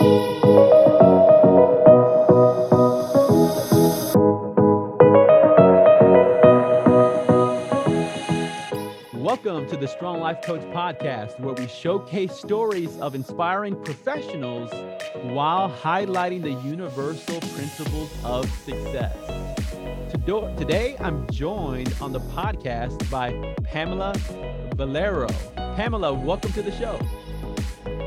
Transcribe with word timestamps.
Welcome 0.00 0.16
to 9.68 9.76
the 9.76 9.86
Strong 9.86 10.20
Life 10.20 10.40
Coach 10.40 10.62
podcast, 10.72 11.38
where 11.40 11.52
we 11.52 11.68
showcase 11.68 12.32
stories 12.32 12.96
of 13.00 13.14
inspiring 13.14 13.76
professionals 13.84 14.70
while 15.24 15.70
highlighting 15.70 16.40
the 16.40 16.54
universal 16.66 17.38
principles 17.40 18.10
of 18.24 18.50
success. 18.64 19.14
Today, 20.56 20.96
I'm 21.00 21.28
joined 21.30 21.94
on 22.00 22.12
the 22.12 22.20
podcast 22.20 23.10
by 23.10 23.32
Pamela 23.64 24.14
Valero. 24.76 25.28
Pamela, 25.76 26.14
welcome 26.14 26.54
to 26.54 26.62
the 26.62 26.72
show. 26.72 26.98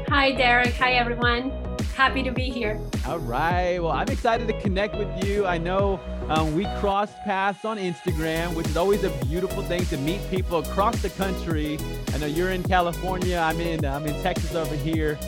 Hi, 0.08 0.32
Derek. 0.32 0.74
Hi, 0.76 0.94
everyone. 0.94 1.63
Happy 1.96 2.24
to 2.24 2.32
be 2.32 2.50
here. 2.50 2.80
All 3.08 3.20
right. 3.20 3.78
Well, 3.78 3.92
I'm 3.92 4.10
excited 4.10 4.48
to 4.48 4.60
connect 4.62 4.96
with 4.96 5.24
you. 5.24 5.46
I 5.46 5.60
know 5.60 6.00
um, 6.28 6.56
we 6.56 6.66
crossed 6.80 7.16
paths 7.24 7.66
on 7.66 7.78
Instagram, 7.78 8.56
which 8.56 8.68
is 8.68 8.76
always 8.76 9.04
a 9.04 9.12
beautiful 9.26 9.62
thing 9.62 9.86
to 9.86 9.98
meet 9.98 10.20
people 10.32 10.58
across 10.58 11.00
the 11.04 11.12
country. 11.12 11.78
I 12.12 12.18
know 12.18 12.26
you're 12.26 12.50
in 12.50 12.64
California. 12.64 13.38
I'm 13.38 13.62
in 13.62 13.86
I'm 13.86 14.08
in 14.08 14.22
Texas 14.24 14.56
over 14.56 14.76
here. 14.76 15.20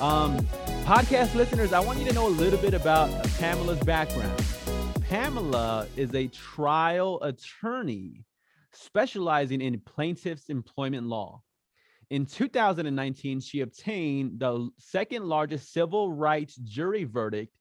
Um, 0.00 0.38
podcast 0.84 1.34
listeners, 1.34 1.74
I 1.74 1.80
want 1.80 1.98
you 1.98 2.06
to 2.06 2.14
know 2.14 2.26
a 2.26 2.28
little 2.28 2.58
bit 2.58 2.72
about 2.72 3.10
Pamela's 3.38 3.80
background. 3.80 4.42
Pamela 5.02 5.86
is 5.94 6.14
a 6.14 6.28
trial 6.28 7.20
attorney 7.22 8.24
specializing 8.72 9.60
in 9.60 9.78
plaintiff's 9.78 10.48
employment 10.48 11.06
law. 11.06 11.43
In 12.14 12.26
2019, 12.26 13.40
she 13.40 13.62
obtained 13.62 14.38
the 14.38 14.70
second 14.78 15.24
largest 15.24 15.72
civil 15.72 16.12
rights 16.12 16.54
jury 16.54 17.02
verdict 17.02 17.52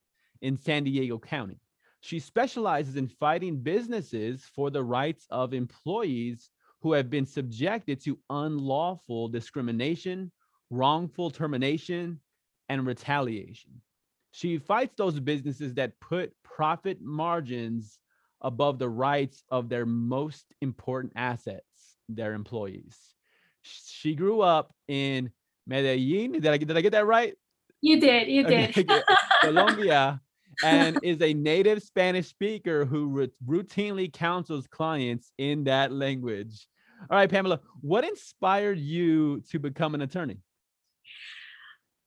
in 0.43 0.59
San 0.59 0.83
Diego 0.83 1.17
County. 1.17 1.59
She 2.01 2.19
specializes 2.19 2.95
in 2.95 3.07
fighting 3.07 3.63
businesses 3.63 4.45
for 4.55 4.69
the 4.69 4.83
rights 4.83 5.25
of 5.31 5.55
employees 5.55 6.51
who 6.83 6.93
have 6.93 7.09
been 7.09 7.25
subjected 7.25 7.99
to 8.03 8.19
unlawful 8.29 9.27
discrimination, 9.27 10.31
wrongful 10.69 11.31
termination, 11.31 12.19
and 12.69 12.85
retaliation. 12.85 13.81
She 14.33 14.59
fights 14.59 14.93
those 14.95 15.19
businesses 15.19 15.73
that 15.73 15.99
put 15.99 16.31
profit 16.43 17.01
margins 17.01 17.97
above 18.41 18.77
the 18.77 18.89
rights 18.89 19.43
of 19.49 19.67
their 19.67 19.87
most 19.87 20.45
important 20.61 21.13
assets, 21.15 21.97
their 22.07 22.35
employees. 22.35 23.15
She 23.63 24.15
grew 24.15 24.41
up 24.41 24.73
in 24.87 25.31
Medellin. 25.65 26.33
Did 26.33 26.47
I, 26.47 26.57
did 26.57 26.77
I 26.77 26.81
get 26.81 26.91
that 26.91 27.05
right? 27.05 27.35
You 27.81 27.99
did. 27.99 28.27
You 28.27 28.43
did. 28.43 28.77
Okay. 28.77 29.01
Colombia 29.41 30.21
and 30.63 30.99
is 31.03 31.21
a 31.21 31.33
native 31.33 31.81
Spanish 31.81 32.27
speaker 32.27 32.85
who 32.85 33.27
routinely 33.45 34.11
counsels 34.11 34.67
clients 34.67 35.31
in 35.37 35.63
that 35.65 35.91
language. 35.91 36.67
All 37.09 37.17
right, 37.17 37.29
Pamela, 37.29 37.59
what 37.81 38.03
inspired 38.03 38.79
you 38.79 39.41
to 39.51 39.59
become 39.59 39.95
an 39.95 40.01
attorney? 40.01 40.39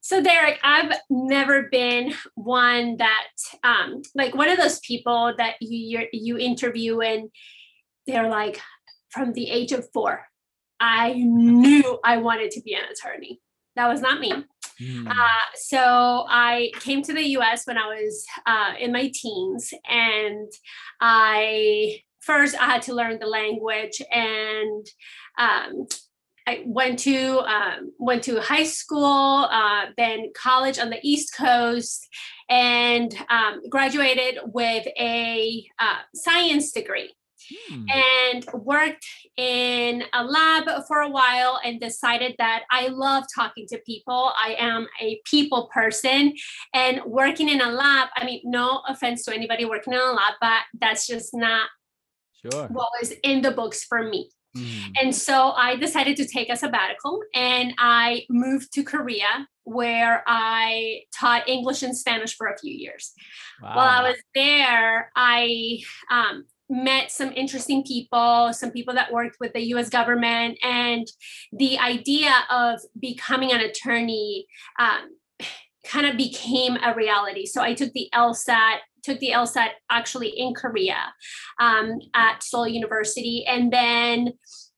So, 0.00 0.22
Derek, 0.22 0.60
I've 0.62 0.92
never 1.10 1.64
been 1.64 2.14
one 2.36 2.96
that, 2.98 3.26
um, 3.64 4.02
like, 4.14 4.34
one 4.34 4.48
of 4.48 4.56
those 4.56 4.78
people 4.80 5.34
that 5.36 5.56
you 5.60 6.06
you 6.12 6.38
interview 6.38 7.00
and 7.00 7.28
they're 8.06 8.30
like, 8.30 8.60
from 9.10 9.32
the 9.32 9.50
age 9.50 9.72
of 9.72 9.86
four, 9.92 10.24
I 10.80 11.14
knew 11.14 11.98
I 12.04 12.18
wanted 12.18 12.50
to 12.52 12.62
be 12.62 12.74
an 12.74 12.82
attorney. 12.84 13.40
That 13.76 13.88
was 13.88 14.00
not 14.00 14.20
me. 14.20 14.32
Mm. 14.80 15.08
Uh, 15.08 15.46
so 15.54 16.26
I 16.28 16.70
came 16.80 17.02
to 17.02 17.14
the 17.14 17.24
US 17.38 17.66
when 17.66 17.78
I 17.78 17.86
was 17.86 18.26
uh, 18.46 18.72
in 18.78 18.92
my 18.92 19.10
teens, 19.12 19.72
and 19.88 20.50
I 21.00 22.00
first 22.20 22.56
I 22.60 22.66
had 22.66 22.82
to 22.82 22.94
learn 22.94 23.18
the 23.18 23.26
language, 23.26 24.02
and 24.12 24.86
um, 25.38 25.86
I 26.46 26.62
went 26.66 26.98
to 27.00 27.40
um, 27.40 27.92
went 27.98 28.22
to 28.24 28.40
high 28.40 28.64
school, 28.64 29.48
uh, 29.50 29.86
then 29.96 30.30
college 30.34 30.78
on 30.78 30.90
the 30.90 31.00
East 31.02 31.34
Coast, 31.34 32.06
and 32.50 33.14
um, 33.30 33.62
graduated 33.70 34.38
with 34.44 34.86
a 34.98 35.66
uh, 35.78 35.98
science 36.14 36.72
degree 36.72 37.12
hmm. 37.68 37.84
and 37.88 38.44
worked 38.54 39.06
in 39.36 40.04
a 40.12 40.24
lab 40.24 40.68
for 40.86 41.00
a 41.00 41.08
while 41.08 41.60
and 41.64 41.80
decided 41.80 42.34
that 42.38 42.64
I 42.70 42.88
love 42.88 43.24
talking 43.34 43.66
to 43.68 43.78
people. 43.78 44.32
I 44.36 44.56
am 44.58 44.86
a 45.00 45.20
people 45.24 45.68
person 45.72 46.34
and 46.74 47.00
working 47.04 47.48
in 47.48 47.60
a 47.60 47.70
lab. 47.70 48.08
I 48.16 48.24
mean, 48.24 48.40
no 48.44 48.82
offense 48.88 49.24
to 49.24 49.34
anybody 49.34 49.64
working 49.64 49.92
in 49.92 50.00
a 50.00 50.12
lab, 50.12 50.34
but 50.40 50.62
that's 50.80 51.06
just 51.06 51.34
not 51.34 51.68
sure. 52.42 52.66
what 52.68 52.88
was 53.00 53.12
in 53.22 53.42
the 53.42 53.50
books 53.50 53.84
for 53.84 54.02
me. 54.02 54.30
Hmm. 54.54 54.92
And 55.00 55.14
so 55.14 55.50
I 55.50 55.76
decided 55.76 56.16
to 56.16 56.26
take 56.26 56.48
a 56.48 56.56
sabbatical 56.56 57.20
and 57.34 57.74
I 57.78 58.24
moved 58.30 58.72
to 58.74 58.82
Korea 58.82 59.46
where 59.64 60.22
I 60.26 61.02
taught 61.12 61.48
English 61.48 61.82
and 61.82 61.96
Spanish 61.96 62.36
for 62.36 62.46
a 62.46 62.58
few 62.58 62.72
years. 62.72 63.12
Wow. 63.60 63.76
While 63.76 63.88
I 63.88 64.08
was 64.08 64.16
there, 64.34 65.10
I 65.16 65.80
um, 66.10 66.46
met 66.68 67.10
some 67.10 67.32
interesting 67.32 67.84
people, 67.84 68.52
some 68.52 68.70
people 68.70 68.94
that 68.94 69.12
worked 69.12 69.36
with 69.40 69.52
the 69.52 69.62
US 69.74 69.88
government, 69.88 70.58
and 70.62 71.06
the 71.52 71.78
idea 71.78 72.32
of 72.50 72.80
becoming 72.98 73.52
an 73.52 73.60
attorney 73.60 74.46
um, 74.78 75.16
kind 75.86 76.06
of 76.06 76.16
became 76.16 76.76
a 76.76 76.94
reality. 76.94 77.46
So 77.46 77.62
I 77.62 77.74
took 77.74 77.92
the 77.92 78.08
LSAT, 78.12 78.78
took 79.02 79.20
the 79.20 79.30
LSAT 79.30 79.70
actually 79.90 80.28
in 80.28 80.54
Korea 80.54 81.12
um, 81.60 81.98
at 82.14 82.42
Seoul 82.42 82.66
University, 82.66 83.44
and 83.46 83.72
then 83.72 84.32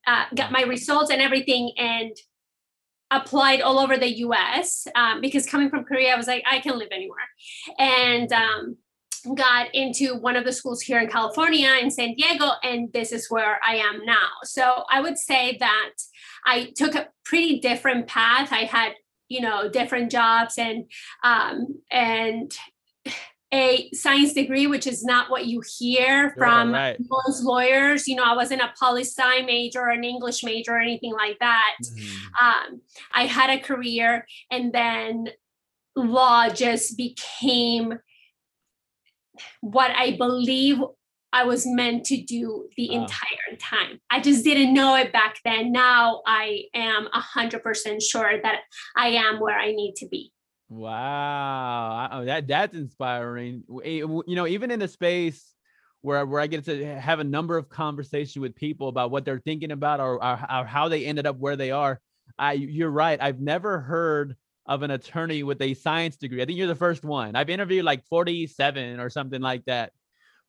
uh, 0.06 0.26
got 0.34 0.52
my 0.52 0.62
results 0.62 1.10
and 1.10 1.22
everything, 1.22 1.72
and 1.78 2.14
applied 3.10 3.62
all 3.62 3.78
over 3.78 3.96
the 3.96 4.18
US 4.18 4.86
um, 4.94 5.20
because 5.20 5.46
coming 5.46 5.70
from 5.70 5.84
Korea, 5.84 6.12
I 6.12 6.16
was 6.16 6.26
like, 6.26 6.44
I 6.50 6.60
can 6.60 6.78
live 6.78 6.88
anywhere. 6.92 7.26
And 7.78 8.30
um, 8.32 8.76
got 9.34 9.74
into 9.74 10.16
one 10.16 10.36
of 10.36 10.44
the 10.44 10.52
schools 10.52 10.80
here 10.80 11.00
in 11.00 11.08
California 11.08 11.70
in 11.80 11.90
San 11.90 12.14
Diego, 12.14 12.50
and 12.62 12.92
this 12.92 13.12
is 13.12 13.30
where 13.30 13.58
I 13.66 13.76
am 13.76 14.04
now. 14.04 14.28
So 14.44 14.84
I 14.90 15.00
would 15.00 15.18
say 15.18 15.56
that 15.60 15.90
I 16.46 16.72
took 16.76 16.94
a 16.94 17.08
pretty 17.24 17.60
different 17.60 18.06
path. 18.06 18.52
I 18.52 18.64
had, 18.64 18.92
you 19.28 19.40
know, 19.40 19.68
different 19.68 20.10
jobs 20.10 20.54
and 20.58 20.84
um, 21.24 21.80
and 21.90 22.56
a 23.52 23.90
science 23.92 24.34
degree, 24.34 24.66
which 24.66 24.86
is 24.86 25.04
not 25.04 25.30
what 25.30 25.46
you 25.46 25.62
hear 25.78 26.34
from 26.36 26.72
right. 26.72 26.98
most 27.08 27.42
lawyers. 27.42 28.06
You 28.06 28.16
know, 28.16 28.24
I 28.24 28.36
wasn't 28.36 28.60
a 28.60 28.72
poli 28.78 29.04
sci 29.04 29.42
major 29.42 29.80
or 29.80 29.90
an 29.90 30.04
English 30.04 30.44
major 30.44 30.72
or 30.72 30.80
anything 30.80 31.12
like 31.12 31.38
that. 31.40 31.76
Mm-hmm. 31.82 32.46
Um, 32.46 32.80
I 33.14 33.24
had 33.24 33.50
a 33.50 33.58
career, 33.58 34.26
and 34.50 34.72
then 34.72 35.30
law 35.96 36.48
just 36.48 36.96
became 36.96 37.98
what 39.60 39.90
I 39.90 40.16
believe 40.16 40.78
I 41.32 41.44
was 41.44 41.66
meant 41.66 42.06
to 42.06 42.22
do 42.22 42.68
the 42.76 42.90
uh, 42.90 43.02
entire 43.02 43.56
time. 43.60 44.00
I 44.10 44.20
just 44.20 44.44
didn't 44.44 44.72
know 44.72 44.94
it 44.96 45.12
back 45.12 45.36
then. 45.44 45.72
Now 45.72 46.22
I 46.26 46.64
am 46.74 47.08
a 47.12 47.20
hundred 47.20 47.62
percent 47.62 48.02
sure 48.02 48.40
that 48.42 48.60
I 48.96 49.08
am 49.08 49.40
where 49.40 49.58
I 49.58 49.72
need 49.72 49.94
to 49.96 50.08
be. 50.08 50.32
Wow, 50.70 52.08
oh, 52.12 52.24
that 52.24 52.46
that's 52.46 52.74
inspiring. 52.74 53.64
You 53.84 54.22
know, 54.26 54.46
even 54.46 54.70
in 54.70 54.82
a 54.82 54.88
space 54.88 55.54
where 56.02 56.24
where 56.26 56.40
I 56.40 56.46
get 56.46 56.64
to 56.66 56.98
have 56.98 57.20
a 57.20 57.24
number 57.24 57.56
of 57.56 57.68
conversations 57.68 58.40
with 58.40 58.54
people 58.54 58.88
about 58.88 59.10
what 59.10 59.24
they're 59.24 59.40
thinking 59.40 59.70
about 59.70 60.00
or, 60.00 60.22
or, 60.22 60.32
or 60.32 60.64
how 60.64 60.88
they 60.88 61.04
ended 61.04 61.26
up 61.26 61.38
where 61.38 61.56
they 61.56 61.70
are. 61.70 62.00
I, 62.38 62.52
you're 62.52 62.90
right. 62.90 63.20
I've 63.20 63.40
never 63.40 63.80
heard 63.80 64.36
of 64.68 64.82
an 64.82 64.90
attorney 64.90 65.42
with 65.42 65.60
a 65.62 65.74
science 65.74 66.16
degree. 66.16 66.42
I 66.42 66.44
think 66.44 66.58
you're 66.58 66.66
the 66.66 66.74
first 66.74 67.02
one. 67.02 67.34
I've 67.34 67.50
interviewed 67.50 67.84
like 67.84 68.04
47 68.06 69.00
or 69.00 69.08
something 69.08 69.40
like 69.40 69.64
that, 69.64 69.92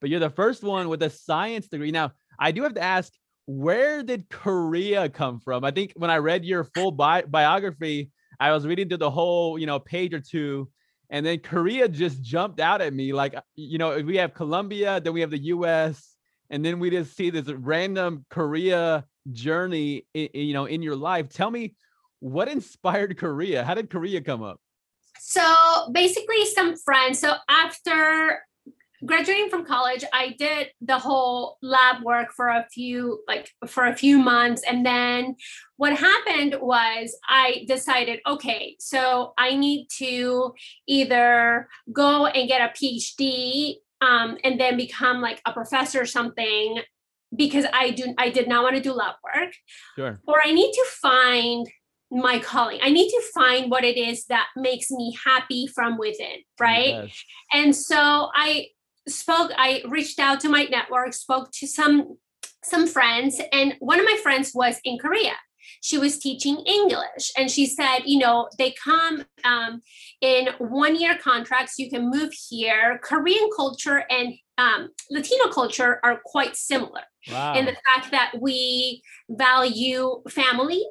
but 0.02 0.10
you're 0.10 0.20
the 0.20 0.30
first 0.30 0.62
one 0.62 0.90
with 0.90 1.02
a 1.02 1.10
science 1.10 1.70
degree. 1.70 1.92
Now, 1.92 2.12
I 2.38 2.52
do 2.52 2.64
have 2.64 2.76
to 2.76 2.84
ask, 2.84 3.14
where 3.46 4.04
did 4.04 4.30
Korea 4.30 5.10
come 5.10 5.40
from? 5.40 5.64
I 5.64 5.72
think 5.72 5.94
when 5.96 6.12
I 6.12 6.18
read 6.18 6.46
your 6.46 6.66
full 6.66 6.92
bi- 6.92 7.24
biography, 7.24 8.12
I 8.40 8.52
was 8.52 8.68
reading 8.68 8.90
through 8.90 8.98
the 8.98 9.10
whole, 9.10 9.58
you 9.58 9.66
know, 9.66 9.80
page 9.80 10.14
or 10.14 10.20
two, 10.20 10.70
and 11.10 11.26
then 11.26 11.40
Korea 11.40 11.88
just 11.88 12.22
jumped 12.22 12.60
out 12.60 12.82
at 12.82 12.94
me. 12.94 13.14
Like, 13.14 13.36
uh, 13.36 13.42
you 13.56 13.78
know, 13.78 14.00
we 14.00 14.18
have 14.18 14.34
Colombia, 14.34 15.02
then 15.02 15.14
we 15.14 15.22
have 15.22 15.32
the 15.32 15.44
U.S., 15.46 16.16
and 16.52 16.64
then 16.64 16.80
we 16.80 16.90
just 16.90 17.16
see 17.16 17.30
this 17.30 17.48
random 17.48 18.26
Korea 18.30 19.06
journey, 19.32 20.06
you 20.14 20.54
know, 20.54 20.66
in 20.66 20.82
your 20.82 20.96
life. 20.96 21.30
Tell 21.30 21.52
me 21.52 21.76
what 22.20 22.48
inspired 22.48 23.18
Korea? 23.18 23.64
How 23.64 23.74
did 23.74 23.90
Korea 23.90 24.22
come 24.22 24.44
up? 24.44 24.60
So 25.20 25.90
basically, 25.92 26.46
some 26.46 26.76
friends. 26.78 27.20
So 27.20 27.34
after 27.50 28.40
graduating 29.06 29.50
from 29.50 29.66
college, 29.66 30.04
I 30.14 30.36
did 30.38 30.70
the 30.82 30.98
whole 30.98 31.58
lab 31.62 32.04
work 32.04 32.30
for 32.36 32.50
a 32.50 32.66
few 32.72 33.24
like 33.28 33.50
for 33.68 33.86
a 33.86 33.96
few 33.96 34.18
months 34.18 34.62
and 34.68 34.86
then 34.86 35.36
what 35.78 35.94
happened 35.96 36.58
was 36.62 37.18
I 37.28 37.66
decided 37.68 38.20
okay, 38.28 38.76
so 38.80 39.34
I 39.38 39.56
need 39.56 39.88
to 39.98 40.54
either 40.88 41.70
go 41.94 42.26
and 42.26 42.48
get 42.48 42.62
a 42.62 42.74
PhD 42.74 43.76
um, 44.02 44.38
and 44.44 44.60
then 44.60 44.78
become 44.78 45.22
like 45.22 45.42
a 45.46 45.54
professor 45.54 46.02
or 46.02 46.06
something 46.06 46.82
because 47.36 47.66
I 47.72 47.92
do 47.92 48.14
I 48.18 48.30
did 48.30 48.48
not 48.48 48.64
want 48.64 48.76
to 48.76 48.82
do 48.82 48.94
lab 48.94 49.16
work. 49.24 49.54
Sure. 49.96 50.20
Or 50.28 50.42
I 50.44 50.52
need 50.52 50.72
to 50.72 50.86
find 51.02 51.68
my 52.12 52.40
calling. 52.40 52.80
I 52.82 52.90
need 52.90 53.10
to 53.10 53.22
find 53.34 53.70
what 53.70 53.84
it 53.84 53.98
is 53.98 54.26
that 54.26 54.48
makes 54.56 54.90
me 54.90 55.16
happy 55.26 55.68
from 55.68 55.98
within, 55.98 56.44
right? 56.60 57.04
Yes. 57.04 57.24
And 57.54 57.76
so 57.76 58.30
I 58.34 58.68
spoke 59.08 59.52
I 59.56 59.84
reached 59.88 60.20
out 60.20 60.40
to 60.42 60.50
my 60.50 60.64
network, 60.66 61.14
spoke 61.14 61.52
to 61.54 61.68
some 61.68 62.18
some 62.64 62.88
friends 62.88 63.40
and 63.54 63.76
one 63.80 64.00
of 64.00 64.06
my 64.06 64.18
friends 64.22 64.52
was 64.54 64.80
in 64.84 64.98
Korea 64.98 65.34
she 65.82 65.98
was 65.98 66.18
teaching 66.18 66.58
English. 66.66 67.32
And 67.38 67.50
she 67.50 67.66
said, 67.66 68.00
you 68.06 68.20
know, 68.20 68.50
they 68.58 68.72
come 68.84 69.24
um, 69.44 69.82
in 70.22 70.50
one 70.58 70.96
year 70.96 71.18
contracts. 71.18 71.78
You 71.78 71.90
can 71.90 72.10
move 72.10 72.34
here. 72.50 73.00
Korean 73.04 73.50
culture 73.56 74.04
and 74.10 74.34
um, 74.58 74.90
Latino 75.10 75.48
culture 75.48 76.00
are 76.04 76.20
quite 76.26 76.56
similar 76.56 77.02
wow. 77.32 77.54
in 77.54 77.66
the 77.66 77.76
fact 77.86 78.12
that 78.12 78.34
we 78.40 79.02
value 79.30 80.22
family. 80.30 80.84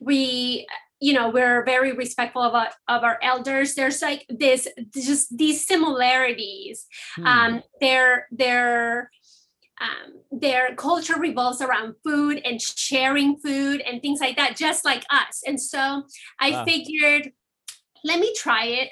We 0.00 0.66
you 1.02 1.14
know 1.14 1.30
we're 1.30 1.64
very 1.64 1.92
respectful 1.92 2.42
of 2.42 2.54
our, 2.54 2.68
of 2.88 3.02
our 3.04 3.18
elders 3.22 3.74
there's 3.74 4.02
like 4.02 4.26
this 4.28 4.68
just 4.94 5.34
these 5.34 5.66
similarities 5.66 6.84
hmm. 7.16 7.26
um 7.26 7.62
they're 7.80 8.26
they're 8.30 9.10
um, 9.80 10.20
their 10.30 10.74
culture 10.74 11.18
revolves 11.18 11.62
around 11.62 11.94
food 12.04 12.40
and 12.44 12.60
sharing 12.60 13.38
food 13.38 13.80
and 13.80 14.02
things 14.02 14.20
like 14.20 14.36
that, 14.36 14.56
just 14.56 14.84
like 14.84 15.04
us. 15.10 15.42
And 15.46 15.60
so 15.60 16.02
I 16.38 16.50
wow. 16.50 16.64
figured, 16.64 17.32
let 18.04 18.20
me 18.20 18.32
try 18.36 18.66
it. 18.66 18.90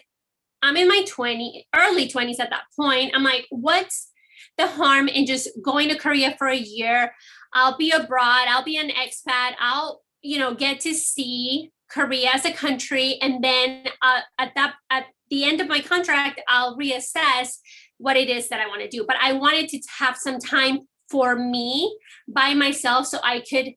I'm 0.62 0.76
in 0.76 0.88
my 0.88 1.04
20, 1.06 1.68
early 1.76 2.08
20s 2.08 2.40
at 2.40 2.50
that 2.50 2.64
point. 2.74 3.12
I'm 3.14 3.22
like, 3.22 3.46
what's 3.50 4.10
the 4.56 4.66
harm 4.66 5.08
in 5.08 5.26
just 5.26 5.50
going 5.62 5.90
to 5.90 5.98
Korea 5.98 6.34
for 6.38 6.48
a 6.48 6.56
year? 6.56 7.12
I'll 7.52 7.76
be 7.76 7.90
abroad, 7.90 8.46
I'll 8.48 8.64
be 8.64 8.76
an 8.76 8.90
expat, 8.90 9.54
I'll, 9.60 10.02
you 10.22 10.38
know, 10.38 10.54
get 10.54 10.80
to 10.80 10.94
see 10.94 11.70
Korea 11.90 12.30
as 12.34 12.44
a 12.44 12.52
country. 12.52 13.18
And 13.20 13.42
then 13.42 13.88
uh, 14.02 14.20
at 14.38 14.52
that, 14.54 14.74
at 14.90 15.06
the 15.30 15.44
end 15.44 15.60
of 15.60 15.68
my 15.68 15.80
contract, 15.80 16.40
I'll 16.48 16.76
reassess 16.76 17.58
what 17.98 18.16
it 18.16 18.28
is 18.28 18.48
that 18.48 18.60
I 18.60 18.66
want 18.66 18.82
to 18.82 18.88
do. 18.88 19.04
But 19.06 19.16
I 19.20 19.32
wanted 19.32 19.68
to 19.70 19.80
have 19.98 20.16
some 20.16 20.38
time 20.38 20.80
for 21.10 21.36
me 21.36 21.96
by 22.26 22.54
myself 22.54 23.06
so 23.06 23.18
I 23.22 23.42
could 23.48 23.72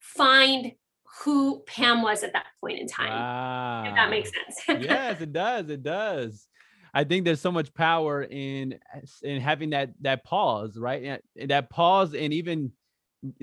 find 0.00 0.72
who 1.24 1.62
Pam 1.66 2.02
was 2.02 2.22
at 2.22 2.32
that 2.32 2.46
point 2.60 2.78
in 2.78 2.86
time. 2.86 3.10
Wow. 3.10 3.84
If 3.86 3.94
that 3.94 4.10
makes 4.10 4.30
sense. 4.30 4.84
yes, 4.84 5.20
it 5.20 5.32
does. 5.32 5.68
It 5.68 5.82
does. 5.82 6.46
I 6.94 7.04
think 7.04 7.24
there's 7.24 7.40
so 7.40 7.52
much 7.52 7.74
power 7.74 8.22
in 8.22 8.78
in 9.22 9.40
having 9.40 9.70
that 9.70 9.90
that 10.00 10.24
pause, 10.24 10.78
right? 10.78 11.20
And 11.38 11.50
that 11.50 11.70
pause 11.70 12.14
and 12.14 12.32
even 12.32 12.72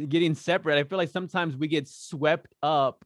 getting 0.09 0.35
separate. 0.35 0.77
I 0.77 0.83
feel 0.83 0.97
like 0.97 1.09
sometimes 1.09 1.55
we 1.55 1.67
get 1.67 1.87
swept 1.87 2.53
up 2.63 3.03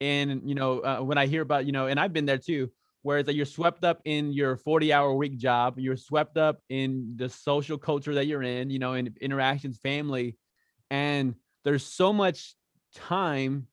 in, 0.00 0.42
you 0.46 0.54
know, 0.54 0.80
uh, 0.80 0.98
when 1.00 1.18
I 1.18 1.26
hear 1.26 1.42
about, 1.42 1.66
you 1.66 1.72
know, 1.72 1.86
and 1.86 1.98
I've 1.98 2.12
been 2.12 2.26
there 2.26 2.38
too, 2.38 2.70
Whereas 3.02 3.26
that 3.26 3.34
you're 3.34 3.46
swept 3.46 3.84
up 3.84 4.00
in 4.04 4.32
your 4.32 4.56
40 4.56 4.92
hour 4.92 5.12
week 5.12 5.36
job, 5.36 5.78
you're 5.78 5.96
swept 5.96 6.36
up 6.36 6.60
in 6.68 7.14
the 7.16 7.28
social 7.28 7.76
culture 7.76 8.14
that 8.14 8.26
you're 8.26 8.44
in, 8.44 8.70
you 8.70 8.78
know, 8.78 8.94
in 8.94 9.12
interactions, 9.20 9.78
family, 9.78 10.36
and 10.88 11.34
there's 11.64 11.84
so 11.84 12.12
much 12.12 12.54
time 12.94 13.66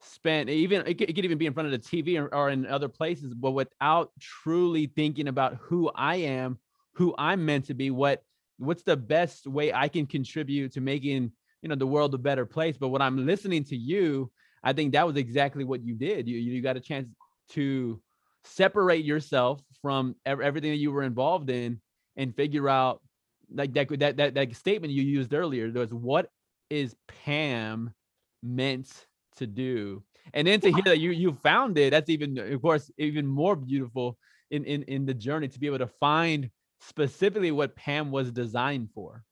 spent 0.00 0.50
even 0.50 0.86
it 0.86 0.98
could, 0.98 1.08
it 1.08 1.14
could 1.14 1.24
even 1.24 1.38
be 1.38 1.46
in 1.46 1.54
front 1.54 1.66
of 1.66 1.72
the 1.72 1.78
tv 1.78 2.20
or, 2.20 2.26
or 2.34 2.50
in 2.50 2.66
other 2.66 2.88
places 2.88 3.32
but 3.32 3.52
without 3.52 4.10
truly 4.20 4.84
thinking 4.84 5.28
about 5.28 5.56
who 5.62 5.90
i 5.94 6.16
am 6.16 6.58
who 6.92 7.14
i'm 7.16 7.46
meant 7.46 7.64
to 7.64 7.72
be 7.72 7.90
what 7.90 8.22
what's 8.58 8.82
the 8.82 8.98
best 8.98 9.46
way 9.46 9.72
i 9.72 9.88
can 9.88 10.04
contribute 10.04 10.70
to 10.70 10.82
making 10.82 11.32
you 11.64 11.68
know 11.68 11.74
the 11.74 11.86
world 11.86 12.14
a 12.14 12.18
better 12.18 12.44
place. 12.44 12.76
But 12.76 12.90
when 12.90 13.02
i'm 13.02 13.26
listening 13.26 13.64
to 13.64 13.76
you 13.76 14.30
i 14.62 14.72
think 14.72 14.92
that 14.92 15.06
was 15.06 15.16
exactly 15.16 15.64
what 15.64 15.82
you 15.82 15.94
did. 15.94 16.28
You 16.28 16.36
you 16.38 16.62
got 16.62 16.76
a 16.76 16.80
chance 16.80 17.08
to 17.50 18.00
separate 18.44 19.04
yourself 19.04 19.62
from 19.80 20.14
everything 20.26 20.70
that 20.70 20.76
you 20.76 20.92
were 20.92 21.02
involved 21.02 21.48
in 21.48 21.80
and 22.16 22.36
figure 22.36 22.68
out 22.68 23.00
like 23.52 23.72
that 23.72 23.88
that 23.98 24.16
that, 24.18 24.34
that 24.34 24.54
statement 24.54 24.92
you 24.92 25.02
used 25.02 25.32
earlier 25.32 25.70
was 25.72 25.92
what 25.92 26.30
is 26.68 26.94
pam 27.08 27.94
meant 28.42 29.06
to 29.36 29.46
do? 29.46 30.02
And 30.34 30.46
then 30.46 30.60
to 30.60 30.70
hear 30.70 30.82
that 30.84 30.98
you 30.98 31.10
you 31.12 31.32
found 31.42 31.78
it 31.78 31.90
that's 31.92 32.10
even 32.10 32.38
of 32.38 32.60
course 32.60 32.90
even 32.98 33.26
more 33.26 33.56
beautiful 33.56 34.18
in 34.50 34.64
in 34.64 34.82
in 34.82 35.06
the 35.06 35.14
journey 35.14 35.48
to 35.48 35.58
be 35.58 35.66
able 35.66 35.78
to 35.78 35.86
find 35.86 36.50
specifically 36.80 37.52
what 37.52 37.74
pam 37.74 38.10
was 38.10 38.30
designed 38.30 38.90
for 38.94 39.24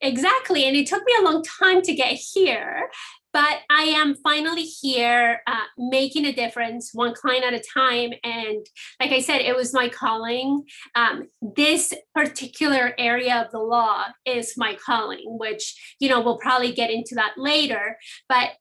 exactly 0.00 0.64
and 0.64 0.76
it 0.76 0.86
took 0.86 1.04
me 1.04 1.12
a 1.18 1.22
long 1.22 1.42
time 1.42 1.82
to 1.82 1.94
get 1.94 2.12
here 2.12 2.88
but 3.32 3.58
I 3.70 3.82
am 3.82 4.14
finally 4.16 4.64
here 4.64 5.42
uh, 5.46 5.64
making 5.76 6.24
a 6.24 6.32
difference 6.32 6.90
one 6.94 7.14
client 7.14 7.44
at 7.44 7.52
a 7.52 7.62
time. 7.74 8.12
And 8.24 8.66
like 9.00 9.12
I 9.12 9.20
said, 9.20 9.42
it 9.42 9.54
was 9.54 9.74
my 9.74 9.88
calling. 9.88 10.64
Um, 10.94 11.28
this 11.40 11.92
particular 12.14 12.94
area 12.98 13.42
of 13.44 13.50
the 13.50 13.58
law 13.58 14.06
is 14.24 14.54
my 14.56 14.76
calling, 14.84 15.36
which, 15.38 15.96
you 16.00 16.08
know, 16.08 16.20
we'll 16.20 16.38
probably 16.38 16.72
get 16.72 16.90
into 16.90 17.14
that 17.16 17.34
later. 17.36 17.98
But 18.28 18.52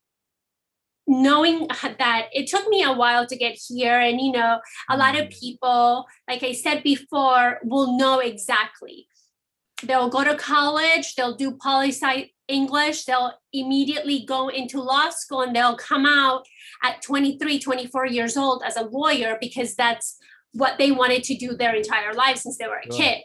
knowing 1.08 1.68
that 1.68 2.28
it 2.34 2.48
took 2.48 2.68
me 2.68 2.84
a 2.84 2.92
while 2.92 3.26
to 3.26 3.38
get 3.38 3.58
here 3.70 3.98
and 3.98 4.20
you 4.20 4.30
know 4.30 4.60
a 4.90 4.98
lot 4.98 5.18
of 5.18 5.28
mm. 5.28 5.40
people 5.40 6.06
like 6.28 6.44
i 6.44 6.52
said 6.52 6.84
before 6.84 7.60
will 7.64 7.98
know 7.98 8.20
exactly 8.20 9.08
they'll 9.84 10.10
go 10.10 10.24
to 10.24 10.36
college 10.36 11.16
they'll 11.16 11.36
do 11.36 11.52
poli 11.52 11.90
sci 11.90 12.32
English, 12.48 13.06
they'll 13.06 13.34
immediately 13.54 14.24
go 14.26 14.48
into 14.50 14.82
law 14.82 15.10
school 15.10 15.42
and 15.42 15.56
they'll 15.56 15.78
come 15.78 16.06
out 16.06 16.46
at 16.84 17.02
23, 17.02 17.60
24 17.60 18.06
years 18.08 18.38
old 18.38 18.64
as 18.66 18.78
a 18.78 18.84
lawyer 18.84 19.38
because 19.40 19.76
that's 19.76 20.18
what 20.54 20.78
they 20.78 20.92
wanted 20.92 21.24
to 21.24 21.36
do 21.36 21.56
their 21.56 21.76
entire 21.76 22.14
life 22.14 22.38
since 22.38 22.58
they 22.58 22.68
were 22.68 22.82
a 22.84 22.90
kid. 22.90 23.24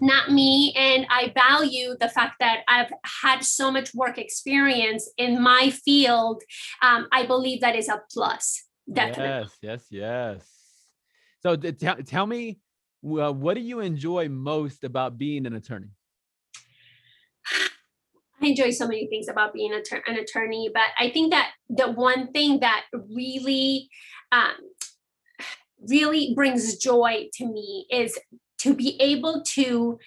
Not 0.00 0.30
me. 0.30 0.74
And 0.76 1.06
I 1.08 1.32
value 1.34 1.96
the 1.98 2.08
fact 2.08 2.34
that 2.40 2.60
I've 2.68 2.92
had 3.22 3.44
so 3.44 3.70
much 3.70 3.94
work 3.94 4.18
experience 4.18 5.10
in 5.16 5.40
my 5.40 5.70
field. 5.70 6.42
Um, 6.82 7.06
I 7.12 7.26
believe 7.26 7.60
that 7.60 7.76
is 7.76 7.88
a 7.88 8.02
plus. 8.12 8.64
Definitely. 8.92 9.24
Yes, 9.24 9.56
yes, 9.62 9.86
yes. 9.90 10.48
So 11.42 11.56
t- 11.56 11.72
tell 11.72 12.26
me, 12.26 12.58
uh, 13.04 13.32
what 13.32 13.54
do 13.54 13.60
you 13.60 13.80
enjoy 13.80 14.28
most 14.28 14.84
about 14.84 15.18
being 15.18 15.46
an 15.46 15.54
attorney? 15.54 15.90
I 18.42 18.46
enjoy 18.46 18.70
so 18.70 18.86
many 18.86 19.06
things 19.06 19.28
about 19.28 19.52
being 19.52 19.72
an 19.72 20.16
attorney, 20.16 20.70
but 20.72 20.88
I 20.98 21.10
think 21.10 21.30
that 21.32 21.50
the 21.68 21.90
one 21.90 22.32
thing 22.32 22.60
that 22.60 22.84
really, 23.14 23.88
um, 24.32 24.54
really 25.88 26.32
brings 26.34 26.76
joy 26.76 27.28
to 27.34 27.46
me 27.46 27.86
is 27.90 28.18
to 28.58 28.74
be 28.74 28.96
able 29.00 29.42
to 29.42 29.98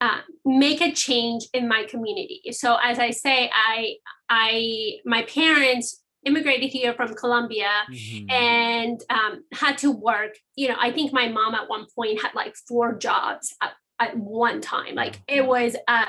uh, 0.00 0.20
make 0.44 0.80
a 0.80 0.92
change 0.92 1.48
in 1.52 1.68
my 1.68 1.84
community. 1.84 2.42
So 2.52 2.76
as 2.82 2.98
I 2.98 3.10
say, 3.10 3.50
I, 3.52 3.94
I, 4.28 4.98
my 5.04 5.22
parents 5.22 5.99
immigrated 6.24 6.70
here 6.70 6.94
from 6.94 7.14
Colombia 7.14 7.70
mm-hmm. 7.90 8.30
and 8.30 9.00
um, 9.10 9.44
had 9.52 9.78
to 9.78 9.90
work. 9.90 10.36
You 10.56 10.68
know, 10.68 10.76
I 10.78 10.92
think 10.92 11.12
my 11.12 11.28
mom 11.28 11.54
at 11.54 11.68
one 11.68 11.86
point 11.94 12.20
had 12.20 12.34
like 12.34 12.54
four 12.68 12.96
jobs 12.96 13.54
at 13.62 13.72
at 14.00 14.16
one 14.16 14.60
time. 14.60 14.94
Like 14.94 15.20
it 15.28 15.46
was 15.46 15.76
uh 15.86 16.06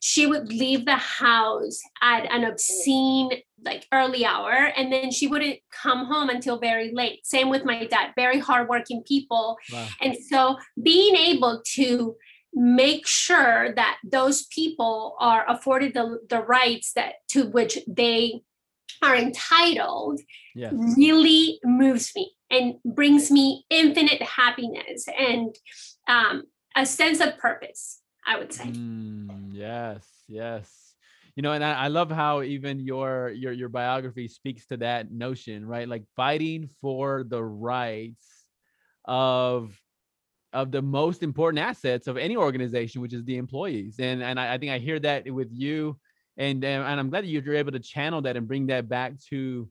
she 0.00 0.26
would 0.26 0.48
leave 0.48 0.84
the 0.84 0.96
house 0.96 1.80
at 2.02 2.30
an 2.30 2.44
obscene 2.44 3.30
like 3.64 3.86
early 3.92 4.24
hour 4.24 4.50
and 4.52 4.92
then 4.92 5.10
she 5.10 5.26
wouldn't 5.26 5.58
come 5.70 6.04
home 6.06 6.28
until 6.28 6.58
very 6.58 6.92
late. 6.94 7.26
Same 7.26 7.48
with 7.48 7.64
my 7.64 7.86
dad, 7.86 8.12
very 8.14 8.38
hardworking 8.38 9.02
people. 9.06 9.56
Wow. 9.72 9.88
And 10.00 10.16
so 10.28 10.58
being 10.80 11.16
able 11.16 11.62
to 11.74 12.16
make 12.52 13.06
sure 13.06 13.72
that 13.74 13.98
those 14.04 14.46
people 14.46 15.16
are 15.20 15.44
afforded 15.48 15.94
the, 15.94 16.18
the 16.28 16.42
rights 16.42 16.92
that 16.94 17.14
to 17.28 17.44
which 17.44 17.78
they 17.86 18.42
are 19.02 19.16
entitled 19.16 20.20
yes. 20.54 20.72
really 20.96 21.58
moves 21.64 22.12
me 22.14 22.32
and 22.50 22.74
brings 22.84 23.30
me 23.30 23.64
infinite 23.70 24.22
happiness 24.22 25.06
and 25.18 25.54
um, 26.08 26.44
a 26.76 26.84
sense 26.84 27.20
of 27.20 27.38
purpose, 27.38 28.00
I 28.26 28.38
would 28.38 28.52
say. 28.52 28.64
Mm, 28.64 29.50
yes, 29.52 30.06
yes. 30.28 30.94
You 31.36 31.42
know, 31.42 31.52
and 31.52 31.64
I, 31.64 31.84
I 31.84 31.88
love 31.88 32.10
how 32.10 32.42
even 32.42 32.80
your 32.80 33.30
your 33.30 33.52
your 33.52 33.68
biography 33.68 34.28
speaks 34.28 34.66
to 34.66 34.76
that 34.78 35.10
notion, 35.10 35.64
right? 35.64 35.88
Like 35.88 36.04
fighting 36.16 36.68
for 36.80 37.24
the 37.26 37.42
rights 37.42 38.26
of 39.04 39.80
of 40.52 40.72
the 40.72 40.82
most 40.82 41.22
important 41.22 41.60
assets 41.60 42.08
of 42.08 42.16
any 42.16 42.36
organization, 42.36 43.00
which 43.00 43.14
is 43.14 43.24
the 43.24 43.36
employees. 43.36 43.96
And 43.98 44.22
and 44.22 44.38
I, 44.38 44.54
I 44.54 44.58
think 44.58 44.72
I 44.72 44.78
hear 44.78 44.98
that 45.00 45.30
with 45.30 45.48
you, 45.52 45.96
and 46.36 46.64
and 46.64 47.00
I'm 47.00 47.10
glad 47.10 47.24
that 47.24 47.28
you're 47.28 47.54
able 47.54 47.72
to 47.72 47.80
channel 47.80 48.22
that 48.22 48.36
and 48.36 48.46
bring 48.46 48.66
that 48.68 48.88
back 48.88 49.14
to 49.30 49.68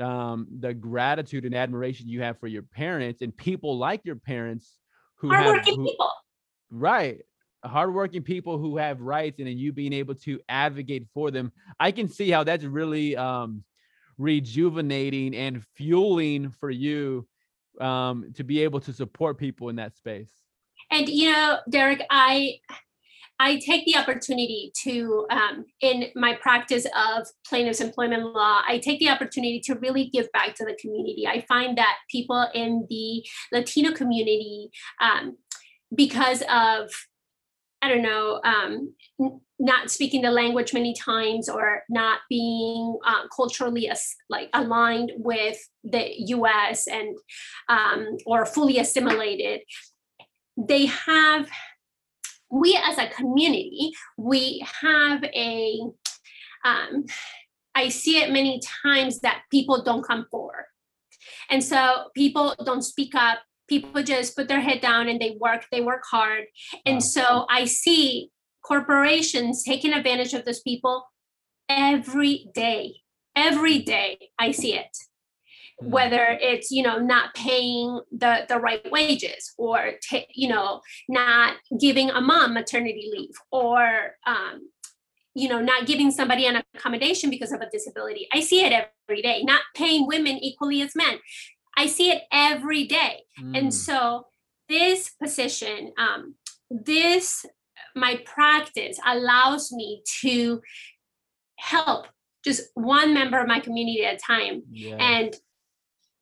um, 0.00 0.46
the 0.60 0.72
gratitude 0.72 1.44
and 1.44 1.54
admiration 1.54 2.08
you 2.08 2.22
have 2.22 2.38
for 2.38 2.46
your 2.46 2.62
parents 2.62 3.22
and 3.22 3.36
people 3.36 3.78
like 3.78 4.02
your 4.04 4.16
parents 4.16 4.78
who 5.16 5.30
have 5.30 5.64
who, 5.64 5.84
people. 5.84 6.10
right. 6.70 7.20
Hardworking 7.64 8.22
people 8.22 8.58
who 8.58 8.76
have 8.76 9.00
rights 9.00 9.38
and 9.38 9.46
then 9.46 9.56
you 9.56 9.72
being 9.72 9.92
able 9.92 10.16
to 10.16 10.40
advocate 10.48 11.06
for 11.14 11.30
them. 11.30 11.52
I 11.78 11.92
can 11.92 12.08
see 12.08 12.30
how 12.30 12.42
that's 12.42 12.64
really 12.64 13.16
um, 13.16 13.62
rejuvenating 14.18 15.36
and 15.36 15.62
fueling 15.76 16.50
for 16.50 16.70
you 16.70 17.28
um, 17.80 18.32
to 18.34 18.42
be 18.42 18.62
able 18.62 18.80
to 18.80 18.92
support 18.92 19.38
people 19.38 19.68
in 19.68 19.76
that 19.76 19.96
space. 19.96 20.30
And 20.90 21.08
you 21.08 21.32
know 21.32 21.58
derek 21.70 22.02
i 22.10 22.58
I 23.38 23.58
take 23.58 23.84
the 23.86 23.96
opportunity 23.96 24.72
to, 24.84 25.26
um, 25.30 25.64
in 25.80 26.06
my 26.14 26.34
practice 26.40 26.86
of 26.96 27.26
plaintiff's 27.46 27.80
employment 27.80 28.22
law, 28.22 28.62
I 28.66 28.78
take 28.78 29.00
the 29.00 29.08
opportunity 29.08 29.60
to 29.60 29.74
really 29.74 30.06
give 30.06 30.30
back 30.32 30.54
to 30.56 30.64
the 30.64 30.76
community. 30.80 31.26
I 31.26 31.44
find 31.48 31.76
that 31.76 31.96
people 32.10 32.46
in 32.54 32.86
the 32.88 33.26
Latino 33.52 33.92
community, 33.92 34.70
um, 35.00 35.36
because 35.94 36.42
of 36.48 36.90
I 37.82 37.88
don't 37.88 38.02
know, 38.02 38.40
um, 38.44 38.94
not 39.58 39.90
speaking 39.90 40.22
the 40.22 40.30
language 40.30 40.72
many 40.72 40.94
times 40.94 41.48
or 41.48 41.82
not 41.90 42.20
being 42.28 42.96
uh, 43.04 43.26
culturally 43.34 43.88
as, 43.88 44.14
like 44.30 44.48
aligned 44.54 45.10
with 45.16 45.58
the 45.82 46.12
U.S. 46.28 46.86
and 46.86 47.16
um, 47.68 48.16
or 48.24 48.46
fully 48.46 48.78
assimilated, 48.78 49.62
they 50.56 50.86
have 50.86 51.50
we 52.52 52.78
as 52.80 52.98
a 52.98 53.08
community, 53.08 53.92
we 54.18 54.64
have 54.82 55.24
a, 55.24 55.80
um, 56.64 57.06
I 57.74 57.88
see 57.88 58.18
it 58.18 58.30
many 58.30 58.60
times 58.84 59.20
that 59.20 59.42
people 59.50 59.82
don't 59.82 60.06
come 60.06 60.26
forward. 60.30 60.66
And 61.50 61.64
so 61.64 62.10
people 62.14 62.54
don't 62.64 62.82
speak 62.82 63.14
up. 63.14 63.38
People 63.68 64.02
just 64.02 64.36
put 64.36 64.48
their 64.48 64.60
head 64.60 64.82
down 64.82 65.08
and 65.08 65.18
they 65.18 65.38
work, 65.40 65.64
they 65.72 65.80
work 65.80 66.02
hard. 66.10 66.44
And 66.84 67.02
so 67.02 67.46
I 67.48 67.64
see 67.64 68.30
corporations 68.62 69.64
taking 69.64 69.94
advantage 69.94 70.34
of 70.34 70.44
those 70.44 70.60
people 70.60 71.06
every 71.70 72.50
day. 72.54 72.96
Every 73.34 73.78
day 73.78 74.18
I 74.38 74.50
see 74.50 74.74
it. 74.74 74.94
Mm. 75.82 75.88
whether 75.90 76.38
it's 76.40 76.70
you 76.70 76.82
know 76.82 76.98
not 76.98 77.34
paying 77.34 78.00
the 78.10 78.44
the 78.48 78.58
right 78.58 78.90
wages 78.90 79.52
or 79.58 79.92
t- 80.02 80.26
you 80.34 80.48
know 80.48 80.80
not 81.08 81.56
giving 81.80 82.10
a 82.10 82.20
mom 82.20 82.54
maternity 82.54 83.10
leave 83.12 83.34
or 83.50 84.16
um, 84.26 84.68
you 85.34 85.48
know 85.48 85.60
not 85.60 85.86
giving 85.86 86.10
somebody 86.10 86.46
an 86.46 86.62
accommodation 86.74 87.30
because 87.30 87.52
of 87.52 87.60
a 87.60 87.70
disability 87.70 88.28
i 88.32 88.40
see 88.40 88.64
it 88.64 88.72
every 88.72 89.22
day 89.22 89.42
not 89.42 89.62
paying 89.74 90.06
women 90.06 90.36
equally 90.38 90.82
as 90.82 90.94
men 90.94 91.18
i 91.76 91.86
see 91.86 92.10
it 92.10 92.22
every 92.30 92.84
day 92.84 93.22
mm. 93.40 93.56
and 93.58 93.72
so 93.72 94.26
this 94.68 95.10
position 95.22 95.92
um, 95.98 96.34
this 96.70 97.44
my 97.94 98.20
practice 98.24 98.98
allows 99.06 99.72
me 99.72 100.02
to 100.20 100.60
help 101.58 102.06
just 102.44 102.62
one 102.74 103.14
member 103.14 103.38
of 103.38 103.46
my 103.46 103.60
community 103.60 104.04
at 104.04 104.14
a 104.14 104.18
time 104.18 104.62
yeah. 104.70 104.96
and 104.96 105.34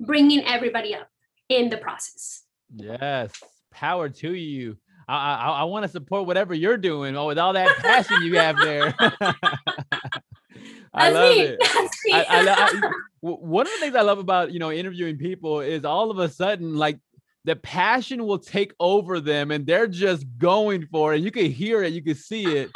bringing 0.00 0.44
everybody 0.44 0.94
up 0.94 1.08
in 1.48 1.68
the 1.68 1.76
process. 1.76 2.42
Yes, 2.74 3.32
power 3.70 4.08
to 4.08 4.32
you. 4.32 4.76
I 5.08 5.34
I, 5.34 5.48
I 5.60 5.64
want 5.64 5.84
to 5.84 5.88
support 5.88 6.26
whatever 6.26 6.54
you're 6.54 6.78
doing. 6.78 7.16
Oh, 7.16 7.26
with 7.26 7.38
all 7.38 7.52
that 7.52 7.68
passion 7.78 8.22
you 8.22 8.38
have 8.38 8.56
there. 8.56 8.94
I 10.92 11.10
love 11.10 11.36
me. 11.36 11.40
it. 11.42 11.58
I, 12.12 12.24
I, 12.28 12.48
I, 12.48 12.90
one 13.20 13.66
of 13.66 13.72
the 13.72 13.78
things 13.78 13.94
I 13.94 14.02
love 14.02 14.18
about 14.18 14.52
you 14.52 14.58
know 14.58 14.72
interviewing 14.72 15.18
people 15.18 15.60
is 15.60 15.84
all 15.84 16.10
of 16.10 16.18
a 16.18 16.28
sudden 16.28 16.76
like 16.76 16.98
the 17.44 17.56
passion 17.56 18.26
will 18.26 18.38
take 18.38 18.72
over 18.80 19.20
them 19.20 19.50
and 19.50 19.66
they're 19.66 19.86
just 19.86 20.26
going 20.38 20.86
for 20.86 21.14
it. 21.14 21.22
You 21.22 21.30
can 21.30 21.50
hear 21.50 21.82
it, 21.82 21.92
you 21.92 22.02
can 22.02 22.14
see 22.14 22.44
it. 22.44 22.70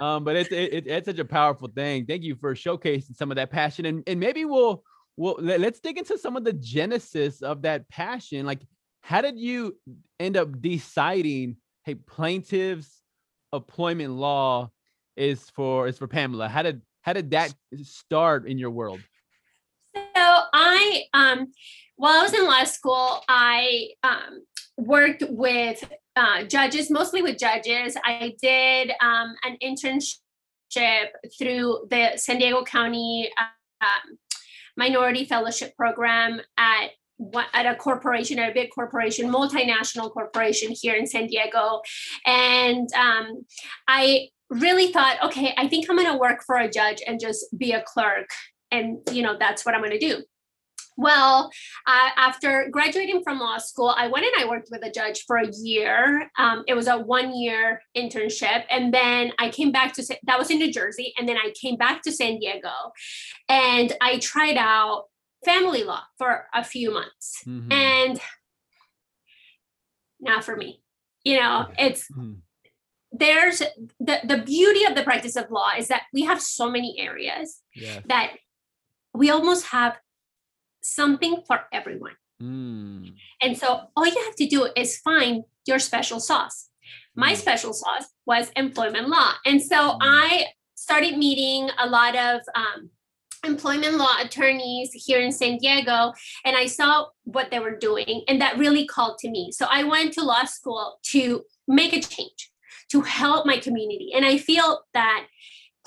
Um, 0.00 0.24
but 0.24 0.36
it's 0.36 0.50
it, 0.50 0.86
it's 0.86 1.06
such 1.06 1.18
a 1.18 1.24
powerful 1.24 1.68
thing. 1.68 2.06
Thank 2.06 2.22
you 2.22 2.34
for 2.36 2.54
showcasing 2.54 3.16
some 3.16 3.30
of 3.30 3.36
that 3.36 3.50
passion, 3.50 3.86
and 3.86 4.02
and 4.06 4.18
maybe 4.18 4.44
we'll 4.44 4.82
well 5.16 5.36
let, 5.38 5.60
us 5.60 5.80
dig 5.80 5.98
into 5.98 6.18
some 6.18 6.36
of 6.36 6.44
the 6.44 6.52
genesis 6.52 7.42
of 7.42 7.62
that 7.62 7.88
passion. 7.88 8.46
Like 8.46 8.62
how 9.00 9.20
did 9.20 9.38
you 9.38 9.76
end 10.18 10.36
up 10.36 10.60
deciding 10.60 11.56
hey 11.84 11.94
plaintiffs 11.94 13.02
employment 13.52 14.14
law 14.14 14.70
is 15.16 15.50
for 15.50 15.88
is 15.88 15.98
for 15.98 16.08
pamela? 16.08 16.48
How 16.48 16.62
did 16.62 16.82
how 17.02 17.12
did 17.12 17.30
that 17.32 17.54
start 17.82 18.46
in 18.46 18.58
your 18.58 18.70
world? 18.70 19.00
So 19.94 20.00
i 20.16 21.04
um 21.14 21.52
while 21.96 22.20
i 22.20 22.22
was 22.22 22.34
in 22.34 22.44
law 22.44 22.64
school 22.64 23.22
i 23.28 23.90
um 24.02 24.42
worked 24.76 25.22
with 25.28 25.84
uh, 26.16 26.44
judges 26.44 26.90
mostly 26.90 27.22
with 27.22 27.38
judges. 27.38 27.96
I 28.04 28.34
did 28.40 28.92
um, 29.00 29.34
an 29.44 29.56
internship 29.62 31.08
through 31.38 31.86
the 31.90 32.12
san 32.16 32.38
diego 32.38 32.64
county 32.64 33.30
um, 33.38 34.18
minority 34.76 35.24
fellowship 35.24 35.76
program 35.76 36.40
at 36.56 36.90
at 37.52 37.66
a 37.66 37.76
corporation, 37.76 38.40
at 38.40 38.50
a 38.50 38.54
big 38.54 38.70
corporation, 38.74 39.30
multinational 39.30 40.10
corporation 40.10 40.74
here 40.80 40.94
in 40.94 41.06
San 41.06 41.28
Diego. 41.28 41.80
And 42.26 42.92
um, 42.94 43.46
I 43.86 44.30
really 44.50 44.92
thought, 44.92 45.22
okay, 45.22 45.54
I 45.56 45.68
think 45.68 45.88
I'm 45.88 45.96
going 45.96 46.10
to 46.10 46.18
work 46.18 46.42
for 46.44 46.56
a 46.56 46.68
judge 46.68 47.02
and 47.06 47.20
just 47.20 47.46
be 47.56 47.72
a 47.72 47.82
clerk. 47.82 48.28
And, 48.70 48.98
you 49.12 49.22
know, 49.22 49.36
that's 49.38 49.64
what 49.64 49.74
I'm 49.74 49.80
going 49.80 49.98
to 49.98 49.98
do. 49.98 50.22
Well, 50.96 51.50
uh, 51.86 52.10
after 52.16 52.68
graduating 52.70 53.22
from 53.24 53.40
law 53.40 53.58
school, 53.58 53.94
I 53.96 54.06
went 54.06 54.26
and 54.26 54.44
I 54.44 54.48
worked 54.48 54.68
with 54.70 54.84
a 54.84 54.90
judge 54.90 55.24
for 55.26 55.36
a 55.36 55.50
year. 55.50 56.30
Um, 56.38 56.64
it 56.68 56.74
was 56.74 56.86
a 56.86 56.98
one 56.98 57.36
year 57.36 57.82
internship. 57.96 58.64
And 58.70 58.94
then 58.94 59.32
I 59.38 59.50
came 59.50 59.72
back 59.72 59.92
to, 59.94 60.18
that 60.24 60.38
was 60.38 60.50
in 60.50 60.58
New 60.58 60.72
Jersey. 60.72 61.12
And 61.18 61.28
then 61.28 61.36
I 61.36 61.52
came 61.60 61.76
back 61.76 62.02
to 62.02 62.12
San 62.12 62.38
Diego 62.38 62.70
and 63.48 63.92
I 64.00 64.18
tried 64.18 64.56
out 64.56 65.06
family 65.44 65.82
law 65.82 66.02
for 66.16 66.46
a 66.54 66.62
few 66.62 66.92
months. 66.92 67.42
Mm-hmm. 67.46 67.72
And 67.72 68.20
not 70.20 70.44
for 70.44 70.56
me. 70.56 70.80
You 71.24 71.40
know, 71.40 71.66
it's, 71.78 72.10
mm-hmm. 72.10 72.34
there's 73.12 73.60
the, 73.98 74.20
the 74.24 74.42
beauty 74.44 74.84
of 74.84 74.94
the 74.94 75.02
practice 75.02 75.36
of 75.36 75.50
law 75.50 75.70
is 75.76 75.88
that 75.88 76.02
we 76.12 76.22
have 76.22 76.40
so 76.40 76.70
many 76.70 76.96
areas 76.98 77.60
yes. 77.74 78.02
that 78.06 78.34
we 79.14 79.30
almost 79.30 79.66
have 79.66 79.96
something 80.84 81.42
for 81.46 81.60
everyone. 81.72 82.12
Mm. 82.40 83.14
And 83.40 83.56
so 83.56 83.88
all 83.96 84.06
you 84.06 84.22
have 84.24 84.36
to 84.36 84.46
do 84.46 84.68
is 84.76 84.98
find 84.98 85.44
your 85.66 85.78
special 85.78 86.20
sauce. 86.20 86.68
My 87.16 87.32
mm. 87.32 87.36
special 87.36 87.72
sauce 87.72 88.06
was 88.26 88.50
employment 88.56 89.08
law. 89.08 89.32
And 89.44 89.62
so 89.62 89.76
mm. 89.76 89.98
I 90.00 90.46
started 90.74 91.16
meeting 91.16 91.70
a 91.78 91.88
lot 91.88 92.14
of 92.14 92.40
um, 92.54 92.90
employment 93.44 93.96
law 93.96 94.16
attorneys 94.20 94.90
here 94.92 95.20
in 95.20 95.32
San 95.32 95.58
Diego, 95.58 96.12
and 96.44 96.56
I 96.56 96.66
saw 96.66 97.06
what 97.24 97.50
they 97.50 97.58
were 97.58 97.76
doing, 97.76 98.22
and 98.28 98.40
that 98.40 98.58
really 98.58 98.86
called 98.86 99.18
to 99.18 99.30
me. 99.30 99.52
So 99.52 99.66
I 99.70 99.84
went 99.84 100.12
to 100.14 100.22
law 100.22 100.44
school 100.44 100.98
to 101.12 101.44
make 101.68 101.92
a 101.92 102.00
change, 102.00 102.50
to 102.90 103.02
help 103.02 103.46
my 103.46 103.58
community. 103.58 104.12
And 104.14 104.24
I 104.24 104.38
feel 104.38 104.80
that 104.92 105.26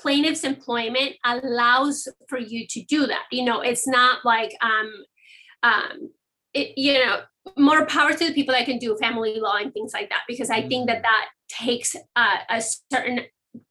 plaintiff's 0.00 0.44
employment 0.44 1.14
allows 1.24 2.08
for 2.28 2.38
you 2.38 2.66
to 2.68 2.82
do 2.84 3.06
that. 3.06 3.24
You 3.30 3.44
know, 3.44 3.60
it's 3.60 3.86
not 3.86 4.24
like 4.24 4.52
um 4.60 4.92
um 5.62 6.10
it, 6.54 6.76
you 6.76 6.94
know 6.94 7.20
more 7.56 7.86
power 7.86 8.12
to 8.12 8.26
the 8.26 8.34
people 8.34 8.54
that 8.54 8.66
can 8.66 8.78
do 8.78 8.96
family 8.96 9.38
law 9.40 9.56
and 9.56 9.72
things 9.72 9.92
like 9.94 10.10
that 10.10 10.22
because 10.28 10.50
I 10.50 10.68
think 10.68 10.86
that 10.88 10.98
mm. 10.98 11.02
that 11.02 11.28
takes 11.48 11.96
a 12.16 12.62
certain 12.92 13.20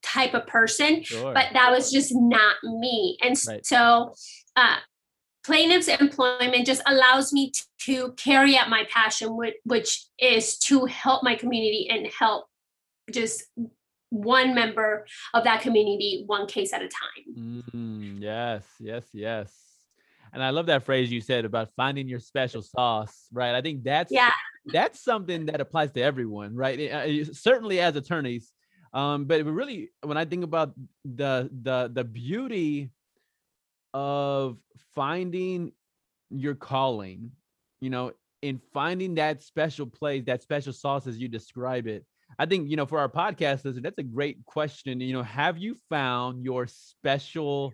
type 0.01 0.33
of 0.33 0.47
person, 0.47 1.03
sure. 1.03 1.33
but 1.33 1.47
that 1.53 1.71
was 1.71 1.91
just 1.91 2.11
not 2.15 2.55
me. 2.63 3.17
And 3.21 3.35
right. 3.47 3.65
so 3.65 4.13
uh, 4.55 4.77
plaintiff's 5.45 5.87
employment 5.87 6.65
just 6.65 6.81
allows 6.85 7.31
me 7.31 7.51
to, 7.51 7.63
to 7.79 8.11
carry 8.13 8.57
out 8.57 8.69
my 8.69 8.85
passion, 8.91 9.35
which, 9.35 9.55
which 9.63 10.05
is 10.19 10.57
to 10.59 10.85
help 10.85 11.23
my 11.23 11.35
community 11.35 11.87
and 11.89 12.07
help 12.07 12.47
just 13.11 13.43
one 14.09 14.55
member 14.55 15.05
of 15.33 15.43
that 15.43 15.61
community 15.61 16.23
one 16.27 16.47
case 16.47 16.73
at 16.73 16.81
a 16.81 16.87
time. 16.87 17.65
Mm, 17.73 18.21
yes 18.21 18.65
yes 18.79 19.05
yes. 19.13 19.53
And 20.33 20.43
i 20.43 20.49
love 20.49 20.67
that 20.67 20.83
phrase 20.83 21.11
you 21.11 21.21
said 21.21 21.45
about 21.45 21.69
finding 21.75 22.07
your 22.07 22.19
special 22.19 22.61
sauce 22.61 23.27
right? 23.31 23.55
I 23.55 23.61
think 23.61 23.83
that's 23.83 24.11
yeah. 24.11 24.31
that's 24.65 25.01
something 25.01 25.45
that 25.47 25.61
applies 25.61 25.91
to 25.93 26.01
everyone 26.01 26.55
right? 26.55 26.91
Uh, 26.91 27.25
certainly 27.33 27.79
as 27.79 27.95
attorneys 27.95 28.51
um 28.93 29.25
but 29.25 29.43
really 29.43 29.89
when 30.01 30.15
i 30.15 30.23
think 30.23 30.45
about 30.45 30.73
the 31.03 31.49
the 31.61 31.91
the 31.93 32.05
beauty 32.05 32.89
of 33.93 34.57
finding 34.95 35.73
your 36.29 36.55
calling 36.55 37.31
you 37.81 37.89
know 37.89 38.13
in 38.41 38.61
finding 38.73 39.15
that 39.15 39.41
special 39.41 39.85
place, 39.85 40.23
that 40.25 40.41
special 40.41 40.73
sauce 40.73 41.07
as 41.07 41.17
you 41.17 41.27
describe 41.27 41.87
it. 41.87 42.05
I 42.39 42.45
think, 42.45 42.69
you 42.69 42.75
know, 42.75 42.85
for 42.85 42.99
our 42.99 43.09
podcast 43.09 43.65
listeners, 43.65 43.81
that's 43.81 43.97
a 43.97 44.03
great 44.03 44.45
question. 44.45 44.99
You 45.01 45.13
know, 45.13 45.23
have 45.23 45.57
you 45.57 45.75
found 45.89 46.43
your 46.43 46.67
special 46.67 47.73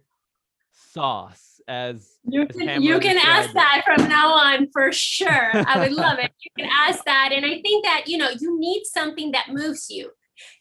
sauce 0.72 1.62
as 1.68 2.10
you 2.26 2.46
can, 2.48 2.82
you 2.82 3.00
can 3.00 3.18
ask 3.18 3.54
that 3.54 3.84
from 3.86 4.08
now 4.10 4.34
on 4.34 4.68
for 4.72 4.92
sure. 4.92 5.52
I 5.54 5.80
would 5.80 5.94
love 5.94 6.20
it. 6.20 6.32
You 6.44 6.66
can 6.66 6.72
ask 6.72 7.04
that. 7.06 7.32
And 7.34 7.46
I 7.46 7.62
think 7.62 7.86
that, 7.86 8.04
you 8.08 8.18
know, 8.18 8.30
you 8.38 8.60
need 8.60 8.84
something 8.86 9.32
that 9.32 9.50
moves 9.50 9.90
you. 9.90 10.12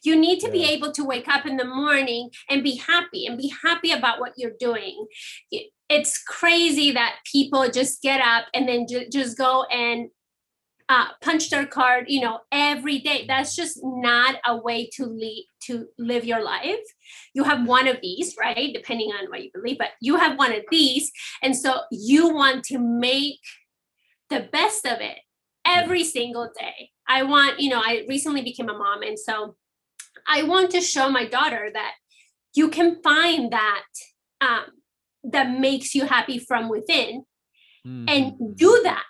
You 0.03 0.15
need 0.15 0.39
to 0.39 0.47
yeah. 0.47 0.53
be 0.53 0.63
able 0.65 0.91
to 0.93 1.03
wake 1.03 1.27
up 1.27 1.45
in 1.45 1.57
the 1.57 1.65
morning 1.65 2.29
and 2.49 2.63
be 2.63 2.75
happy 2.75 3.25
and 3.25 3.37
be 3.37 3.53
happy 3.63 3.91
about 3.91 4.19
what 4.19 4.33
you're 4.37 4.53
doing. 4.59 5.05
It's 5.89 6.23
crazy 6.23 6.91
that 6.91 7.15
people 7.29 7.69
just 7.69 8.01
get 8.01 8.21
up 8.21 8.45
and 8.53 8.67
then 8.67 8.85
ju- 8.87 9.07
just 9.11 9.37
go 9.37 9.63
and 9.65 10.09
uh, 10.93 11.07
punch 11.21 11.49
their 11.49 11.65
card, 11.65 12.05
you 12.07 12.21
know, 12.21 12.39
every 12.51 12.99
day. 12.99 13.25
That's 13.27 13.55
just 13.55 13.79
not 13.83 14.35
a 14.45 14.55
way 14.55 14.89
to 14.93 15.05
lead 15.05 15.49
to 15.63 15.87
live 15.97 16.23
your 16.23 16.43
life. 16.43 16.85
You 17.33 17.43
have 17.45 17.67
one 17.67 17.87
of 17.87 17.97
these, 18.01 18.35
right? 18.39 18.71
Depending 18.71 19.09
on 19.09 19.29
what 19.29 19.43
you 19.43 19.49
believe, 19.53 19.79
but 19.79 19.91
you 20.01 20.17
have 20.17 20.37
one 20.37 20.53
of 20.53 20.63
these, 20.69 21.11
and 21.41 21.55
so 21.55 21.81
you 21.91 22.33
want 22.33 22.63
to 22.65 22.77
make 22.77 23.39
the 24.29 24.47
best 24.51 24.85
of 24.85 24.99
it 25.01 25.17
every 25.65 26.03
single 26.03 26.51
day. 26.59 26.91
I 27.07 27.23
want, 27.23 27.59
you 27.59 27.69
know, 27.71 27.81
I 27.83 28.05
recently 28.07 28.43
became 28.43 28.69
a 28.69 28.77
mom, 28.77 29.01
and 29.01 29.17
so 29.17 29.55
I 30.27 30.43
want 30.43 30.69
to 30.71 30.81
show 30.81 31.09
my 31.09 31.25
daughter 31.25 31.71
that 31.73 31.93
you 32.53 32.69
can 32.69 33.01
find 33.01 33.51
that 33.51 33.85
um, 34.41 34.65
that 35.23 35.49
makes 35.59 35.95
you 35.95 36.05
happy 36.05 36.37
from 36.37 36.69
within, 36.69 37.25
mm-hmm. 37.87 38.05
and 38.07 38.55
do 38.55 38.81
that 38.83 39.05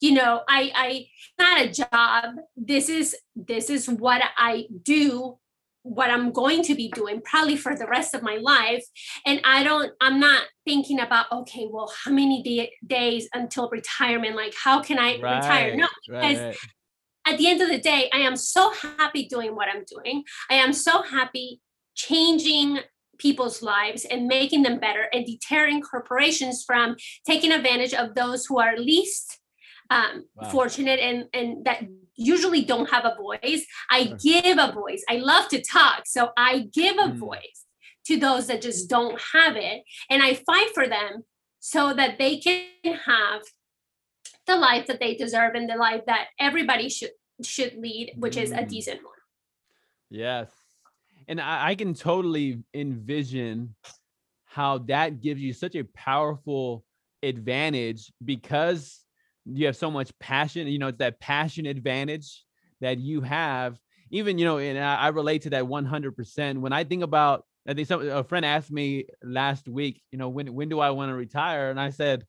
you 0.00 0.12
know 0.12 0.42
i 0.48 0.70
i 0.74 1.06
not 1.38 1.60
a 1.60 1.70
job. 1.70 2.36
This 2.56 2.88
is 2.88 3.16
this 3.36 3.70
is 3.70 3.88
what 3.88 4.22
i 4.36 4.66
do 4.82 5.38
what 5.82 6.10
i'm 6.10 6.32
going 6.32 6.62
to 6.62 6.74
be 6.74 6.90
doing 6.90 7.20
probably 7.22 7.56
for 7.56 7.74
the 7.74 7.86
rest 7.86 8.14
of 8.14 8.22
my 8.22 8.36
life. 8.36 8.84
And 9.26 9.40
i 9.44 9.62
don't 9.62 9.92
i'm 10.00 10.20
not 10.20 10.42
thinking 10.66 11.00
about 11.00 11.30
okay 11.32 11.68
well 11.70 11.92
how 12.04 12.10
many 12.10 12.42
day, 12.42 12.72
days 12.86 13.28
until 13.32 13.68
retirement? 13.70 14.36
Like 14.36 14.54
how 14.62 14.82
can 14.82 14.98
i 14.98 15.18
right, 15.20 15.36
retire? 15.36 15.76
No 15.76 15.88
because 16.06 16.38
right. 16.38 16.56
at 17.26 17.38
the 17.38 17.48
end 17.48 17.60
of 17.60 17.68
the 17.68 17.78
day 17.78 18.10
i 18.12 18.18
am 18.18 18.36
so 18.36 18.72
happy 18.72 19.26
doing 19.26 19.54
what 19.54 19.68
i'm 19.68 19.84
doing. 19.84 20.24
I 20.50 20.54
am 20.54 20.72
so 20.72 21.02
happy 21.02 21.60
changing 21.94 22.80
people's 23.18 23.62
lives 23.62 24.04
and 24.04 24.28
making 24.28 24.62
them 24.62 24.78
better 24.78 25.08
and 25.12 25.26
deterring 25.26 25.82
corporations 25.82 26.62
from 26.64 26.94
taking 27.26 27.50
advantage 27.50 27.92
of 27.92 28.14
those 28.14 28.46
who 28.46 28.60
are 28.60 28.78
least 28.78 29.40
um, 29.90 30.24
wow. 30.36 30.48
fortunate 30.50 31.00
and 31.00 31.26
and 31.32 31.64
that 31.64 31.82
usually 32.16 32.64
don't 32.64 32.90
have 32.90 33.04
a 33.04 33.16
voice. 33.16 33.64
I 33.90 34.06
sure. 34.06 34.16
give 34.16 34.58
a 34.58 34.72
voice. 34.72 35.04
I 35.08 35.16
love 35.16 35.48
to 35.48 35.62
talk, 35.62 36.02
so 36.06 36.30
I 36.36 36.68
give 36.72 36.96
a 36.96 37.08
mm. 37.08 37.16
voice 37.16 37.64
to 38.06 38.18
those 38.18 38.46
that 38.48 38.62
just 38.62 38.90
don't 38.90 39.20
have 39.32 39.56
it, 39.56 39.82
and 40.10 40.22
I 40.22 40.34
fight 40.34 40.70
for 40.74 40.86
them 40.86 41.24
so 41.60 41.94
that 41.94 42.18
they 42.18 42.38
can 42.38 42.64
have 42.84 43.42
the 44.46 44.56
life 44.56 44.86
that 44.86 45.00
they 45.00 45.14
deserve 45.14 45.54
and 45.54 45.68
the 45.68 45.76
life 45.76 46.02
that 46.06 46.28
everybody 46.38 46.88
should 46.88 47.10
should 47.42 47.74
lead, 47.78 48.12
which 48.16 48.36
mm. 48.36 48.42
is 48.42 48.50
a 48.50 48.56
mm. 48.56 48.68
decent 48.68 49.02
one. 49.04 49.14
Yes, 50.10 50.50
and 51.28 51.40
I, 51.40 51.68
I 51.68 51.74
can 51.74 51.94
totally 51.94 52.62
envision 52.74 53.74
how 54.44 54.78
that 54.78 55.20
gives 55.20 55.40
you 55.40 55.52
such 55.52 55.76
a 55.76 55.84
powerful 55.84 56.84
advantage 57.22 58.12
because 58.24 59.04
you 59.52 59.66
have 59.66 59.76
so 59.76 59.90
much 59.90 60.16
passion 60.18 60.66
you 60.66 60.78
know 60.78 60.88
it's 60.88 60.98
that 60.98 61.20
passion 61.20 61.66
advantage 61.66 62.44
that 62.80 62.98
you 62.98 63.20
have 63.20 63.78
even 64.10 64.38
you 64.38 64.44
know 64.44 64.58
and 64.58 64.78
i, 64.78 65.08
relate 65.08 65.42
to 65.42 65.50
that 65.50 65.64
100% 65.64 66.58
when 66.58 66.72
i 66.72 66.84
think 66.84 67.02
about 67.02 67.44
i 67.66 67.74
think 67.74 67.88
some 67.88 68.06
a 68.08 68.24
friend 68.24 68.44
asked 68.44 68.70
me 68.70 69.06
last 69.22 69.68
week 69.68 70.02
you 70.10 70.18
know 70.18 70.28
when 70.28 70.52
when 70.54 70.68
do 70.68 70.80
i 70.80 70.90
want 70.90 71.10
to 71.10 71.14
retire 71.14 71.70
and 71.70 71.80
i 71.80 71.90
said 71.90 72.24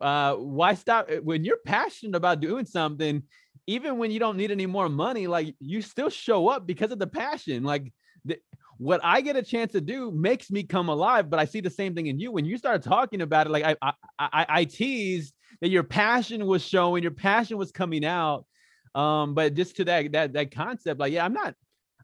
uh 0.00 0.34
why 0.34 0.74
stop 0.74 1.10
uh, 1.10 1.16
when 1.16 1.44
you're 1.44 1.58
passionate 1.66 2.16
about 2.16 2.40
doing 2.40 2.64
something 2.64 3.22
even 3.66 3.98
when 3.98 4.10
you 4.10 4.18
don't 4.18 4.36
need 4.36 4.50
any 4.50 4.66
more 4.66 4.88
money 4.88 5.26
like 5.26 5.54
you 5.60 5.82
still 5.82 6.10
show 6.10 6.48
up 6.48 6.66
because 6.66 6.92
of 6.92 6.98
the 6.98 7.06
passion 7.06 7.62
like 7.62 7.92
the, 8.24 8.38
what 8.78 9.02
I 9.04 9.20
get 9.20 9.36
a 9.36 9.42
chance 9.42 9.72
to 9.72 9.80
do 9.82 10.10
makes 10.10 10.50
me 10.50 10.62
come 10.62 10.88
alive. 10.88 11.28
But 11.28 11.38
I 11.38 11.44
see 11.44 11.60
the 11.60 11.68
same 11.68 11.94
thing 11.94 12.06
in 12.06 12.18
you 12.18 12.32
when 12.32 12.46
you 12.46 12.56
start 12.56 12.82
talking 12.82 13.20
about 13.20 13.46
it. 13.46 13.50
Like 13.50 13.64
I, 13.64 13.76
I, 13.82 13.92
I, 14.18 14.46
I 14.48 14.64
teased 14.64 15.34
that 15.60 15.68
your 15.68 15.82
passion 15.82 16.46
was 16.46 16.62
showing, 16.62 17.02
your 17.02 17.12
passion 17.12 17.58
was 17.58 17.72
coming 17.72 18.04
out. 18.04 18.46
Um, 18.94 19.34
but 19.34 19.54
just 19.54 19.76
to 19.76 19.84
that 19.84 20.12
that 20.12 20.32
that 20.32 20.50
concept, 20.50 20.98
like, 20.98 21.12
yeah, 21.12 21.24
I'm 21.24 21.32
not, 21.32 21.54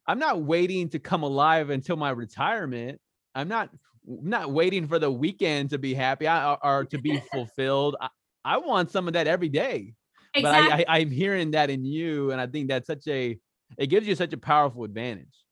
I'm 0.07 0.19
not 0.19 0.43
waiting 0.43 0.89
to 0.91 0.99
come 0.99 1.23
alive 1.23 1.71
until 1.71 1.97
my 1.97 2.11
retirement. 2.11 3.01
I'm 3.35 3.49
not 3.49 3.71
not 4.07 4.53
waiting 4.53 4.87
for 4.87 4.99
the 4.99 5.11
weekend 5.11 5.71
to 5.71 5.79
be 5.79 5.93
happy 5.93 6.29
or, 6.29 6.59
or 6.65 6.85
to 6.85 6.99
be 6.99 7.21
fulfilled. 7.33 7.97
I, 8.01 8.09
I, 8.45 8.59
want 8.59 8.93
some 8.93 9.09
of 9.09 9.15
that 9.15 9.27
every 9.27 9.49
day. 9.49 9.95
Exactly. 10.33 10.71
But 10.71 10.89
I, 10.89 10.97
I, 10.97 10.99
I'm 11.01 11.11
hearing 11.11 11.51
that 11.53 11.71
in 11.71 11.85
you, 11.85 12.31
and 12.31 12.41
I 12.41 12.47
think 12.47 12.69
that's 12.69 12.87
such 12.87 13.09
a 13.09 13.39
it 13.79 13.87
gives 13.89 14.07
you 14.07 14.15
such 14.15 14.33
a 14.33 14.39
powerful 14.39 14.85
advantage. 14.85 15.45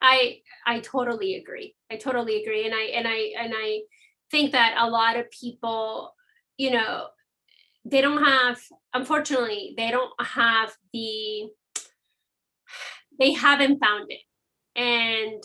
I 0.00 0.38
I 0.66 0.80
totally 0.80 1.36
agree. 1.36 1.76
I 1.90 1.96
totally 1.96 2.42
agree, 2.42 2.66
and 2.66 2.74
I 2.74 2.82
and 2.82 3.06
I 3.06 3.32
and 3.38 3.52
I 3.56 3.80
think 4.30 4.52
that 4.52 4.74
a 4.78 4.88
lot 4.88 5.16
of 5.16 5.30
people, 5.30 6.14
you 6.56 6.72
know, 6.72 7.06
they 7.84 8.00
don't 8.00 8.24
have 8.24 8.58
unfortunately 8.94 9.74
they 9.76 9.90
don't 9.90 10.12
have 10.20 10.72
the 10.92 11.48
they 13.18 13.32
haven't 13.32 13.78
found 13.78 14.06
it. 14.10 14.20
And 14.74 15.42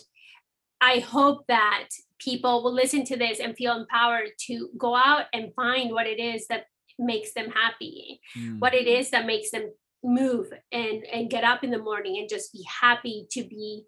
i 0.80 1.00
hope 1.00 1.46
that 1.48 1.90
people 2.20 2.64
will 2.64 2.74
listen 2.74 3.04
to 3.04 3.18
this 3.18 3.40
and 3.40 3.56
feel 3.56 3.76
empowered 3.76 4.30
to 4.40 4.70
go 4.78 4.96
out 4.96 5.26
and 5.34 5.54
find 5.56 5.92
what 5.92 6.08
it 6.08 6.20
is 6.20 6.48
that 6.48 6.66
makes 7.00 7.34
them 7.34 7.50
happy 7.50 8.20
mm. 8.38 8.60
what 8.60 8.74
it 8.74 8.88
is 8.88 9.10
that 9.10 9.26
makes 9.26 9.52
them 9.52 9.72
move 10.04 10.52
and 10.72 11.04
and 11.12 11.30
get 11.30 11.44
up 11.44 11.64
in 11.64 11.72
the 11.72 11.78
morning 11.80 12.18
and 12.20 12.30
just 12.30 12.54
be 12.54 12.64
happy 12.82 13.28
to 13.32 13.44
be 13.44 13.84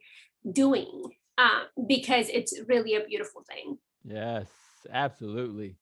doing 0.52 1.04
uh, 1.38 1.64
because 1.88 2.28
it's 2.30 2.60
really 2.68 2.96
a 2.96 3.06
beautiful 3.06 3.44
thing. 3.48 3.78
Yes 4.04 4.48
absolutely 4.92 5.76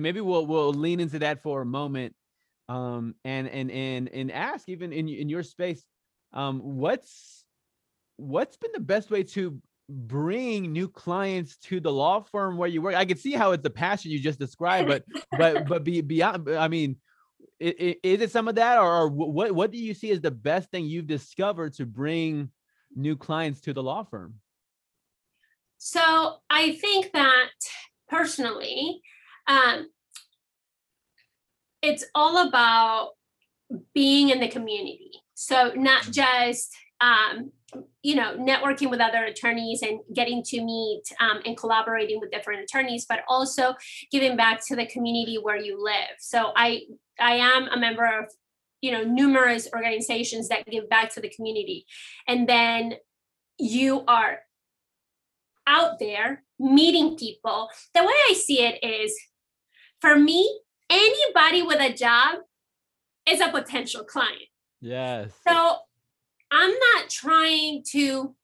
maybe 0.00 0.20
we'll 0.20 0.46
we'll 0.46 0.72
lean 0.72 1.00
into 1.00 1.18
that 1.18 1.42
for 1.42 1.62
a 1.62 1.66
moment 1.66 2.14
um 2.68 3.14
and 3.24 3.48
and 3.48 3.70
and 3.70 4.08
and 4.08 4.32
ask 4.32 4.68
even 4.68 4.92
in 4.92 5.08
in 5.08 5.28
your 5.28 5.42
space 5.42 5.84
um 6.32 6.60
what's 6.60 7.44
what's 8.16 8.56
been 8.56 8.70
the 8.72 8.80
best 8.80 9.10
way 9.10 9.22
to 9.22 9.60
bring 9.88 10.72
new 10.72 10.88
clients 10.88 11.56
to 11.58 11.80
the 11.80 11.92
law 11.92 12.20
firm 12.20 12.56
where 12.56 12.68
you 12.68 12.80
work? 12.80 12.94
I 12.94 13.04
can 13.04 13.18
see 13.18 13.32
how 13.32 13.52
it's 13.52 13.62
the 13.62 13.70
passion 13.70 14.10
you 14.10 14.20
just 14.20 14.38
described 14.38 14.88
but 14.88 15.04
but 15.36 15.66
but 15.66 15.84
be 15.84 16.00
beyond 16.00 16.48
i 16.50 16.68
mean 16.68 16.96
is, 17.60 17.96
is 18.02 18.20
it 18.20 18.30
some 18.30 18.48
of 18.48 18.54
that 18.56 18.78
or 18.78 19.08
what 19.08 19.52
what 19.52 19.70
do 19.70 19.78
you 19.78 19.94
see 19.94 20.10
as 20.10 20.20
the 20.20 20.30
best 20.30 20.70
thing 20.70 20.84
you've 20.84 21.06
discovered 21.06 21.74
to 21.74 21.86
bring 21.86 22.50
new 22.94 23.16
clients 23.16 23.60
to 23.62 23.72
the 23.72 23.82
law 23.82 24.04
firm? 24.04 24.34
So 25.78 26.36
i 26.48 26.72
think 26.72 27.12
that 27.12 27.50
personally 28.08 29.02
um, 29.46 29.88
it's 31.82 32.04
all 32.14 32.48
about 32.48 33.10
being 33.94 34.30
in 34.30 34.40
the 34.40 34.48
community. 34.48 35.10
So 35.34 35.72
not 35.74 36.04
mm. 36.04 36.12
just 36.12 36.74
um, 37.00 37.50
you 38.02 38.14
know 38.14 38.36
networking 38.36 38.90
with 38.90 39.00
other 39.00 39.24
attorneys 39.24 39.82
and 39.82 40.00
getting 40.14 40.42
to 40.44 40.62
meet 40.62 41.02
um, 41.20 41.40
and 41.44 41.56
collaborating 41.56 42.20
with 42.20 42.30
different 42.30 42.62
attorneys, 42.62 43.06
but 43.08 43.20
also 43.28 43.74
giving 44.10 44.36
back 44.36 44.64
to 44.66 44.76
the 44.76 44.86
community 44.86 45.38
where 45.40 45.56
you 45.56 45.82
live. 45.82 46.16
So 46.18 46.52
I 46.54 46.82
I 47.18 47.34
am 47.36 47.68
a 47.68 47.78
member 47.78 48.04
of 48.04 48.26
you 48.80 48.92
know 48.92 49.02
numerous 49.02 49.68
organizations 49.74 50.48
that 50.48 50.66
give 50.66 50.88
back 50.88 51.12
to 51.14 51.20
the 51.20 51.30
community, 51.30 51.86
and 52.28 52.48
then 52.48 52.94
you 53.58 54.04
are 54.06 54.40
out 55.66 55.98
there 55.98 56.44
meeting 56.58 57.16
people. 57.16 57.68
The 57.94 58.02
way 58.02 58.14
I 58.30 58.34
see 58.34 58.62
it 58.62 58.82
is 58.84 59.16
for 60.02 60.18
me, 60.18 60.60
anybody 60.90 61.62
with 61.62 61.80
a 61.80 61.94
job 61.94 62.40
is 63.26 63.40
a 63.40 63.48
potential 63.48 64.04
client. 64.04 64.50
Yes. 64.80 65.30
So 65.48 65.76
I'm 66.50 66.70
not 66.70 67.08
trying 67.08 67.84
to, 67.92 68.34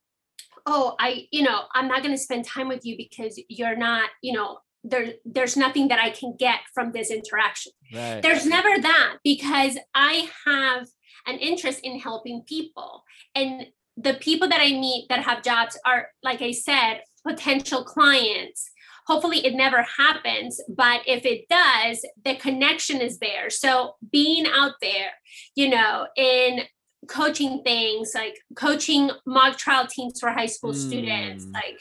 oh, 0.64 0.94
I, 1.00 1.26
you 1.32 1.42
know, 1.42 1.62
I'm 1.74 1.88
not 1.88 2.02
going 2.02 2.14
to 2.14 2.22
spend 2.22 2.44
time 2.44 2.68
with 2.68 2.86
you 2.86 2.96
because 2.96 3.38
you're 3.48 3.76
not, 3.76 4.08
you 4.22 4.32
know, 4.32 4.60
there, 4.84 5.14
there's 5.24 5.56
nothing 5.56 5.88
that 5.88 5.98
I 5.98 6.10
can 6.10 6.36
get 6.38 6.60
from 6.72 6.92
this 6.92 7.10
interaction. 7.10 7.72
Right. 7.92 8.22
There's 8.22 8.46
never 8.46 8.80
that 8.80 9.16
because 9.24 9.76
I 9.94 10.30
have 10.46 10.86
an 11.26 11.38
interest 11.38 11.80
in 11.82 11.98
helping 11.98 12.42
people. 12.46 13.02
And 13.34 13.66
the 13.96 14.14
people 14.14 14.48
that 14.48 14.60
I 14.60 14.68
meet 14.68 15.06
that 15.08 15.24
have 15.24 15.42
jobs 15.42 15.76
are, 15.84 16.06
like 16.22 16.40
I 16.40 16.52
said, 16.52 17.00
potential 17.26 17.82
clients 17.82 18.70
hopefully 19.08 19.44
it 19.44 19.54
never 19.54 19.82
happens 19.82 20.60
but 20.68 21.00
if 21.06 21.24
it 21.24 21.48
does 21.48 22.04
the 22.24 22.36
connection 22.36 23.00
is 23.00 23.18
there 23.18 23.50
so 23.50 23.94
being 24.12 24.46
out 24.46 24.74
there 24.80 25.10
you 25.56 25.68
know 25.68 26.06
in 26.16 26.60
coaching 27.08 27.62
things 27.64 28.12
like 28.14 28.38
coaching 28.54 29.10
mock 29.26 29.56
trial 29.56 29.86
teams 29.86 30.20
for 30.20 30.30
high 30.30 30.46
school 30.46 30.72
mm. 30.72 30.86
students 30.86 31.46
like 31.52 31.78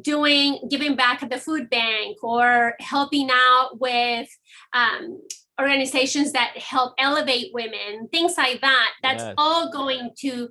doing 0.00 0.58
giving 0.68 0.96
back 0.96 1.22
at 1.22 1.30
the 1.30 1.38
food 1.38 1.68
bank 1.70 2.16
or 2.24 2.74
helping 2.80 3.28
out 3.30 3.78
with 3.78 4.28
um, 4.72 5.20
organizations 5.60 6.32
that 6.32 6.56
help 6.56 6.94
elevate 6.98 7.52
women 7.52 8.08
things 8.10 8.34
like 8.36 8.60
that 8.62 8.92
that's 9.02 9.22
yes. 9.22 9.34
all 9.36 9.70
going 9.70 10.10
to 10.18 10.48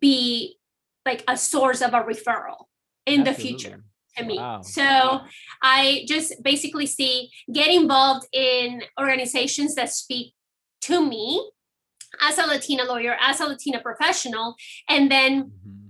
be 0.00 0.56
like 1.06 1.24
a 1.26 1.36
source 1.36 1.80
of 1.80 1.94
a 1.94 2.02
referral 2.02 2.66
in 3.06 3.20
Absolutely. 3.20 3.22
the 3.22 3.34
future 3.34 3.84
to 4.18 4.24
me 4.24 4.36
wow. 4.36 4.60
so 4.62 5.20
i 5.62 6.04
just 6.06 6.42
basically 6.42 6.86
see 6.86 7.30
get 7.52 7.68
involved 7.68 8.26
in 8.32 8.82
organizations 9.00 9.74
that 9.74 9.90
speak 9.90 10.34
to 10.80 11.04
me 11.04 11.50
as 12.20 12.38
a 12.38 12.46
latina 12.46 12.84
lawyer 12.84 13.16
as 13.20 13.40
a 13.40 13.46
latina 13.46 13.80
professional 13.80 14.54
and 14.88 15.10
then 15.10 15.44
mm-hmm. 15.44 15.88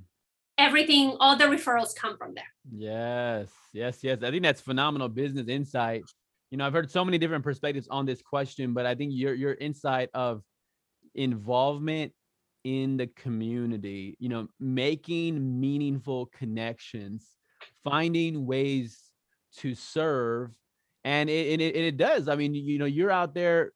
everything 0.58 1.16
all 1.20 1.36
the 1.36 1.44
referrals 1.44 1.94
come 1.96 2.16
from 2.16 2.34
there 2.34 2.52
Yes, 2.70 3.48
yes, 3.72 3.98
yes. 4.02 4.22
I 4.22 4.30
think 4.30 4.42
that's 4.42 4.60
phenomenal 4.60 5.08
business 5.08 5.48
insight. 5.48 6.04
You 6.50 6.58
know, 6.58 6.66
I've 6.66 6.72
heard 6.72 6.90
so 6.90 7.04
many 7.04 7.18
different 7.18 7.44
perspectives 7.44 7.88
on 7.88 8.06
this 8.06 8.22
question, 8.22 8.74
but 8.74 8.86
I 8.86 8.94
think 8.94 9.12
your 9.14 9.34
your 9.34 9.54
insight 9.54 10.10
of 10.14 10.42
involvement 11.14 12.12
in 12.64 12.96
the 12.96 13.06
community, 13.06 14.16
you 14.18 14.28
know, 14.28 14.48
making 14.60 15.60
meaningful 15.60 16.26
connections, 16.26 17.26
finding 17.84 18.46
ways 18.46 18.98
to 19.58 19.74
serve, 19.74 20.50
and 21.04 21.30
it 21.30 21.52
and 21.52 21.62
it, 21.62 21.74
and 21.74 21.84
it 21.84 21.96
does. 21.96 22.28
I 22.28 22.36
mean, 22.36 22.54
you 22.54 22.78
know, 22.78 22.84
you're 22.84 23.10
out 23.10 23.34
there, 23.34 23.72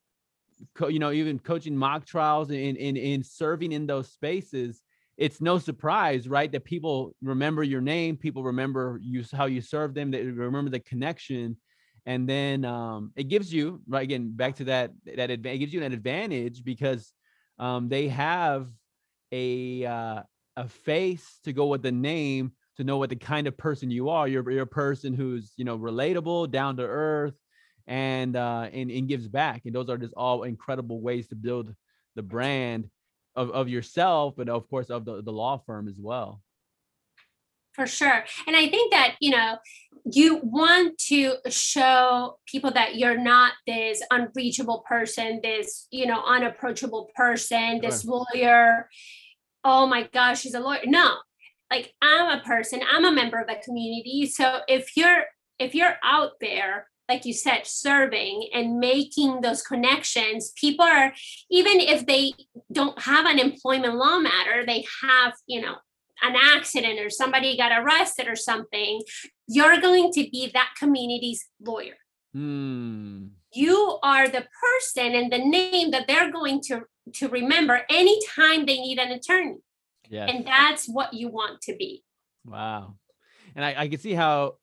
co- 0.75 0.89
you 0.89 0.99
know, 0.99 1.13
even 1.13 1.39
coaching 1.39 1.77
mock 1.77 2.07
trials 2.07 2.51
and 2.51 2.77
in 2.77 2.97
in 2.97 3.23
serving 3.23 3.73
in 3.73 3.87
those 3.87 4.11
spaces. 4.11 4.83
It's 5.19 5.41
no 5.41 5.59
surprise, 5.59 6.29
right, 6.29 6.51
that 6.53 6.65
people 6.65 7.15
remember 7.23 7.63
your 7.63 7.83
name, 7.83 8.17
people 8.17 8.43
remember 8.43 8.99
you 9.03 9.25
how 9.33 9.45
you 9.47 9.61
serve 9.61 9.95
them, 9.95 10.11
they 10.11 10.25
remember 10.25 10.71
the 10.71 10.81
connection, 10.81 11.57
and 12.07 12.29
then 12.29 12.65
um, 12.65 13.13
it 13.15 13.25
gives 13.25 13.53
you 13.53 13.83
right 13.87 14.03
again 14.03 14.33
back 14.35 14.57
to 14.57 14.65
that 14.65 14.91
that 15.17 15.31
it 15.31 15.43
gives 15.59 15.73
you 15.73 15.83
an 15.83 15.93
advantage 15.93 16.65
because 16.65 17.13
um, 17.59 17.89
they 17.89 18.09
have 18.09 18.69
a 19.33 19.85
uh, 19.85 20.23
a 20.57 20.69
face 20.69 21.39
to 21.45 21.53
go 21.53 21.67
with 21.67 21.83
the 21.83 21.93
name 21.93 22.53
to 22.77 22.85
know 22.85 22.99
what 22.99 23.11
the 23.11 23.17
kind 23.17 23.47
of 23.47 23.57
person 23.57 23.91
you 23.91 24.09
are. 24.09 24.27
You're 24.27 24.49
you're 24.51 24.63
a 24.63 24.67
person 24.67 25.15
who's 25.15 25.53
you 25.57 25.65
know 25.65 25.79
relatable, 25.79 26.51
down 26.51 26.77
to 26.77 26.85
earth, 26.85 27.35
and 27.87 28.37
uh, 28.37 28.69
and 28.73 28.91
and 28.91 29.09
gives 29.09 29.29
back. 29.29 29.63
And 29.65 29.75
those 29.75 29.89
are 29.89 29.99
just 29.99 30.15
all 30.15 30.45
incredible 30.45 31.01
ways 31.01 31.29
to 31.29 31.35
build 31.35 31.75
the 32.15 32.23
brand 32.23 32.89
of, 33.35 33.51
of 33.51 33.69
yourself, 33.69 34.35
but 34.37 34.49
of 34.49 34.69
course 34.69 34.91
of 34.91 35.05
the, 35.05 35.23
the 35.23 35.33
law 35.33 35.59
firm 35.67 35.89
as 35.89 35.99
well. 35.99 36.43
For 37.73 37.87
sure. 37.87 38.25
And 38.47 38.55
I 38.55 38.69
think 38.69 38.93
that, 38.93 39.17
you 39.21 39.31
know, 39.31 39.57
you 40.05 40.41
want 40.43 40.99
to 41.09 41.37
show 41.49 42.39
people 42.47 42.71
that 42.73 42.97
you're 42.97 43.17
not 43.17 43.55
this 43.67 44.03
unreachable 44.11 44.85
person, 44.87 45.41
this, 45.43 45.87
you 45.91 46.07
know, 46.07 46.23
unapproachable 46.23 47.11
person, 47.17 47.81
this 47.81 48.03
sure. 48.03 48.27
lawyer. 48.35 48.91
Oh 49.65 49.87
my 49.87 50.07
gosh, 50.13 50.43
she's 50.43 50.55
a 50.55 50.61
lawyer. 50.61 50.83
No, 50.85 51.17
like 51.73 51.95
I'm 52.03 52.39
a 52.39 52.43
person, 52.43 52.81
I'm 52.91 53.05
a 53.05 53.13
member 53.13 53.41
of 53.41 53.49
a 53.49 53.61
community. 53.63 54.27
So 54.27 54.61
if 54.69 54.97
you're 54.97 55.25
if 55.59 55.75
you're 55.75 55.97
out 56.05 56.33
there 56.41 56.87
like 57.09 57.25
you 57.27 57.33
said, 57.33 57.67
serving 57.67 58.49
and 58.55 58.79
making 58.79 59.41
those 59.41 59.61
connections, 59.63 60.53
people 60.57 60.85
are, 60.85 61.13
even 61.51 61.81
if 61.81 62.07
they 62.07 62.33
don't 62.71 62.99
have 63.03 63.27
an 63.27 63.39
employment 63.39 63.97
law 63.97 64.19
matter, 64.19 64.65
they 64.65 64.87
have, 65.03 65.35
you 65.47 65.61
know, 65.61 65.75
an 66.23 66.37
accident 66.37 67.01
or 67.01 67.11
somebody 67.11 67.57
got 67.57 67.73
arrested 67.73 68.29
or 68.29 68.37
something, 68.37 69.03
you're 69.49 69.81
going 69.81 70.13
to 70.13 70.29
be 70.31 70.51
that 70.55 70.71
community's 70.79 71.45
lawyer. 71.61 71.97
Hmm. 72.33 73.27
You 73.53 73.99
are 74.03 74.29
the 74.29 74.47
person 74.63 75.15
and 75.15 75.31
the 75.31 75.39
name 75.39 75.91
that 75.91 76.07
they're 76.07 76.33
going 76.33 76.63
to, 76.69 76.85
to 77.15 77.29
remember 77.29 77.83
anytime 77.91 78.65
they 78.65 78.79
need 78.79 78.99
an 78.99 79.11
attorney. 79.11 79.59
Yes. 80.09 80.31
And 80.33 80.47
that's 80.47 80.87
what 80.87 81.15
you 81.15 81.29
want 81.29 81.61
to 81.63 81.77
be. 81.77 82.03
Wow. 82.45 82.97
And 83.55 83.65
I, 83.65 83.75
I 83.79 83.89
can 83.89 83.99
see 83.99 84.13
how 84.13 84.55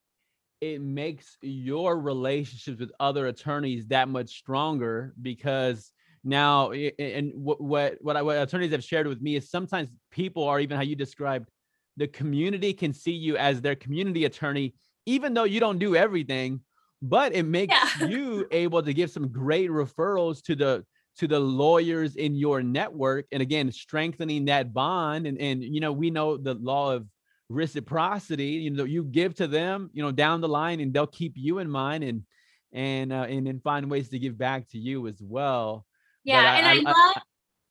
it 0.62 0.82
makes 0.82 1.38
your 1.42 1.98
relationships 2.00 2.80
with 2.80 2.92
other 3.00 3.28
attorneys 3.28 3.88
that 3.88 4.10
much 4.10 4.30
stronger 4.30 5.14
because 5.22 5.92
now 6.24 6.72
and 6.72 7.32
what 7.34 7.62
what 7.62 7.98
what, 8.02 8.18
I, 8.18 8.22
what 8.22 8.38
attorneys 8.38 8.72
have 8.72 8.84
shared 8.84 9.08
with 9.08 9.22
me 9.22 9.38
is 9.38 9.50
sometimes 9.50 9.90
people 10.12 10.44
are 10.44 10.60
even 10.60 10.76
how 10.76 10.84
you 10.84 10.96
described 10.96 11.50
the 11.96 12.08
community 12.08 12.74
can 12.74 12.94
see 12.94 13.14
you 13.14 13.38
as 13.38 13.62
their 13.62 13.76
community 13.76 14.26
attorney 14.26 14.76
even 15.06 15.34
though 15.34 15.46
you 15.46 15.62
don't 15.62 15.80
do 15.80 15.96
everything 15.96 16.60
but 17.02 17.34
it 17.34 17.44
makes 17.44 17.74
yeah. 17.74 18.08
you 18.08 18.46
able 18.52 18.84
to 18.84 18.94
give 18.94 19.10
some 19.10 19.30
great 19.30 19.70
referrals 19.70 20.42
to 20.44 20.56
the 20.56 20.84
to 21.20 21.28
the 21.28 21.40
lawyers 21.40 22.16
in 22.16 22.34
your 22.34 22.64
network 22.64 23.26
and 23.34 23.42
again 23.42 23.70
strengthening 23.74 24.46
that 24.46 24.74
bond 24.74 25.28
and 25.28 25.38
and 25.40 25.62
you 25.62 25.82
know 25.82 25.92
we 25.92 26.10
know 26.10 26.38
the 26.38 26.54
law 26.54 26.94
of 26.94 27.06
reciprocity 27.50 28.46
you 28.46 28.70
know 28.70 28.86
you 28.86 29.04
give 29.04 29.36
to 29.36 29.46
them 29.46 29.90
you 29.92 30.02
know 30.02 30.14
down 30.14 30.40
the 30.40 30.48
line 30.48 30.80
and 30.80 30.94
they'll 30.94 31.08
keep 31.08 31.34
you 31.36 31.60
in 31.60 31.70
mind 31.70 32.06
and 32.06 32.24
and 32.72 33.12
uh, 33.12 33.26
and, 33.28 33.48
and 33.48 33.62
find 33.64 33.90
ways 33.90 34.08
to 34.10 34.20
give 34.20 34.38
back 34.38 34.70
to 34.70 34.78
you 34.78 35.08
as 35.08 35.20
well. 35.22 35.86
Yeah 36.24 36.40
I, 36.40 36.58
and 36.58 36.68
i, 36.68 36.72
I 36.72 36.76
love 36.76 37.18
I, 37.18 37.22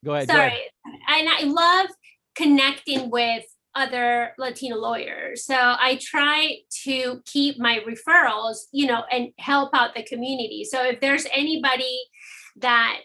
go 0.05 0.15
ahead 0.15 0.29
sorry 0.29 0.51
go 0.51 0.57
ahead. 0.57 1.01
and 1.21 1.29
i 1.29 1.43
love 1.45 1.91
connecting 2.35 3.11
with 3.11 3.45
other 3.75 4.33
latino 4.39 4.77
lawyers. 4.77 5.45
So 5.45 5.55
i 5.57 5.99
try 6.03 6.57
to 6.85 7.23
keep 7.25 7.59
my 7.59 7.81
referrals 7.89 8.65
you 8.73 8.87
know 8.87 9.05
and 9.11 9.29
help 9.39 9.71
out 9.73 9.95
the 9.95 10.03
community. 10.03 10.65
So 10.65 10.85
if 10.85 11.01
there's 11.01 11.27
anybody 11.33 11.99
that 12.57 13.01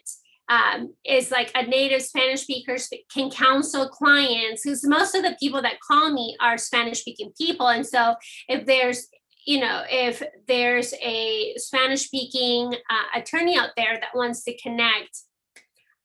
um, 0.53 0.93
is 1.03 1.31
like 1.31 1.51
a 1.55 1.65
native 1.65 2.03
Spanish 2.03 2.41
speaker 2.41 2.75
can 3.11 3.31
counsel 3.31 3.89
clients 3.89 4.63
because 4.63 4.85
most 4.85 5.15
of 5.15 5.23
the 5.23 5.35
people 5.39 5.61
that 5.63 5.79
call 5.79 6.11
me 6.11 6.37
are 6.39 6.57
Spanish 6.57 6.99
speaking 6.99 7.31
people. 7.39 7.67
And 7.67 7.85
so 7.85 8.15
if 8.47 8.65
there's 8.65 9.07
you 9.45 9.59
know, 9.59 9.83
if 9.89 10.23
there's 10.47 10.93
a 11.01 11.53
Spanish 11.57 12.05
speaking 12.05 12.73
uh, 12.89 13.19
attorney 13.19 13.57
out 13.57 13.71
there 13.75 13.99
that 13.99 14.15
wants 14.15 14.45
to 14.45 14.57
connect, 14.57 15.19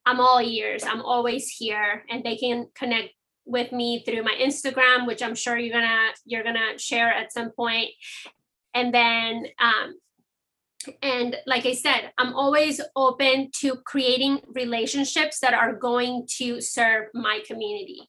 I'm 0.04 0.18
all 0.18 0.40
ears. 0.40 0.82
I'm 0.82 1.02
always 1.02 1.48
here 1.48 2.04
and 2.10 2.24
they 2.24 2.36
can 2.36 2.66
connect 2.74 3.10
with 3.46 3.70
me 3.70 4.02
through 4.04 4.24
my 4.24 4.34
Instagram, 4.40 5.06
which 5.06 5.22
I'm 5.22 5.36
sure 5.36 5.56
you're 5.56 5.72
gonna 5.78 6.08
you're 6.24 6.42
gonna 6.42 6.78
share 6.78 7.12
at 7.12 7.32
some 7.32 7.52
point. 7.52 7.90
And 8.74 8.92
then 8.92 9.46
um, 9.60 9.94
and 11.02 11.36
like 11.46 11.66
I 11.66 11.74
said, 11.74 12.12
I'm 12.18 12.34
always 12.34 12.80
open 12.96 13.50
to 13.60 13.76
creating 13.84 14.40
relationships 14.54 15.40
that 15.40 15.54
are 15.54 15.74
going 15.74 16.26
to 16.38 16.60
serve 16.60 17.08
my 17.14 17.40
community. 17.46 18.08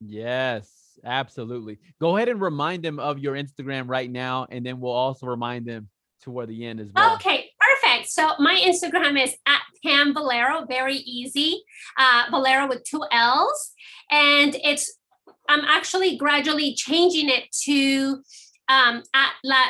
Yes, 0.00 0.70
absolutely. 1.04 1.78
Go 2.00 2.16
ahead 2.16 2.28
and 2.28 2.40
remind 2.40 2.82
them 2.82 2.98
of 2.98 3.18
your 3.18 3.34
Instagram 3.34 3.88
right 3.88 4.10
now, 4.10 4.46
and 4.50 4.64
then 4.64 4.80
we'll 4.80 4.92
also 4.92 5.26
remind 5.26 5.66
them 5.66 5.88
toward 6.22 6.48
the 6.48 6.66
end 6.66 6.80
as 6.80 6.90
well. 6.94 7.14
Okay, 7.14 7.50
perfect. 7.58 8.10
So 8.10 8.32
my 8.38 8.54
Instagram 8.54 9.22
is 9.22 9.34
at 9.46 9.60
Pam 9.84 10.12
Valero, 10.14 10.66
very 10.66 10.96
easy. 10.96 11.62
Uh, 11.98 12.24
Valero 12.30 12.68
with 12.68 12.84
two 12.84 13.02
L's. 13.10 13.72
And 14.10 14.54
it's, 14.62 14.98
I'm 15.48 15.64
actually 15.64 16.16
gradually 16.16 16.74
changing 16.74 17.28
it 17.28 17.44
to 17.64 18.22
um, 18.68 19.02
at 19.14 19.32
La 19.44 19.64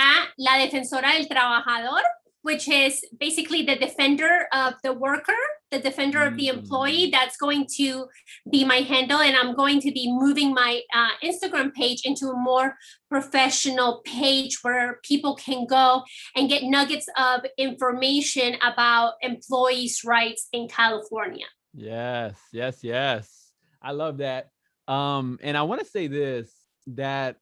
a 0.00 0.28
la 0.38 0.56
defensora 0.58 1.12
del 1.12 1.26
trabajador, 1.26 2.02
which 2.42 2.68
is 2.68 3.04
basically 3.18 3.62
the 3.62 3.76
defender 3.76 4.46
of 4.52 4.74
the 4.82 4.92
worker, 4.92 5.36
the 5.70 5.78
defender 5.78 6.22
of 6.22 6.36
the 6.36 6.48
employee. 6.48 7.08
Mm. 7.08 7.12
That's 7.12 7.36
going 7.36 7.66
to 7.76 8.06
be 8.50 8.64
my 8.64 8.76
handle. 8.76 9.20
And 9.20 9.36
I'm 9.36 9.54
going 9.54 9.80
to 9.80 9.92
be 9.92 10.10
moving 10.10 10.54
my 10.54 10.80
uh, 10.94 11.10
Instagram 11.22 11.74
page 11.74 12.02
into 12.04 12.28
a 12.28 12.36
more 12.36 12.76
professional 13.10 14.00
page 14.06 14.58
where 14.62 15.00
people 15.04 15.34
can 15.36 15.66
go 15.66 16.02
and 16.34 16.48
get 16.48 16.62
nuggets 16.62 17.06
of 17.18 17.40
information 17.58 18.56
about 18.62 19.14
employees' 19.20 20.02
rights 20.04 20.48
in 20.52 20.66
California. 20.68 21.46
Yes, 21.74 22.36
yes, 22.52 22.78
yes. 22.82 23.52
I 23.82 23.92
love 23.92 24.18
that. 24.18 24.48
Um, 24.88 25.38
and 25.42 25.56
I 25.56 25.62
want 25.62 25.80
to 25.82 25.86
say 25.86 26.08
this 26.08 26.52
that 26.86 27.36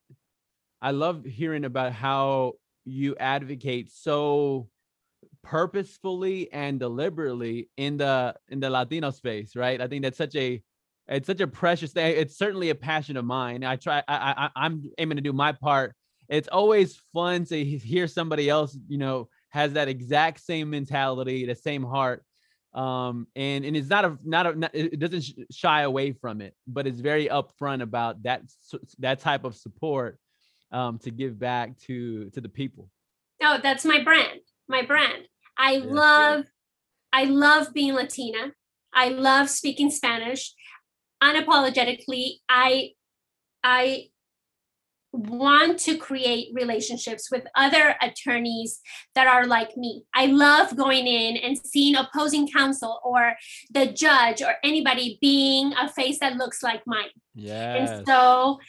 I 0.81 0.91
love 0.91 1.25
hearing 1.25 1.65
about 1.65 1.93
how 1.93 2.53
you 2.85 3.15
advocate 3.19 3.91
so 3.91 4.69
purposefully 5.43 6.51
and 6.51 6.79
deliberately 6.79 7.69
in 7.77 7.97
the 7.97 8.35
in 8.47 8.59
the 8.59 8.69
Latino 8.69 9.11
space, 9.11 9.55
right? 9.55 9.79
I 9.81 9.87
think 9.87 10.03
that's 10.03 10.17
such 10.17 10.35
a 10.35 10.61
it's 11.07 11.27
such 11.27 11.41
a 11.41 11.47
precious 11.47 11.91
thing. 11.91 12.15
It's 12.17 12.37
certainly 12.37 12.69
a 12.69 12.75
passion 12.75 13.17
of 13.17 13.25
mine. 13.25 13.63
I 13.63 13.75
try 13.75 14.03
I, 14.07 14.33
I 14.37 14.49
I'm 14.55 14.91
aiming 14.97 15.17
to 15.17 15.21
do 15.21 15.33
my 15.33 15.51
part 15.51 15.95
it's 16.29 16.47
always 16.47 17.01
fun 17.11 17.43
to 17.45 17.65
hear 17.65 18.07
somebody 18.07 18.49
else, 18.49 18.77
you 18.87 18.99
know, 18.99 19.29
has 19.49 19.73
that 19.73 19.87
exact 19.87 20.39
same 20.39 20.69
mentality, 20.69 21.45
the 21.45 21.55
same 21.55 21.83
heart. 21.83 22.23
Um, 22.71 23.25
and 23.35 23.65
and 23.65 23.75
it's 23.75 23.89
not 23.89 24.05
a 24.05 24.17
not 24.23 24.45
a 24.45 24.55
not, 24.55 24.75
it 24.75 24.99
doesn't 24.99 25.25
shy 25.51 25.81
away 25.81 26.11
from 26.11 26.39
it, 26.39 26.53
but 26.67 26.85
it's 26.85 26.99
very 26.99 27.27
upfront 27.27 27.81
about 27.81 28.21
that 28.23 28.43
that 28.99 29.19
type 29.21 29.43
of 29.43 29.55
support 29.55 30.19
um, 30.71 30.99
to 30.99 31.11
give 31.11 31.39
back 31.39 31.77
to 31.87 32.29
to 32.31 32.41
the 32.41 32.49
people. 32.49 32.89
Oh, 33.41 33.59
that's 33.61 33.85
my 33.85 34.03
brand. 34.03 34.41
My 34.67 34.83
brand. 34.83 35.23
I 35.57 35.73
yeah. 35.73 35.85
love 35.85 36.45
I 37.13 37.23
love 37.25 37.73
being 37.73 37.93
Latina. 37.93 38.53
I 38.93 39.09
love 39.09 39.49
speaking 39.49 39.91
Spanish 39.91 40.53
unapologetically. 41.21 42.39
I 42.47 42.91
I 43.63 44.09
want 45.11 45.79
to 45.79 45.97
create 45.97 46.49
relationships 46.53 47.31
with 47.31 47.43
other 47.55 47.95
attorneys 48.01 48.79
that 49.15 49.25
are 49.25 49.47
like 49.47 49.75
me. 49.75 50.03
I 50.13 50.27
love 50.27 50.75
going 50.75 51.07
in 51.07 51.35
and 51.37 51.57
seeing 51.57 51.95
opposing 51.95 52.47
counsel 52.47 52.99
or 53.03 53.33
the 53.71 53.87
judge 53.87 54.41
or 54.41 54.55
anybody 54.63 55.17
being 55.19 55.73
a 55.73 55.89
face 55.89 56.19
that 56.19 56.35
looks 56.35 56.61
like 56.61 56.83
mine. 56.85 57.09
Yeah. 57.33 57.73
And 57.73 58.05
so 58.07 58.59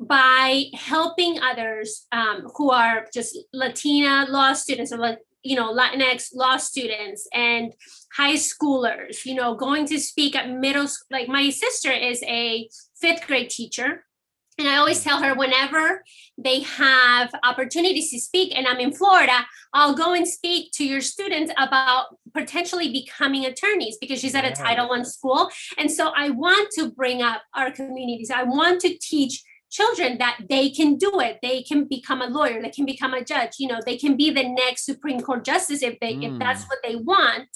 by 0.00 0.64
helping 0.74 1.40
others 1.40 2.06
um, 2.12 2.48
who 2.56 2.70
are 2.70 3.06
just 3.12 3.36
Latina 3.52 4.26
law 4.28 4.52
students 4.52 4.92
or 4.92 5.18
you 5.42 5.56
know 5.56 5.72
Latinx 5.74 6.28
law 6.34 6.56
students 6.56 7.28
and 7.32 7.72
high 8.12 8.34
schoolers, 8.34 9.24
you 9.24 9.34
know, 9.34 9.54
going 9.54 9.86
to 9.86 9.98
speak 9.98 10.34
at 10.36 10.50
middle 10.50 10.88
school. 10.88 11.06
like 11.10 11.28
my 11.28 11.50
sister 11.50 11.90
is 11.90 12.22
a 12.24 12.68
fifth 13.00 13.26
grade 13.26 13.50
teacher 13.50 14.04
and 14.58 14.66
I 14.66 14.76
always 14.76 15.04
tell 15.04 15.22
her 15.22 15.34
whenever 15.34 16.02
they 16.36 16.60
have 16.60 17.32
opportunities 17.44 18.10
to 18.10 18.20
speak, 18.20 18.52
and 18.56 18.66
I'm 18.66 18.80
in 18.80 18.92
Florida, 18.92 19.46
I'll 19.72 19.94
go 19.94 20.14
and 20.14 20.26
speak 20.26 20.72
to 20.72 20.84
your 20.84 21.00
students 21.00 21.52
about 21.56 22.06
potentially 22.34 22.90
becoming 22.90 23.46
attorneys 23.46 23.98
because 24.00 24.18
she's 24.18 24.34
at 24.34 24.44
a 24.44 24.50
Title 24.50 24.88
One 24.88 25.04
school. 25.04 25.48
And 25.78 25.90
so 25.90 26.10
I 26.14 26.30
want 26.30 26.70
to 26.72 26.90
bring 26.90 27.22
up 27.22 27.42
our 27.54 27.70
communities. 27.70 28.32
I 28.32 28.42
want 28.42 28.80
to 28.80 28.98
teach 29.00 29.44
children 29.70 30.18
that 30.18 30.38
they 30.48 30.70
can 30.70 30.96
do 30.96 31.20
it. 31.20 31.38
They 31.42 31.62
can 31.62 31.84
become 31.84 32.22
a 32.22 32.26
lawyer. 32.26 32.60
They 32.62 32.70
can 32.70 32.86
become 32.86 33.14
a 33.14 33.24
judge. 33.24 33.52
You 33.58 33.68
know, 33.68 33.80
they 33.84 33.96
can 33.96 34.16
be 34.16 34.30
the 34.30 34.48
next 34.48 34.84
Supreme 34.84 35.20
Court 35.20 35.44
justice 35.44 35.82
if 35.82 35.98
they 36.00 36.14
mm. 36.14 36.32
if 36.32 36.38
that's 36.38 36.64
mm. 36.64 36.68
what 36.68 36.78
they 36.84 36.96
want. 36.96 37.48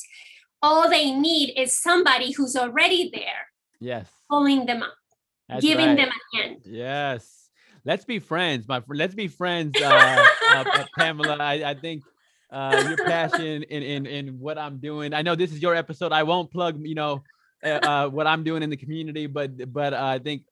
All 0.63 0.89
they 0.89 1.11
need 1.11 1.55
is 1.57 1.81
somebody 1.81 2.33
who's 2.33 2.55
already 2.55 3.11
there. 3.13 3.49
Yes. 3.81 4.09
Pulling 4.31 4.67
them 4.67 4.83
up. 4.83 4.95
That's 5.49 5.65
giving 5.65 5.89
right. 5.89 5.97
them 5.97 6.09
a 6.09 6.37
hand. 6.37 6.57
Yes. 6.65 7.49
Let's 7.85 8.05
be 8.05 8.21
friends, 8.21 8.69
my 8.69 8.81
friend. 8.81 8.99
Let's 8.99 9.15
be 9.15 9.27
friends, 9.27 9.81
uh, 9.83 10.27
uh, 10.51 10.85
Pamela. 10.97 11.37
I, 11.41 11.71
I 11.71 11.75
think 11.75 12.05
uh, 12.53 12.85
your 12.87 13.05
passion 13.05 13.65
in, 13.65 13.83
in 13.83 14.07
in 14.07 14.39
what 14.39 14.57
I'm 14.57 14.79
doing. 14.79 15.13
I 15.13 15.23
know 15.23 15.35
this 15.35 15.53
is 15.53 15.61
your 15.61 15.75
episode. 15.75 16.13
I 16.13 16.23
won't 16.23 16.53
plug, 16.53 16.79
you 16.87 16.95
know, 16.95 17.25
uh, 17.65 17.69
uh 17.69 18.09
what 18.09 18.29
I'm 18.29 18.45
doing 18.45 18.63
in 18.63 18.71
the 18.71 18.77
community, 18.77 19.27
but 19.27 19.73
but 19.73 19.95
uh, 19.95 20.05
I 20.05 20.21
think 20.21 20.43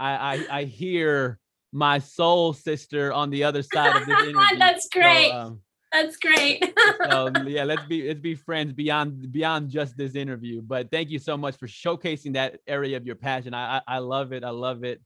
I, 0.00 0.34
I, 0.34 0.46
I 0.50 0.64
hear 0.64 1.38
my 1.72 1.98
soul 1.98 2.52
sister 2.52 3.12
on 3.12 3.30
the 3.30 3.44
other 3.44 3.62
side 3.62 3.96
of 3.96 4.06
this 4.06 4.18
interview. 4.26 4.58
That's 4.58 4.88
great. 4.88 5.30
So, 5.30 5.36
um, 5.36 5.60
that's 5.92 6.16
great. 6.16 6.72
so 7.10 7.32
yeah, 7.46 7.64
let's 7.64 7.84
be 7.86 8.06
let's 8.08 8.20
be 8.20 8.34
friends 8.34 8.72
beyond 8.72 9.30
beyond 9.32 9.70
just 9.70 9.96
this 9.96 10.14
interview. 10.14 10.62
But 10.62 10.90
thank 10.90 11.10
you 11.10 11.18
so 11.18 11.36
much 11.36 11.56
for 11.56 11.66
showcasing 11.66 12.34
that 12.34 12.60
area 12.66 12.96
of 12.96 13.04
your 13.04 13.16
passion. 13.16 13.54
I 13.54 13.78
I, 13.78 13.82
I 13.96 13.98
love 13.98 14.32
it. 14.32 14.44
I 14.44 14.50
love 14.50 14.84
it. 14.84 15.00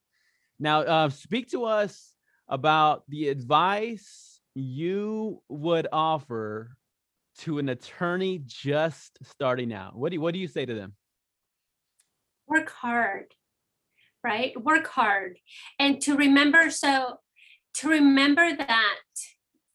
Now, 0.61 0.83
uh, 0.83 1.09
speak 1.09 1.51
to 1.51 1.65
us 1.65 2.15
about 2.49 3.03
the 3.09 3.29
advice 3.29 4.41
you 4.55 5.43
would 5.49 5.89
offer 5.93 6.77
to 7.39 7.59
an 7.59 7.69
attorney 7.69 8.43
just 8.45 9.19
starting 9.25 9.73
out. 9.73 9.97
What 9.97 10.11
do 10.11 10.15
you, 10.15 10.21
what 10.21 10.35
do 10.35 10.41
you 10.41 10.47
say 10.47 10.65
to 10.65 10.75
them? 10.75 10.95
Work 12.47 12.71
hard, 12.71 13.35
right? 14.25 14.53
Work 14.61 14.89
hard, 14.89 15.39
and 15.79 16.01
to 16.03 16.17
remember. 16.17 16.71
So 16.71 17.19
to 17.75 17.89
remember 17.89 18.57
that 18.57 18.99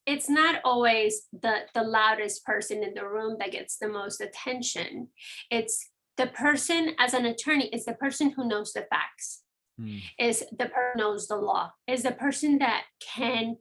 it's 0.05 0.29
not 0.29 0.61
always 0.65 1.27
the 1.31 1.59
the 1.75 1.83
loudest 1.83 2.43
person 2.43 2.83
in 2.83 2.93
the 2.93 3.07
room 3.07 3.37
that 3.39 3.51
gets 3.51 3.77
the 3.77 3.87
most 3.87 4.21
attention 4.21 5.09
it's 5.51 5.89
the 6.17 6.27
person 6.27 6.95
as 6.97 7.13
an 7.13 7.25
attorney 7.25 7.67
is 7.67 7.85
the 7.85 7.93
person 7.93 8.31
who 8.31 8.47
knows 8.47 8.73
the 8.73 8.85
facts 8.89 9.43
mm. 9.79 10.01
is 10.17 10.43
the 10.57 10.65
person 10.65 10.97
knows 10.97 11.27
the 11.27 11.35
law 11.35 11.71
is 11.87 12.03
the 12.03 12.11
person 12.11 12.57
that 12.57 12.83
can 12.99 13.57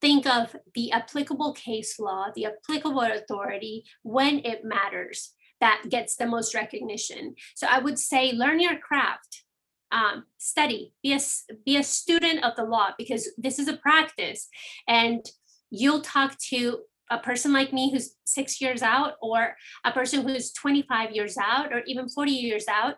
think 0.00 0.26
of 0.26 0.54
the 0.74 0.92
applicable 0.92 1.52
case 1.52 1.98
law 1.98 2.26
the 2.34 2.46
applicable 2.46 3.00
authority 3.00 3.84
when 4.02 4.38
it 4.44 4.64
matters 4.64 5.34
that 5.60 5.82
gets 5.88 6.14
the 6.14 6.26
most 6.26 6.54
recognition 6.54 7.34
so 7.56 7.66
i 7.68 7.78
would 7.78 7.98
say 7.98 8.32
learn 8.32 8.60
your 8.60 8.78
craft 8.78 9.42
um, 9.90 10.24
study 10.38 10.92
be 11.02 11.14
a 11.14 11.20
be 11.64 11.76
a 11.76 11.82
student 11.82 12.44
of 12.44 12.54
the 12.56 12.64
law 12.64 12.90
because 12.98 13.28
this 13.38 13.58
is 13.58 13.68
a 13.68 13.76
practice. 13.76 14.48
And 14.86 15.24
you'll 15.70 16.02
talk 16.02 16.38
to 16.50 16.80
a 17.10 17.18
person 17.18 17.52
like 17.52 17.72
me 17.72 17.90
who's 17.90 18.16
six 18.26 18.60
years 18.60 18.82
out 18.82 19.14
or 19.22 19.56
a 19.84 19.92
person 19.92 20.26
who's 20.26 20.52
25 20.52 21.12
years 21.12 21.38
out 21.38 21.72
or 21.72 21.82
even 21.86 22.08
40 22.08 22.32
years 22.32 22.66
out 22.68 22.96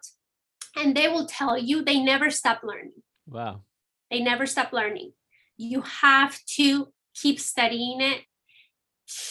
and 0.76 0.96
they 0.96 1.08
will 1.08 1.26
tell 1.26 1.58
you 1.58 1.82
they 1.82 2.00
never 2.00 2.30
stop 2.30 2.60
learning. 2.62 3.02
Wow. 3.26 3.62
They 4.10 4.20
never 4.20 4.46
stop 4.46 4.72
learning. 4.72 5.12
You 5.56 5.82
have 5.82 6.38
to 6.56 6.88
keep 7.14 7.40
studying 7.40 8.00
it. 8.00 8.22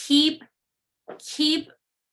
Keep 0.06 0.44
keep 1.18 1.70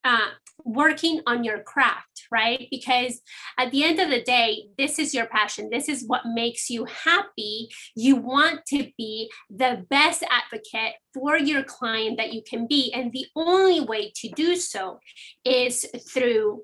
uh, 0.08 0.30
working 0.64 1.20
on 1.28 1.44
your 1.44 1.60
craft, 1.60 2.28
right? 2.32 2.68
Because 2.72 3.20
at 3.58 3.72
the 3.72 3.84
end 3.84 4.00
of 4.00 4.10
the 4.10 4.22
day, 4.22 4.68
this 4.78 5.00
is 5.00 5.14
your 5.14 5.26
passion. 5.26 5.70
This 5.70 5.90
is 5.90 6.06
what 6.08 6.22
makes 6.26 6.70
you 6.70 6.86
happy. 6.86 7.68
You 7.94 8.16
want 8.16 8.62
to 8.68 8.90
be 8.98 9.30
the 9.50 9.86
best 9.90 10.24
advocate 10.30 10.94
for 11.14 11.38
your 11.38 11.62
client 11.64 12.18
that 12.18 12.34
you 12.34 12.42
can 12.42 12.68
be. 12.68 12.94
And 12.94 13.12
the 13.12 13.26
only 13.36 13.82
way 13.82 14.14
to 14.16 14.30
do 14.30 14.56
so 14.56 15.00
is 15.44 15.86
through 16.10 16.64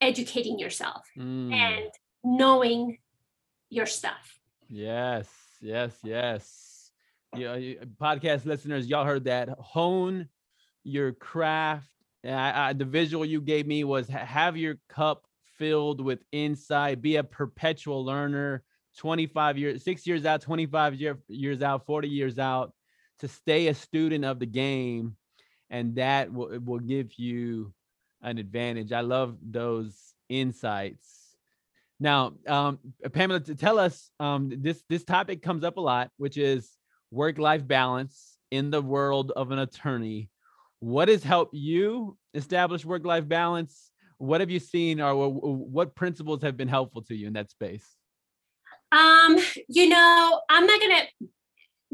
educating 0.00 0.58
yourself 0.60 1.02
mm. 1.18 1.52
and 1.52 1.90
knowing 2.22 2.98
your 3.68 3.86
stuff. 3.86 4.38
Yes, 4.68 5.28
yes, 5.60 5.98
yes. 6.04 6.92
Yeah, 7.36 7.56
podcast 8.00 8.46
listeners, 8.46 8.86
y'all 8.86 9.04
heard 9.04 9.24
that. 9.24 9.48
Hone 9.48 10.28
your 10.84 11.12
craft 11.12 11.95
I, 12.26 12.68
I, 12.68 12.72
the 12.72 12.84
visual 12.84 13.24
you 13.24 13.40
gave 13.40 13.66
me 13.66 13.84
was 13.84 14.08
have 14.08 14.56
your 14.56 14.76
cup 14.88 15.24
filled 15.58 16.00
with 16.00 16.20
insight, 16.32 17.02
be 17.02 17.16
a 17.16 17.24
perpetual 17.24 18.04
learner, 18.04 18.62
25 18.98 19.58
years, 19.58 19.84
six 19.84 20.06
years 20.06 20.24
out, 20.24 20.40
25 20.40 20.94
year, 20.94 21.18
years 21.28 21.62
out, 21.62 21.86
40 21.86 22.08
years 22.08 22.38
out, 22.38 22.72
to 23.20 23.28
stay 23.28 23.68
a 23.68 23.74
student 23.74 24.24
of 24.24 24.38
the 24.38 24.46
game. 24.46 25.16
And 25.70 25.96
that 25.96 26.32
will, 26.32 26.58
will 26.60 26.78
give 26.78 27.18
you 27.18 27.72
an 28.22 28.38
advantage. 28.38 28.92
I 28.92 29.00
love 29.00 29.36
those 29.42 30.14
insights. 30.28 31.36
Now, 31.98 32.34
um, 32.46 32.78
Pamela, 33.12 33.40
to 33.40 33.54
tell 33.54 33.78
us 33.78 34.10
um, 34.20 34.52
this 34.54 34.82
this 34.88 35.04
topic 35.04 35.42
comes 35.42 35.64
up 35.64 35.78
a 35.78 35.80
lot, 35.80 36.10
which 36.18 36.36
is 36.36 36.70
work 37.10 37.38
life 37.38 37.66
balance 37.66 38.36
in 38.50 38.70
the 38.70 38.82
world 38.82 39.32
of 39.34 39.50
an 39.50 39.58
attorney 39.58 40.28
what 40.80 41.08
has 41.08 41.22
helped 41.22 41.54
you 41.54 42.16
establish 42.34 42.84
work 42.84 43.04
life 43.04 43.28
balance? 43.28 43.90
What 44.18 44.40
have 44.40 44.50
you 44.50 44.60
seen, 44.60 45.00
or 45.00 45.28
what 45.28 45.94
principles 45.94 46.42
have 46.42 46.56
been 46.56 46.68
helpful 46.68 47.02
to 47.02 47.14
you 47.14 47.26
in 47.26 47.34
that 47.34 47.50
space? 47.50 47.86
Um, 48.92 49.36
you 49.68 49.88
know, 49.88 50.40
I'm 50.48 50.66
not 50.66 50.80
gonna 50.80 51.02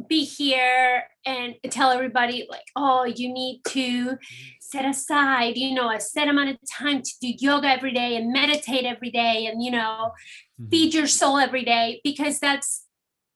be 0.08 0.24
here 0.24 1.04
and 1.26 1.54
tell 1.70 1.90
everybody 1.90 2.46
like, 2.48 2.64
oh, 2.76 3.04
you 3.04 3.32
need 3.32 3.62
to 3.68 4.16
set 4.60 4.84
aside, 4.84 5.56
you 5.56 5.74
know, 5.74 5.90
a 5.90 6.00
set 6.00 6.28
amount 6.28 6.50
of 6.50 6.56
time 6.70 7.02
to 7.02 7.10
do 7.20 7.32
yoga 7.38 7.68
every 7.68 7.92
day 7.92 8.16
and 8.16 8.32
meditate 8.32 8.84
every 8.84 9.10
day 9.10 9.46
and 9.46 9.62
you 9.62 9.70
know, 9.70 10.12
mm-hmm. 10.60 10.68
feed 10.68 10.94
your 10.94 11.06
soul 11.06 11.38
every 11.38 11.64
day 11.64 12.00
because 12.04 12.38
that's 12.38 12.86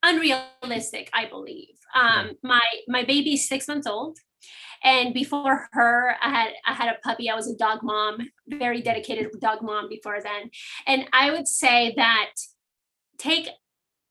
unrealistic, 0.03 1.11
I 1.13 1.27
believe. 1.27 1.75
Um, 1.95 2.33
my 2.43 2.63
my 2.89 3.05
baby's 3.05 3.49
six 3.49 3.69
months 3.69 3.87
old 3.87 4.19
and 4.83 5.15
before 5.15 5.69
her, 5.73 6.17
I 6.23 6.31
had 6.31 6.51
I 6.67 6.73
had 6.75 6.95
a 6.95 6.99
puppy. 7.03 7.31
I 7.31 7.35
was 7.35 7.51
a 7.51 7.57
dog 7.57 7.81
mom, 7.83 8.29
very 8.47 8.83
dedicated 8.83 9.29
dog 9.41 9.63
mom 9.63 9.89
before 9.89 10.21
then. 10.23 10.51
And 10.87 11.07
I 11.13 11.31
would 11.31 11.49
say 11.49 11.95
that 11.97 12.33
take 13.19 13.49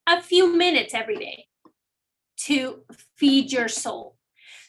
a 0.07 0.21
few 0.21 0.55
minutes 0.55 0.93
every 0.93 1.15
day 1.15 1.45
to 2.41 2.83
feed 3.17 3.51
your 3.51 3.67
soul. 3.67 4.17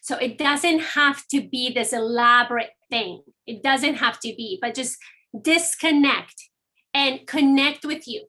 So 0.02 0.16
it 0.16 0.38
doesn't 0.38 0.80
have 0.80 1.26
to 1.28 1.40
be 1.40 1.72
this 1.72 1.92
elaborate 1.92 2.70
thing. 2.90 3.22
It 3.46 3.62
doesn't 3.62 3.96
have 3.96 4.20
to 4.20 4.28
be, 4.28 4.58
but 4.60 4.74
just 4.74 4.98
disconnect 5.42 6.48
and 6.94 7.26
connect 7.26 7.84
with 7.84 8.06
you 8.06 8.26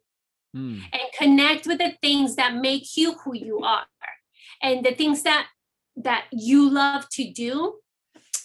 mm. 0.55 0.81
and 0.91 1.01
connect 1.17 1.67
with 1.67 1.77
the 1.77 1.93
things 2.01 2.35
that 2.35 2.55
make 2.55 2.97
you 2.97 3.13
who 3.23 3.35
you 3.35 3.59
are 3.59 3.85
and 4.61 4.83
the 4.83 4.93
things 4.93 5.23
that 5.23 5.47
that 5.97 6.25
you 6.31 6.69
love 6.69 7.07
to 7.09 7.31
do 7.31 7.75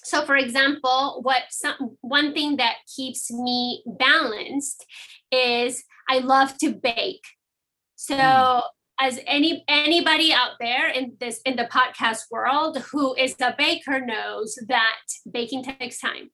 so 0.04 0.24
for 0.24 0.36
example 0.36 1.20
what 1.22 1.42
some 1.50 1.96
one 2.00 2.32
thing 2.32 2.56
that 2.56 2.76
keeps 2.94 3.30
me 3.30 3.82
balanced 3.86 4.84
is 5.30 5.84
i 6.08 6.18
love 6.18 6.56
to 6.58 6.72
bake 6.72 7.24
so 7.94 8.16
mm. 8.16 8.62
as 9.00 9.20
any 9.26 9.64
anybody 9.68 10.32
out 10.32 10.52
there 10.58 10.88
in 10.88 11.14
this 11.20 11.40
in 11.44 11.56
the 11.56 11.64
podcast 11.64 12.22
world 12.30 12.78
who 12.90 13.14
is 13.14 13.34
a 13.40 13.54
baker 13.56 14.00
knows 14.04 14.58
that 14.68 14.98
baking 15.30 15.62
takes 15.62 16.00
time 16.00 16.30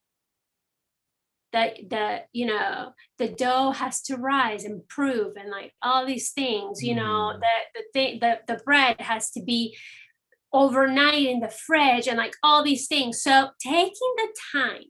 the 1.52 1.72
the 1.88 2.22
you 2.32 2.46
know 2.46 2.92
the 3.18 3.28
dough 3.28 3.70
has 3.70 4.02
to 4.02 4.16
rise 4.16 4.64
and 4.64 4.86
prove 4.88 5.34
and 5.36 5.50
like 5.50 5.72
all 5.82 6.06
these 6.06 6.30
things 6.30 6.82
you 6.82 6.94
know 6.94 7.32
mm. 7.34 7.40
the 7.40 7.80
the 7.80 7.82
thing 7.92 8.18
the, 8.20 8.38
the 8.46 8.62
bread 8.64 9.00
has 9.00 9.30
to 9.30 9.42
be 9.42 9.76
overnight 10.52 11.26
in 11.26 11.40
the 11.40 11.48
fridge 11.48 12.06
and 12.06 12.18
like 12.18 12.34
all 12.42 12.62
these 12.62 12.86
things 12.86 13.22
so 13.22 13.50
taking 13.60 14.14
the 14.16 14.28
time 14.52 14.84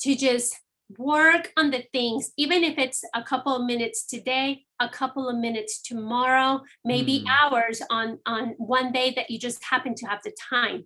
to 0.00 0.14
just 0.14 0.56
work 0.98 1.52
on 1.56 1.70
the 1.70 1.82
things 1.92 2.30
even 2.36 2.62
if 2.62 2.78
it's 2.78 3.02
a 3.14 3.22
couple 3.22 3.56
of 3.56 3.64
minutes 3.64 4.06
today 4.06 4.62
a 4.78 4.88
couple 4.88 5.28
of 5.28 5.36
minutes 5.36 5.82
tomorrow 5.82 6.60
maybe 6.84 7.24
mm. 7.24 7.26
hours 7.28 7.82
on 7.90 8.18
on 8.26 8.54
one 8.58 8.92
day 8.92 9.12
that 9.16 9.28
you 9.28 9.38
just 9.38 9.64
happen 9.64 9.94
to 9.94 10.06
have 10.06 10.20
the 10.22 10.32
time 10.50 10.84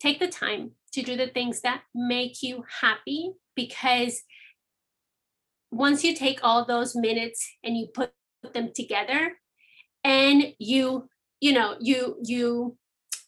take 0.00 0.18
the 0.18 0.28
time 0.28 0.72
to 0.92 1.02
do 1.02 1.16
the 1.16 1.28
things 1.28 1.62
that 1.62 1.82
make 1.94 2.42
you 2.42 2.64
happy 2.82 3.30
because 3.56 4.22
once 5.70 6.04
you 6.04 6.14
take 6.14 6.40
all 6.42 6.64
those 6.64 6.94
minutes 6.94 7.48
and 7.64 7.76
you 7.76 7.86
put 7.94 8.12
them 8.52 8.70
together 8.74 9.32
and 10.04 10.52
you 10.58 11.08
you 11.44 11.52
know 11.52 11.76
you 11.78 12.16
you 12.24 12.74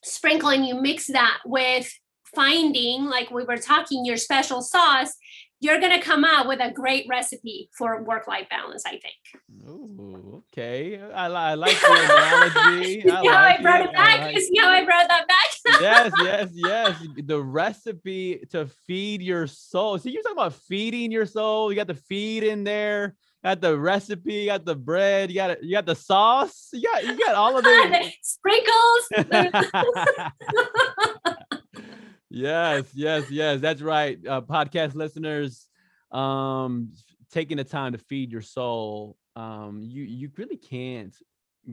sprinkle 0.03 0.49
and 0.49 0.67
you 0.67 0.81
mix 0.81 1.07
that 1.09 1.39
with 1.45 1.93
finding 2.35 3.05
like 3.05 3.31
we 3.31 3.45
were 3.45 3.59
talking 3.59 4.07
your 4.07 4.17
special 4.17 4.63
sauce 4.63 5.13
you're 5.61 5.81
going 5.81 5.93
to 5.99 6.05
come 6.05 6.25
out 6.25 6.47
with 6.47 6.61
a 6.61 6.71
great 6.71 7.07
recipe 7.09 7.71
for 7.77 8.03
work 8.03 8.29
life 8.29 8.47
balance, 8.51 8.85
I 8.87 8.91
think. 8.91 9.67
Ooh, 9.67 10.43
okay. 10.53 11.01
I, 11.01 11.27
I 11.29 11.55
like 11.55 11.81
the 11.81 11.93
analogy. 11.93 13.11
I 13.11 13.23
yeah, 13.23 13.31
like 13.31 13.59
I 13.59 13.63
brought 13.63 13.81
it, 13.81 13.89
it 13.89 13.93
back. 13.95 14.21
Like... 14.21 14.39
See 14.39 14.59
how 14.59 14.69
I 14.69 14.85
brought 14.85 15.09
that 15.09 15.27
back? 15.27 15.81
yes, 15.81 16.13
yes, 16.23 16.51
yes. 16.53 17.07
The 17.25 17.43
recipe 17.43 18.45
to 18.51 18.67
feed 18.87 19.23
your 19.23 19.47
soul. 19.47 19.99
See, 19.99 20.11
you're 20.11 20.23
talking 20.23 20.37
about 20.37 20.53
feeding 20.53 21.11
your 21.11 21.27
soul. 21.27 21.73
You 21.73 21.77
got 21.77 21.87
the 21.87 21.95
feed 21.95 22.43
in 22.43 22.63
there. 22.63 23.17
Got 23.45 23.61
the 23.61 23.79
recipe, 23.79 24.35
you 24.35 24.47
got 24.47 24.65
the 24.65 24.75
bread, 24.75 25.31
you 25.31 25.37
got 25.37 25.51
it, 25.51 25.63
you 25.63 25.73
got 25.73 25.87
the 25.87 25.95
sauce, 25.95 26.69
you 26.73 26.83
got 26.83 27.05
you 27.05 27.19
got 27.19 27.35
all 27.35 27.57
of 27.57 27.65
it. 27.67 28.15
Sprinkles. 28.23 29.09
yes, 32.31 32.85
yes, 32.95 33.31
yes. 33.31 33.61
That's 33.61 33.83
right. 33.83 34.19
Uh, 34.27 34.41
podcast 34.41 34.95
listeners, 34.95 35.69
um, 36.11 36.93
taking 37.31 37.59
the 37.59 37.65
time 37.65 37.93
to 37.93 37.99
feed 37.99 38.33
your 38.33 38.43
soul. 38.43 39.17
Um, 39.37 39.81
you 39.81 40.03
you 40.03 40.31
really 40.37 40.57
can't 40.57 41.15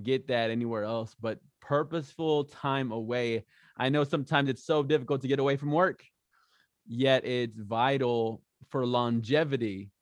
get 0.02 0.28
that 0.28 0.50
anywhere 0.50 0.84
else 0.84 1.16
but 1.20 1.40
purposeful 1.62 2.44
time 2.44 2.92
away. 2.92 3.46
I 3.78 3.90
know 3.90 4.04
sometimes 4.04 4.50
it's 4.50 4.66
so 4.66 4.84
difficult 4.84 5.22
to 5.22 5.28
get 5.28 5.40
away 5.40 5.56
from 5.56 5.72
work, 5.72 6.04
yet 6.86 7.26
it's 7.26 7.58
vital 7.58 8.44
for 8.70 8.86
longevity 8.86 9.93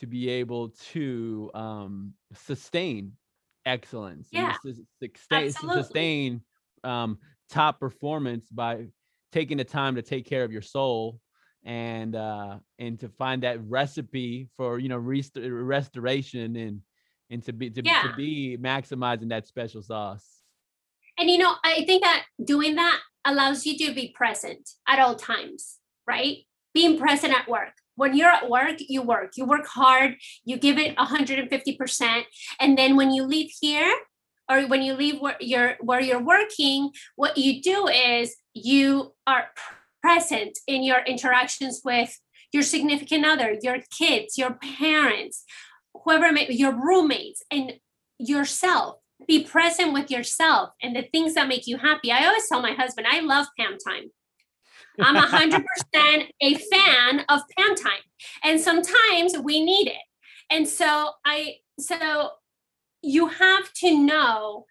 to 0.00 0.06
be 0.06 0.28
able 0.28 0.70
to 0.92 1.50
um, 1.54 2.14
sustain 2.34 3.12
excellence. 3.64 4.28
Yeah, 4.32 4.54
sustain, 5.02 5.52
sustain 5.52 6.42
um, 6.84 7.18
top 7.50 7.78
performance 7.78 8.48
by 8.50 8.86
taking 9.32 9.58
the 9.58 9.64
time 9.64 9.94
to 9.94 10.02
take 10.02 10.26
care 10.26 10.44
of 10.44 10.52
your 10.52 10.62
soul 10.62 11.20
and 11.62 12.16
uh 12.16 12.56
and 12.78 12.98
to 12.98 13.08
find 13.08 13.42
that 13.42 13.62
recipe 13.68 14.48
for 14.56 14.78
you 14.78 14.88
know 14.88 14.96
rest- 14.96 15.36
restoration 15.38 16.56
and 16.56 16.80
and 17.28 17.44
to 17.44 17.52
be 17.52 17.68
to, 17.68 17.82
yeah. 17.84 18.02
to 18.02 18.14
be 18.16 18.56
maximizing 18.58 19.28
that 19.28 19.46
special 19.46 19.82
sauce 19.82 20.24
and 21.18 21.28
you 21.28 21.36
know 21.36 21.54
i 21.62 21.84
think 21.84 22.02
that 22.02 22.24
doing 22.42 22.76
that 22.76 22.98
allows 23.26 23.66
you 23.66 23.76
to 23.76 23.92
be 23.92 24.08
present 24.16 24.70
at 24.88 24.98
all 24.98 25.14
times 25.14 25.76
right 26.06 26.38
being 26.72 26.98
present 26.98 27.34
at 27.34 27.46
work 27.46 27.74
when 27.96 28.16
you're 28.16 28.30
at 28.30 28.48
work 28.48 28.76
you 28.78 29.02
work. 29.02 29.32
You 29.36 29.44
work 29.44 29.66
hard 29.66 30.16
you 30.44 30.56
give 30.56 30.78
it 30.78 30.96
150% 30.96 32.22
and 32.60 32.78
then 32.78 32.96
when 32.96 33.10
you 33.12 33.24
leave 33.24 33.50
here 33.60 33.94
or 34.50 34.62
when 34.62 34.82
you 34.82 34.94
leave 34.94 35.20
where 35.20 35.36
you're 35.40 35.76
where 35.80 36.00
you're 36.00 36.22
working 36.22 36.90
what 37.16 37.38
you 37.38 37.62
do 37.62 37.88
is 37.88 38.36
you 38.54 39.14
are 39.26 39.48
present 40.02 40.58
in 40.66 40.82
your 40.82 41.00
interactions 41.04 41.82
with 41.84 42.18
your 42.52 42.62
significant 42.62 43.24
other 43.24 43.56
your 43.62 43.78
kids 43.96 44.38
your 44.38 44.54
parents 44.54 45.44
whoever 46.04 46.32
may 46.32 46.46
your 46.50 46.72
roommates 46.72 47.42
and 47.50 47.74
yourself. 48.20 48.96
Be 49.26 49.44
present 49.44 49.92
with 49.92 50.10
yourself 50.10 50.70
and 50.82 50.96
the 50.96 51.02
things 51.02 51.34
that 51.34 51.48
make 51.48 51.66
you 51.66 51.76
happy. 51.78 52.10
I 52.10 52.26
always 52.26 52.48
tell 52.48 52.62
my 52.62 52.72
husband 52.72 53.06
i 53.10 53.20
love 53.20 53.46
pam 53.58 53.76
time 53.78 54.10
i'm 55.00 55.16
100% 55.16 56.28
a 56.42 56.54
fan 56.54 57.24
of 57.28 57.40
pam 57.56 57.74
time 57.74 58.02
and 58.44 58.60
sometimes 58.60 59.36
we 59.38 59.64
need 59.64 59.88
it 59.88 60.02
and 60.50 60.66
so 60.68 61.10
i 61.24 61.54
so 61.78 62.30
you 63.02 63.26
have 63.28 63.72
to 63.72 63.96
know 63.96 64.66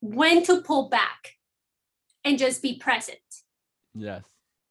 when 0.00 0.42
to 0.44 0.60
pull 0.60 0.88
back 0.88 1.32
and 2.24 2.38
just 2.38 2.62
be 2.62 2.76
present. 2.76 3.18
Yes. 3.94 4.22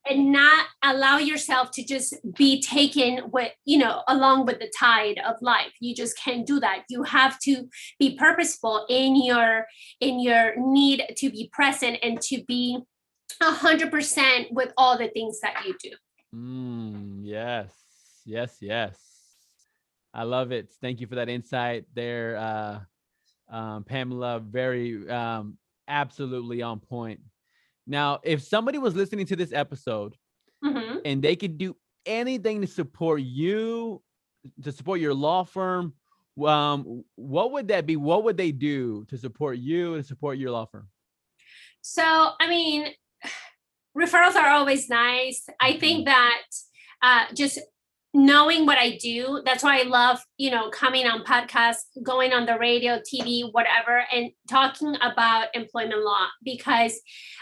And 0.07 0.31
not 0.31 0.67
allow 0.83 1.17
yourself 1.17 1.71
to 1.71 1.83
just 1.83 2.15
be 2.37 2.61
taken 2.61 3.31
with, 3.31 3.51
you 3.65 3.79
know, 3.79 4.03
along 4.07 4.45
with 4.45 4.59
the 4.59 4.71
tide 4.77 5.19
of 5.25 5.35
life. 5.41 5.73
You 5.79 5.95
just 5.95 6.15
can't 6.19 6.45
do 6.45 6.59
that. 6.59 6.83
You 6.89 7.01
have 7.03 7.39
to 7.39 7.67
be 7.97 8.15
purposeful 8.15 8.85
in 8.87 9.15
your 9.23 9.65
in 9.99 10.19
your 10.19 10.53
need 10.57 11.03
to 11.17 11.31
be 11.31 11.49
present 11.51 11.97
and 12.03 12.21
to 12.21 12.43
be 12.47 12.77
a 13.41 13.51
hundred 13.51 13.91
percent 13.91 14.47
with 14.51 14.71
all 14.77 14.97
the 14.97 15.09
things 15.09 15.39
that 15.41 15.65
you 15.65 15.75
do. 15.81 15.91
Mm, 16.35 17.19
yes, 17.23 17.71
yes, 18.25 18.57
yes. 18.61 18.97
I 20.13 20.23
love 20.23 20.51
it. 20.51 20.69
Thank 20.81 21.01
you 21.01 21.07
for 21.07 21.15
that 21.15 21.27
insight 21.27 21.85
there, 21.93 22.37
uh, 22.37 22.79
um, 23.53 23.83
Pamela. 23.83 24.39
Very, 24.39 25.09
um, 25.09 25.57
absolutely 25.87 26.61
on 26.61 26.79
point. 26.79 27.19
Now, 27.85 28.19
if 28.23 28.41
somebody 28.41 28.77
was 28.77 28.95
listening 28.95 29.25
to 29.27 29.35
this 29.35 29.53
episode 29.53 30.15
mm-hmm. 30.63 30.99
and 31.05 31.21
they 31.21 31.35
could 31.35 31.57
do 31.57 31.75
anything 32.05 32.61
to 32.61 32.67
support 32.67 33.21
you, 33.21 34.01
to 34.63 34.71
support 34.71 34.99
your 34.99 35.13
law 35.13 35.43
firm, 35.43 35.93
um, 36.45 37.03
what 37.15 37.51
would 37.51 37.67
that 37.69 37.85
be? 37.85 37.95
What 37.95 38.23
would 38.23 38.37
they 38.37 38.51
do 38.51 39.05
to 39.09 39.17
support 39.17 39.57
you 39.57 39.95
and 39.95 40.05
support 40.05 40.37
your 40.37 40.51
law 40.51 40.65
firm? 40.65 40.87
So, 41.81 42.03
I 42.39 42.49
mean, 42.49 42.87
referrals 43.97 44.35
are 44.35 44.49
always 44.49 44.89
nice. 44.89 45.45
I 45.59 45.77
think 45.77 46.07
mm-hmm. 46.07 46.13
that 46.13 46.41
uh, 47.01 47.33
just 47.33 47.59
knowing 48.15 48.65
what 48.65 48.77
I 48.77 48.97
do. 48.97 49.41
That's 49.45 49.61
why 49.61 49.79
I 49.79 49.83
love, 49.83 50.19
you 50.37 50.49
know, 50.49 50.69
coming 50.69 51.05
on 51.05 51.25
podcasts, 51.25 51.83
going 52.01 52.31
on 52.31 52.45
the 52.45 52.57
radio, 52.57 52.99
TV, 52.99 53.51
whatever, 53.51 54.05
and 54.11 54.31
talking 54.49 54.95
about 55.01 55.47
employment 55.53 56.01
law 56.01 56.27
because 56.41 56.99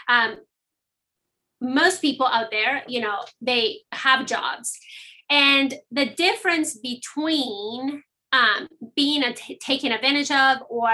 um, 0.08 0.36
most 1.60 2.02
people 2.02 2.26
out 2.26 2.50
there, 2.50 2.82
you 2.88 3.00
know, 3.00 3.20
they 3.40 3.82
have 3.92 4.26
jobs. 4.26 4.76
And 5.30 5.74
the 5.92 6.06
difference 6.06 6.76
between 6.76 8.02
um, 8.32 8.68
being 8.96 9.22
a 9.22 9.32
t- 9.32 9.56
taken 9.58 9.92
advantage 9.92 10.32
of 10.32 10.58
or 10.68 10.90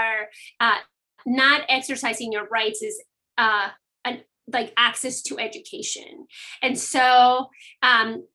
uh, 0.59 0.77
not 1.25 1.61
exercising 1.69 2.31
your 2.31 2.47
rights 2.47 2.83
is 2.83 3.01
uh, 3.39 3.69
like 4.53 4.73
access 4.77 5.21
to 5.23 5.39
education. 5.39 6.27
And 6.61 6.77
so 6.77 7.49
um, 7.81 8.25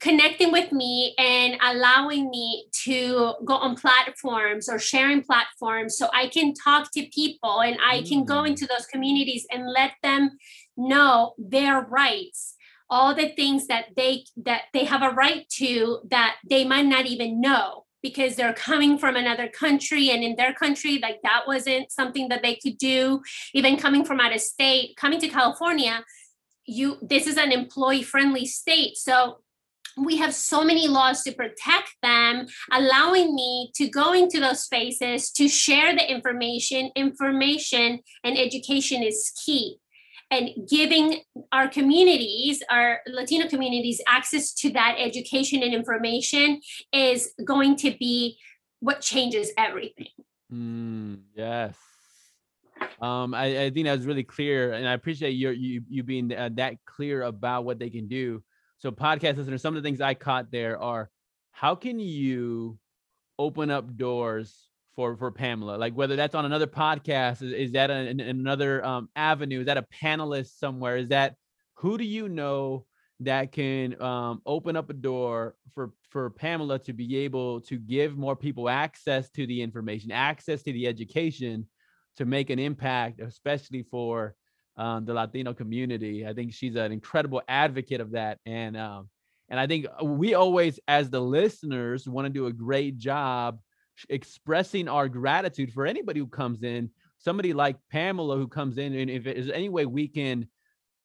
connecting 0.00 0.52
with 0.52 0.72
me 0.72 1.14
and 1.18 1.56
allowing 1.62 2.28
me 2.30 2.66
to 2.84 3.34
go 3.44 3.54
on 3.54 3.76
platforms 3.76 4.68
or 4.68 4.78
sharing 4.78 5.22
platforms 5.22 5.96
so 5.96 6.08
I 6.12 6.28
can 6.28 6.52
talk 6.54 6.90
to 6.92 7.06
people 7.06 7.60
and 7.60 7.76
I 7.84 8.02
can 8.02 8.24
go 8.24 8.42
mm. 8.42 8.48
into 8.48 8.66
those 8.66 8.86
communities 8.86 9.46
and 9.50 9.70
let 9.70 9.92
them 10.02 10.38
know 10.76 11.34
their 11.38 11.82
rights 11.82 12.56
all 12.90 13.14
the 13.14 13.30
things 13.30 13.66
that 13.66 13.86
they 13.96 14.24
that 14.36 14.62
they 14.72 14.84
have 14.84 15.02
a 15.02 15.14
right 15.14 15.48
to 15.48 16.00
that 16.10 16.36
they 16.48 16.64
might 16.64 16.86
not 16.86 17.06
even 17.06 17.40
know 17.40 17.83
because 18.04 18.36
they're 18.36 18.52
coming 18.52 18.98
from 18.98 19.16
another 19.16 19.48
country 19.48 20.10
and 20.10 20.22
in 20.22 20.36
their 20.36 20.52
country 20.52 21.00
like 21.02 21.20
that 21.22 21.42
wasn't 21.48 21.90
something 21.90 22.28
that 22.28 22.42
they 22.42 22.54
could 22.54 22.78
do 22.78 23.20
even 23.54 23.76
coming 23.76 24.04
from 24.04 24.20
out 24.20 24.34
of 24.34 24.40
state 24.40 24.94
coming 24.96 25.18
to 25.18 25.26
california 25.26 26.04
you 26.66 26.98
this 27.02 27.26
is 27.26 27.36
an 27.36 27.50
employee 27.50 28.02
friendly 28.02 28.46
state 28.46 28.96
so 28.96 29.38
we 29.96 30.16
have 30.16 30.34
so 30.34 30.64
many 30.64 30.88
laws 30.88 31.22
to 31.22 31.32
protect 31.32 31.94
them, 32.02 32.46
allowing 32.72 33.34
me 33.34 33.70
to 33.76 33.88
go 33.88 34.12
into 34.12 34.40
those 34.40 34.64
spaces 34.64 35.30
to 35.32 35.48
share 35.48 35.94
the 35.94 36.10
information. 36.10 36.90
Information 36.96 38.00
and 38.24 38.38
education 38.38 39.02
is 39.02 39.32
key. 39.44 39.78
And 40.30 40.50
giving 40.68 41.20
our 41.52 41.68
communities, 41.68 42.62
our 42.70 43.00
Latino 43.06 43.48
communities, 43.48 44.00
access 44.08 44.52
to 44.54 44.70
that 44.70 44.96
education 44.98 45.62
and 45.62 45.74
information 45.74 46.60
is 46.92 47.32
going 47.44 47.76
to 47.76 47.96
be 47.98 48.38
what 48.80 49.00
changes 49.00 49.50
everything. 49.56 50.08
Mm, 50.52 51.20
yes. 51.34 51.76
Um, 53.00 53.34
I, 53.34 53.64
I 53.64 53.70
think 53.70 53.86
that's 53.86 54.04
really 54.04 54.24
clear, 54.24 54.72
and 54.72 54.88
I 54.88 54.92
appreciate 54.92 55.30
your 55.30 55.52
you 55.52 55.82
you 55.88 56.02
being 56.02 56.32
uh, 56.32 56.50
that 56.54 56.76
clear 56.84 57.22
about 57.22 57.64
what 57.64 57.78
they 57.78 57.90
can 57.90 58.08
do. 58.08 58.42
So, 58.78 58.90
podcast 58.90 59.36
listeners, 59.36 59.62
some 59.62 59.76
of 59.76 59.82
the 59.82 59.86
things 59.86 60.00
I 60.00 60.14
caught 60.14 60.50
there 60.50 60.78
are 60.80 61.10
how 61.52 61.74
can 61.74 61.98
you 61.98 62.78
open 63.38 63.70
up 63.70 63.96
doors 63.96 64.68
for 64.94 65.16
for 65.16 65.30
Pamela? 65.30 65.76
Like 65.76 65.94
whether 65.94 66.16
that's 66.16 66.34
on 66.34 66.44
another 66.44 66.66
podcast, 66.66 67.42
is, 67.42 67.52
is 67.52 67.72
that 67.72 67.90
an, 67.90 68.20
another 68.20 68.84
um, 68.84 69.08
avenue? 69.16 69.60
Is 69.60 69.66
that 69.66 69.76
a 69.76 69.86
panelist 70.02 70.58
somewhere? 70.58 70.96
Is 70.96 71.08
that 71.08 71.36
who 71.74 71.98
do 71.98 72.04
you 72.04 72.28
know 72.28 72.86
that 73.20 73.52
can 73.52 74.00
um, 74.02 74.42
open 74.46 74.76
up 74.76 74.90
a 74.90 74.94
door 74.94 75.54
for 75.74 75.92
for 76.10 76.30
Pamela 76.30 76.78
to 76.80 76.92
be 76.92 77.18
able 77.18 77.60
to 77.62 77.78
give 77.78 78.16
more 78.16 78.36
people 78.36 78.68
access 78.68 79.30
to 79.30 79.46
the 79.46 79.62
information, 79.62 80.10
access 80.10 80.62
to 80.62 80.72
the 80.72 80.86
education, 80.86 81.66
to 82.16 82.24
make 82.24 82.50
an 82.50 82.58
impact, 82.58 83.20
especially 83.20 83.82
for 83.82 84.34
um, 84.76 85.04
the 85.04 85.14
Latino 85.14 85.54
community. 85.54 86.26
I 86.26 86.32
think 86.32 86.52
she's 86.52 86.76
an 86.76 86.92
incredible 86.92 87.42
advocate 87.48 88.00
of 88.00 88.12
that, 88.12 88.38
and 88.46 88.76
um, 88.76 89.08
and 89.48 89.60
I 89.60 89.66
think 89.66 89.86
we 90.02 90.34
always, 90.34 90.80
as 90.88 91.10
the 91.10 91.20
listeners, 91.20 92.08
want 92.08 92.26
to 92.26 92.30
do 92.30 92.46
a 92.46 92.52
great 92.52 92.98
job 92.98 93.58
expressing 94.08 94.88
our 94.88 95.08
gratitude 95.08 95.72
for 95.72 95.86
anybody 95.86 96.20
who 96.20 96.26
comes 96.26 96.62
in. 96.62 96.90
Somebody 97.18 97.52
like 97.52 97.76
Pamela 97.90 98.36
who 98.36 98.48
comes 98.48 98.76
in, 98.78 98.94
and 98.94 99.10
if 99.10 99.24
there's 99.24 99.48
any 99.48 99.68
way 99.68 99.86
we 99.86 100.08
can 100.08 100.46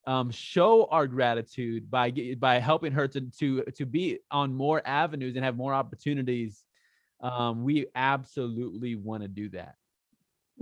um, 0.06 0.30
show 0.30 0.86
our 0.86 1.06
gratitude 1.06 1.90
by 1.90 2.12
by 2.38 2.58
helping 2.58 2.92
her 2.92 3.08
to 3.08 3.20
to 3.38 3.62
to 3.76 3.86
be 3.86 4.18
on 4.30 4.54
more 4.54 4.82
avenues 4.84 5.36
and 5.36 5.44
have 5.44 5.56
more 5.56 5.72
opportunities, 5.72 6.64
um, 7.22 7.64
we 7.64 7.86
absolutely 7.94 8.96
want 8.96 9.22
to 9.22 9.28
do 9.28 9.48
that. 9.50 9.76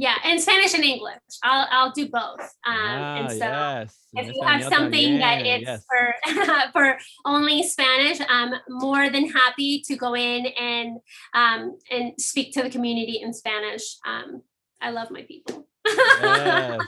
Yeah, 0.00 0.14
and 0.22 0.40
Spanish 0.40 0.74
and 0.74 0.84
English. 0.84 1.18
I'll 1.42 1.66
I'll 1.72 1.90
do 1.90 2.08
both. 2.08 2.40
Um, 2.40 2.76
ah, 2.76 3.16
and 3.16 3.30
so 3.30 3.38
yes. 3.38 3.96
if 4.14 4.32
you 4.32 4.42
have 4.44 4.62
something 4.62 5.14
yeah, 5.14 5.18
that 5.18 5.44
it's 5.44 5.66
yes. 5.66 5.84
for 5.90 6.72
for 6.72 6.98
only 7.24 7.64
Spanish, 7.64 8.20
I'm 8.28 8.54
more 8.68 9.10
than 9.10 9.28
happy 9.28 9.82
to 9.88 9.96
go 9.96 10.14
in 10.14 10.46
and 10.46 10.98
um, 11.34 11.76
and 11.90 12.12
speak 12.16 12.54
to 12.54 12.62
the 12.62 12.70
community 12.70 13.20
in 13.20 13.34
Spanish. 13.34 13.96
Um, 14.06 14.42
I 14.80 14.90
love 14.90 15.10
my 15.10 15.22
people. 15.22 15.66
yes, 15.84 16.80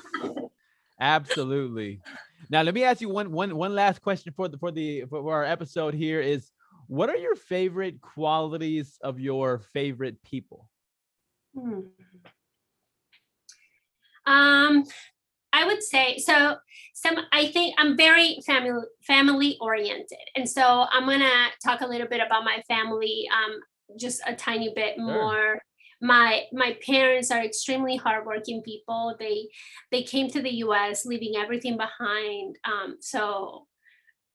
absolutely. 1.00 2.00
Now 2.48 2.62
let 2.62 2.74
me 2.74 2.84
ask 2.84 3.00
you 3.00 3.08
one 3.08 3.32
one 3.32 3.56
one 3.56 3.74
last 3.74 4.02
question 4.02 4.32
for 4.36 4.46
the 4.46 4.56
for 4.56 4.70
the 4.70 5.04
for 5.10 5.34
our 5.34 5.44
episode 5.44 5.94
here 5.94 6.20
is 6.20 6.52
what 6.86 7.10
are 7.10 7.16
your 7.16 7.34
favorite 7.34 8.00
qualities 8.00 8.98
of 9.02 9.18
your 9.18 9.58
favorite 9.58 10.22
people? 10.22 10.68
Hmm. 11.58 11.80
Um, 14.26 14.84
I 15.52 15.66
would 15.66 15.82
say 15.82 16.18
so. 16.18 16.56
Some 16.94 17.16
I 17.32 17.46
think 17.46 17.74
I'm 17.78 17.96
very 17.96 18.40
family 18.46 18.82
family 19.06 19.56
oriented, 19.60 20.18
and 20.36 20.48
so 20.48 20.86
I'm 20.90 21.06
gonna 21.06 21.48
talk 21.64 21.80
a 21.80 21.86
little 21.86 22.06
bit 22.06 22.20
about 22.24 22.44
my 22.44 22.62
family, 22.68 23.28
um, 23.32 23.60
just 23.98 24.20
a 24.26 24.34
tiny 24.34 24.72
bit 24.74 24.96
sure. 24.96 25.04
more. 25.04 25.62
My 26.00 26.44
my 26.52 26.76
parents 26.86 27.30
are 27.30 27.42
extremely 27.42 27.96
hardworking 27.96 28.62
people. 28.62 29.16
They 29.18 29.48
they 29.90 30.02
came 30.02 30.28
to 30.30 30.42
the 30.42 30.56
U.S. 30.56 31.04
leaving 31.04 31.34
everything 31.36 31.76
behind. 31.76 32.56
Um, 32.64 32.96
so 33.00 33.66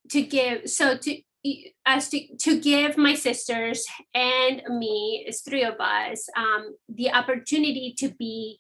to 0.10 0.22
give 0.22 0.70
so 0.70 0.98
to 0.98 1.22
as 1.86 2.10
to, 2.10 2.36
to 2.38 2.60
give 2.60 2.98
my 2.98 3.14
sisters 3.14 3.86
and 4.14 4.64
me, 4.70 5.24
it's 5.28 5.42
three 5.42 5.64
of 5.64 5.76
us, 5.80 6.28
um, 6.36 6.76
the 6.90 7.12
opportunity 7.12 7.94
to 8.00 8.10
be 8.10 8.60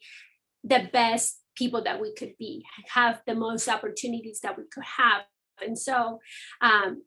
the 0.65 0.89
best 0.91 1.39
people 1.55 1.83
that 1.83 2.01
we 2.01 2.13
could 2.13 2.33
be, 2.37 2.65
have 2.89 3.21
the 3.25 3.35
most 3.35 3.69
opportunities 3.69 4.41
that 4.41 4.57
we 4.57 4.63
could 4.71 4.83
have. 4.83 5.21
And 5.61 5.77
so, 5.77 6.19
um, 6.59 7.03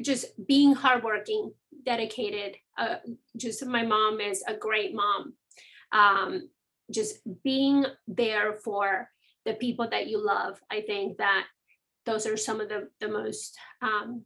just 0.00 0.26
being 0.46 0.74
hardworking, 0.74 1.52
dedicated. 1.84 2.56
Uh, 2.76 2.96
just 3.36 3.66
my 3.66 3.84
mom 3.84 4.20
is 4.20 4.44
a 4.46 4.54
great 4.54 4.94
mom. 4.94 5.34
Um, 5.90 6.50
just 6.92 7.16
being 7.42 7.84
there 8.06 8.54
for 8.64 9.10
the 9.44 9.54
people 9.54 9.88
that 9.90 10.06
you 10.06 10.24
love. 10.24 10.60
I 10.70 10.82
think 10.82 11.18
that 11.18 11.46
those 12.06 12.26
are 12.26 12.36
some 12.36 12.60
of 12.60 12.68
the 12.68 12.88
the 13.00 13.08
most 13.08 13.56
um, 13.82 14.22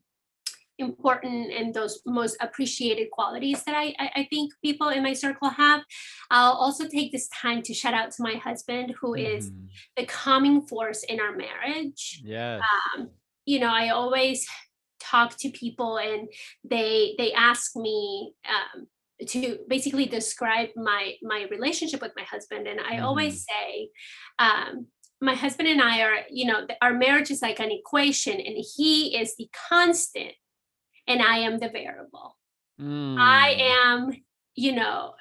important 0.79 1.53
and 1.53 1.75
those 1.75 2.01
most 2.07 2.37
appreciated 2.41 3.11
qualities 3.11 3.63
that 3.65 3.75
I, 3.75 3.95
I 3.99 4.27
think 4.31 4.53
people 4.65 4.89
in 4.89 5.03
my 5.03 5.13
circle 5.13 5.51
have. 5.51 5.83
I'll 6.31 6.53
also 6.53 6.87
take 6.89 7.13
this 7.13 7.29
time 7.29 7.63
to 7.63 7.75
shout 7.75 7.95
out 7.95 8.11
to 8.13 8.23
my 8.23 8.35
husband, 8.35 8.95
who 9.01 9.15
mm-hmm. 9.15 9.37
is 9.37 9.51
the 9.97 10.07
calming 10.07 10.63
force 10.63 11.03
in 11.05 11.21
our 11.21 11.37
marriage. 11.37 12.23
Yeah. 12.25 12.61
Um, 12.97 13.11
you 13.45 13.61
know, 13.61 13.73
I 13.73 13.91
always 13.91 14.47
talk 15.01 15.37
to 15.37 15.51
people 15.51 15.99
and 15.99 16.29
they 16.65 17.15
they 17.19 17.33
ask 17.33 17.75
me 17.77 18.35
um, 18.49 18.87
to 19.27 19.59
basically 19.69 20.07
describe 20.07 20.71
my 20.77 21.15
my 21.23 21.47
relationship 21.51 22.01
with 22.01 22.13
my 22.17 22.25
husband, 22.25 22.67
and 22.67 22.81
I 22.81 22.95
mm-hmm. 22.95 23.05
always 23.05 23.45
say. 23.45 23.89
Um, 24.39 24.87
my 25.21 25.35
husband 25.35 25.69
and 25.69 25.81
I 25.81 26.03
are, 26.03 26.17
you 26.33 26.47
know, 26.47 26.67
our 26.83 26.93
marriage 26.93 27.31
is 27.31 27.43
like 27.43 27.61
an 27.61 27.71
equation, 27.71 28.41
and 28.41 28.57
he 28.77 29.17
is 29.17 29.37
the 29.37 29.49
constant 29.69 30.33
and 31.07 31.23
I 31.23 31.39
am 31.39 31.59
the 31.59 31.69
variable. 31.69 32.37
Mm. 32.81 33.17
I 33.19 33.51
am, 33.85 34.13
you 34.55 34.73
know, 34.73 35.15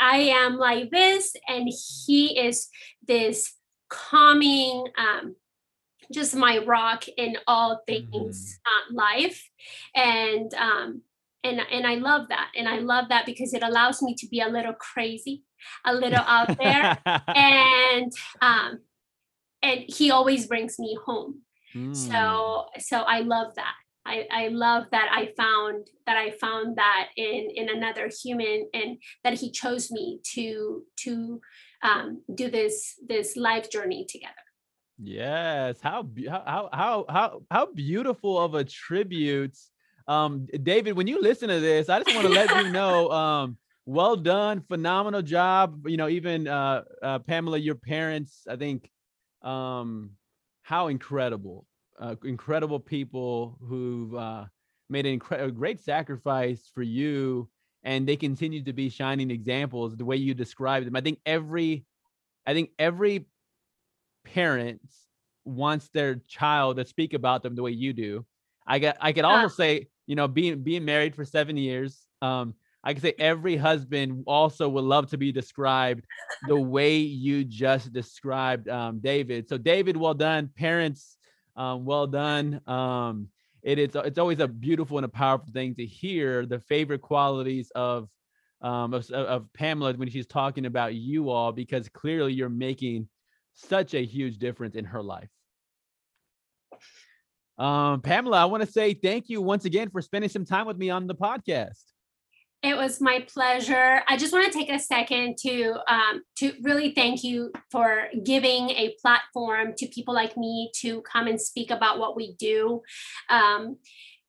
I 0.00 0.18
am 0.18 0.56
like 0.56 0.90
this, 0.90 1.34
and 1.48 1.68
he 2.06 2.38
is 2.38 2.68
this 3.06 3.54
calming, 3.88 4.86
um, 4.98 5.36
just 6.12 6.36
my 6.36 6.58
rock 6.58 7.04
in 7.16 7.36
all 7.46 7.82
things 7.86 8.58
mm. 8.58 8.58
uh, 8.66 8.94
life, 8.94 9.48
and 9.94 10.52
um, 10.54 11.02
and 11.42 11.60
and 11.70 11.86
I 11.86 11.94
love 11.94 12.28
that, 12.28 12.50
and 12.56 12.68
I 12.68 12.78
love 12.78 13.08
that 13.08 13.26
because 13.26 13.54
it 13.54 13.62
allows 13.62 14.02
me 14.02 14.14
to 14.16 14.28
be 14.28 14.40
a 14.40 14.48
little 14.48 14.74
crazy, 14.74 15.44
a 15.84 15.94
little 15.94 16.24
out 16.26 16.56
there, 16.58 16.98
and 17.28 18.12
um, 18.40 18.80
and 19.62 19.84
he 19.88 20.10
always 20.10 20.46
brings 20.46 20.78
me 20.78 20.96
home. 21.04 21.40
Mm. 21.74 21.96
So 21.96 22.66
so 22.78 23.00
I 23.00 23.20
love 23.20 23.54
that. 23.56 23.74
I, 24.06 24.26
I 24.30 24.48
love 24.48 24.84
that 24.92 25.08
I 25.12 25.32
found 25.36 25.88
that 26.06 26.16
I 26.16 26.30
found 26.30 26.76
that 26.76 27.08
in 27.16 27.50
in 27.54 27.68
another 27.68 28.08
human 28.08 28.68
and 28.72 28.98
that 29.24 29.34
he 29.34 29.50
chose 29.50 29.90
me 29.90 30.20
to 30.34 30.84
to 31.04 31.40
um, 31.82 32.22
do 32.34 32.50
this 32.50 32.94
this 33.06 33.36
life 33.36 33.70
journey 33.70 34.06
together. 34.08 34.34
Yes, 34.98 35.78
how 35.82 36.08
how 36.28 36.68
how 36.72 37.04
how 37.08 37.42
how 37.50 37.66
beautiful 37.66 38.38
of 38.38 38.54
a 38.54 38.64
tribute, 38.64 39.56
um, 40.08 40.46
David. 40.62 40.96
When 40.96 41.06
you 41.06 41.20
listen 41.20 41.48
to 41.48 41.60
this, 41.60 41.88
I 41.88 42.00
just 42.02 42.14
want 42.14 42.26
to 42.26 42.32
let 42.32 42.64
you 42.64 42.70
know, 42.70 43.10
um, 43.22 43.58
well 43.84 44.16
done, 44.16 44.62
phenomenal 44.68 45.22
job. 45.22 45.86
You 45.86 45.96
know, 45.96 46.08
even 46.08 46.48
uh, 46.48 46.84
uh, 47.02 47.18
Pamela, 47.18 47.58
your 47.58 47.74
parents, 47.74 48.46
I 48.48 48.56
think, 48.56 48.88
um, 49.42 50.12
how 50.62 50.86
incredible 50.88 51.66
uh, 51.98 52.14
incredible 52.24 52.80
people 52.80 53.58
who've 53.66 54.14
uh, 54.14 54.44
made 54.88 55.06
an 55.06 55.18
incre- 55.18 55.42
a 55.42 55.50
great 55.50 55.80
sacrifice 55.80 56.70
for 56.74 56.82
you, 56.82 57.48
and 57.82 58.06
they 58.06 58.16
continue 58.16 58.62
to 58.64 58.72
be 58.72 58.88
shining 58.88 59.30
examples. 59.30 59.96
The 59.96 60.04
way 60.04 60.16
you 60.16 60.34
describe 60.34 60.84
them, 60.84 60.96
I 60.96 61.00
think 61.00 61.20
every, 61.26 61.84
I 62.46 62.54
think 62.54 62.70
every 62.78 63.26
parent 64.24 64.80
wants 65.44 65.88
their 65.94 66.16
child 66.26 66.76
to 66.76 66.84
speak 66.84 67.14
about 67.14 67.42
them 67.42 67.54
the 67.54 67.62
way 67.62 67.70
you 67.70 67.92
do. 67.92 68.26
I 68.66 68.78
get, 68.78 68.96
I 69.00 69.12
could 69.12 69.24
also 69.24 69.48
say, 69.48 69.88
you 70.06 70.16
know, 70.16 70.26
being 70.26 70.62
being 70.62 70.84
married 70.84 71.14
for 71.14 71.24
seven 71.24 71.56
years. 71.56 72.06
Um, 72.20 72.54
I 72.82 72.94
could 72.94 73.02
say 73.02 73.14
every 73.18 73.56
husband 73.56 74.22
also 74.26 74.68
would 74.68 74.84
love 74.84 75.10
to 75.10 75.18
be 75.18 75.32
described 75.32 76.04
the 76.46 76.56
way 76.56 76.98
you 76.98 77.44
just 77.44 77.92
described 77.92 78.68
um, 78.68 79.00
David. 79.00 79.48
So, 79.48 79.58
David, 79.58 79.96
well 79.96 80.14
done. 80.14 80.50
Parents, 80.56 81.16
um, 81.56 81.84
well 81.84 82.06
done. 82.06 82.60
Um, 82.66 83.28
it 83.62 83.78
is 83.78 83.90
it's 83.94 84.18
always 84.18 84.40
a 84.40 84.46
beautiful 84.48 84.98
and 84.98 85.04
a 85.04 85.08
powerful 85.08 85.52
thing 85.52 85.74
to 85.74 85.84
hear 85.84 86.46
the 86.46 86.60
favorite 86.60 87.02
qualities 87.02 87.72
of 87.74 88.08
um, 88.62 88.94
of, 88.94 89.10
of 89.10 89.52
Pamela 89.52 89.94
when 89.94 90.08
she's 90.08 90.26
talking 90.26 90.66
about 90.66 90.94
you 90.94 91.30
all 91.30 91.52
because 91.52 91.88
clearly 91.88 92.32
you're 92.32 92.48
making 92.48 93.08
such 93.54 93.94
a 93.94 94.04
huge 94.04 94.38
difference 94.38 94.76
in 94.76 94.84
her 94.84 95.02
life. 95.02 95.28
Um, 97.58 98.02
Pamela, 98.02 98.38
I 98.38 98.44
want 98.44 98.64
to 98.64 98.70
say 98.70 98.94
thank 98.94 99.28
you 99.28 99.40
once 99.40 99.64
again 99.64 99.90
for 99.90 100.02
spending 100.02 100.28
some 100.28 100.44
time 100.44 100.66
with 100.66 100.76
me 100.76 100.90
on 100.90 101.06
the 101.06 101.14
podcast. 101.14 101.84
It 102.62 102.76
was 102.76 103.00
my 103.00 103.24
pleasure. 103.32 104.02
I 104.08 104.16
just 104.16 104.32
want 104.32 104.50
to 104.50 104.58
take 104.58 104.70
a 104.70 104.78
second 104.78 105.36
to 105.42 105.76
um, 105.88 106.22
to 106.38 106.52
really 106.62 106.92
thank 106.94 107.22
you 107.22 107.52
for 107.70 108.08
giving 108.24 108.70
a 108.70 108.96
platform 109.00 109.74
to 109.78 109.86
people 109.86 110.14
like 110.14 110.36
me 110.36 110.70
to 110.80 111.02
come 111.02 111.26
and 111.28 111.40
speak 111.40 111.70
about 111.70 111.98
what 111.98 112.16
we 112.16 112.34
do. 112.38 112.82
Um, 113.30 113.76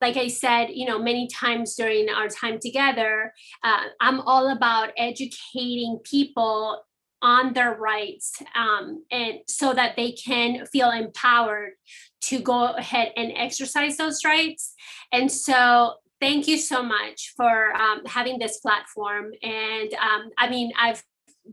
like 0.01 0.17
I 0.17 0.27
said, 0.27 0.67
you 0.73 0.85
know, 0.85 0.99
many 0.99 1.27
times 1.27 1.75
during 1.75 2.09
our 2.09 2.27
time 2.27 2.59
together, 2.59 3.33
uh, 3.63 3.83
I'm 3.99 4.21
all 4.21 4.49
about 4.49 4.91
educating 4.97 5.99
people 6.03 6.83
on 7.21 7.53
their 7.53 7.73
rights 7.73 8.33
um, 8.55 9.03
and 9.09 9.39
so 9.47 9.73
that 9.73 9.95
they 9.95 10.11
can 10.11 10.65
feel 10.67 10.91
empowered 10.91 11.71
to 12.21 12.39
go 12.39 12.73
ahead 12.73 13.11
and 13.15 13.31
exercise 13.35 13.97
those 13.97 14.23
rights. 14.23 14.73
And 15.11 15.31
so 15.31 15.95
thank 16.19 16.47
you 16.47 16.57
so 16.57 16.83
much 16.83 17.33
for 17.35 17.73
um, 17.75 18.01
having 18.05 18.39
this 18.39 18.59
platform. 18.59 19.31
And 19.43 19.93
um, 19.95 20.29
I 20.37 20.49
mean, 20.49 20.71
I've 20.79 21.03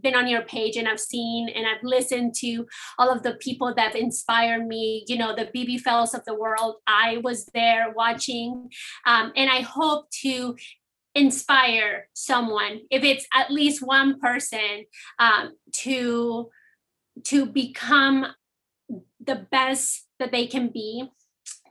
been 0.01 0.15
on 0.15 0.27
your 0.27 0.43
page 0.43 0.77
and 0.77 0.89
I've 0.89 1.01
seen 1.01 1.49
and 1.49 1.67
I've 1.67 1.83
listened 1.83 2.35
to 2.37 2.67
all 2.99 3.11
of 3.11 3.23
the 3.23 3.35
people 3.35 3.73
that 3.77 3.95
inspire 3.95 4.65
me, 4.65 5.05
you 5.07 5.17
know, 5.17 5.35
the 5.35 5.47
BB 5.55 5.81
Fellows 5.81 6.15
of 6.15 6.25
the 6.25 6.35
world. 6.35 6.77
I 6.87 7.19
was 7.23 7.47
there 7.55 7.93
watching, 7.95 8.71
um, 9.07 9.33
and 9.37 9.51
I 9.51 9.61
hope 9.61 10.11
to 10.23 10.57
inspire 11.15 12.09
someone, 12.13 12.81
if 12.91 13.05
it's 13.05 13.27
at 13.33 13.51
least 13.51 13.87
one 13.87 14.19
person, 14.19 14.85
um, 15.19 15.53
to 15.73 16.51
to 17.23 17.47
become 17.47 18.27
the 19.25 19.47
best 19.51 20.09
that 20.19 20.33
they 20.33 20.47
can 20.47 20.69
be 20.69 21.09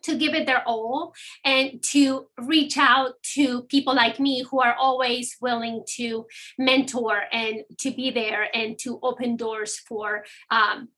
to 0.03 0.17
give 0.17 0.33
it 0.33 0.45
their 0.45 0.67
all 0.67 1.13
and 1.43 1.81
to 1.81 2.27
reach 2.37 2.77
out 2.77 3.13
to 3.23 3.63
people 3.63 3.95
like 3.95 4.19
me 4.19 4.43
who 4.43 4.59
are 4.61 4.75
always 4.75 5.37
willing 5.41 5.83
to 5.95 6.25
mentor 6.57 7.21
and 7.31 7.63
to 7.79 7.91
be 7.91 8.11
there 8.11 8.47
and 8.53 8.77
to 8.79 8.99
open 9.01 9.35
doors 9.35 9.79
for 9.79 10.23
um, 10.51 10.89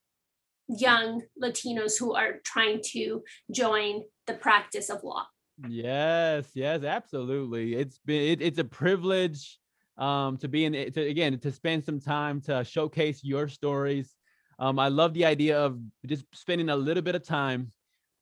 young 0.67 1.21
Latinos 1.41 1.97
who 1.99 2.13
are 2.13 2.39
trying 2.43 2.81
to 2.91 3.23
join 3.51 4.03
the 4.27 4.33
practice 4.33 4.89
of 4.89 5.03
law. 5.03 5.25
Yes, 5.69 6.49
yes, 6.53 6.83
absolutely. 6.83 7.75
It's 7.75 7.99
been 7.99 8.21
it, 8.23 8.41
it's 8.41 8.59
a 8.59 8.63
privilege 8.63 9.57
um 9.97 10.35
to 10.35 10.49
be 10.49 10.65
in 10.65 10.73
to 10.91 11.01
again 11.01 11.39
to 11.39 11.51
spend 11.51 11.85
some 11.85 12.01
time 12.01 12.41
to 12.41 12.63
showcase 12.65 13.23
your 13.23 13.47
stories. 13.47 14.13
Um, 14.59 14.79
I 14.79 14.89
love 14.89 15.13
the 15.13 15.25
idea 15.25 15.57
of 15.57 15.79
just 16.05 16.25
spending 16.33 16.69
a 16.69 16.75
little 16.75 17.03
bit 17.03 17.15
of 17.15 17.23
time 17.23 17.71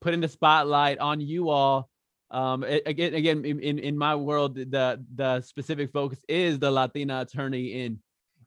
putting 0.04 0.20
the 0.20 0.28
spotlight 0.28 0.98
on 0.98 1.20
you 1.20 1.48
all. 1.48 1.88
Um, 2.30 2.62
again, 2.62 3.14
again, 3.14 3.44
in, 3.44 3.78
in 3.78 3.96
my 3.96 4.14
world, 4.14 4.54
the 4.56 5.04
the 5.14 5.40
specific 5.40 5.90
focus 5.92 6.18
is 6.28 6.58
the 6.58 6.70
Latina 6.70 7.22
attorney 7.22 7.84
in, 7.84 7.98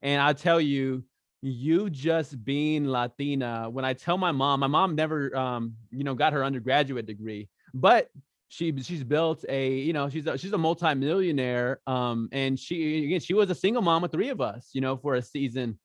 and 0.01 0.21
I 0.21 0.33
tell 0.33 0.61
you, 0.61 1.03
you 1.41 1.89
just 1.89 2.43
being 2.45 2.85
Latina. 2.85 3.69
When 3.69 3.85
I 3.85 3.93
tell 3.93 4.17
my 4.17 4.31
mom, 4.31 4.59
my 4.59 4.67
mom 4.67 4.95
never, 4.95 5.35
um, 5.35 5.73
you 5.91 6.03
know, 6.03 6.13
got 6.13 6.33
her 6.33 6.43
undergraduate 6.43 7.07
degree, 7.07 7.49
but 7.73 8.09
she 8.49 8.73
she's 8.81 9.03
built 9.03 9.43
a, 9.49 9.73
you 9.73 9.93
know, 9.93 10.09
she's 10.09 10.27
a, 10.27 10.37
she's 10.37 10.53
a 10.53 10.57
multimillionaire. 10.57 11.79
Um, 11.87 12.29
and 12.31 12.59
she 12.59 13.05
again, 13.05 13.19
she 13.19 13.33
was 13.33 13.49
a 13.49 13.55
single 13.55 13.81
mom 13.81 14.03
with 14.03 14.11
three 14.11 14.29
of 14.29 14.41
us, 14.41 14.69
you 14.73 14.81
know, 14.81 14.97
for 14.97 15.15
a 15.15 15.21
season. 15.21 15.79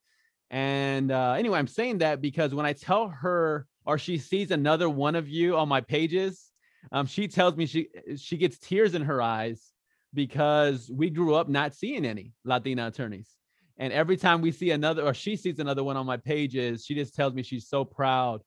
And 0.50 1.10
uh, 1.10 1.32
anyway, 1.32 1.58
I'm 1.58 1.66
saying 1.66 1.98
that 1.98 2.20
because 2.20 2.54
when 2.54 2.66
I 2.66 2.74
tell 2.74 3.08
her 3.08 3.66
or 3.86 3.98
she 3.98 4.18
sees 4.18 4.50
another 4.50 4.88
one 4.88 5.14
of 5.14 5.28
you 5.28 5.56
on 5.56 5.68
my 5.68 5.80
pages, 5.80 6.50
um, 6.90 7.06
she 7.06 7.28
tells 7.28 7.56
me 7.56 7.66
she 7.66 7.88
she 8.16 8.36
gets 8.36 8.58
tears 8.58 8.94
in 8.94 9.02
her 9.02 9.22
eyes 9.22 9.72
because 10.14 10.90
we 10.92 11.10
grew 11.10 11.34
up 11.34 11.48
not 11.48 11.74
seeing 11.74 12.04
any 12.04 12.32
Latina 12.44 12.88
attorneys. 12.88 13.30
And 13.78 13.92
every 13.92 14.16
time 14.16 14.40
we 14.40 14.52
see 14.52 14.70
another 14.70 15.02
or 15.02 15.14
she 15.14 15.36
sees 15.36 15.58
another 15.58 15.82
one 15.84 15.96
on 15.96 16.06
my 16.06 16.16
pages, 16.16 16.84
she 16.84 16.94
just 16.94 17.14
tells 17.14 17.34
me 17.34 17.42
she's 17.42 17.68
so 17.68 17.84
proud 17.84 18.42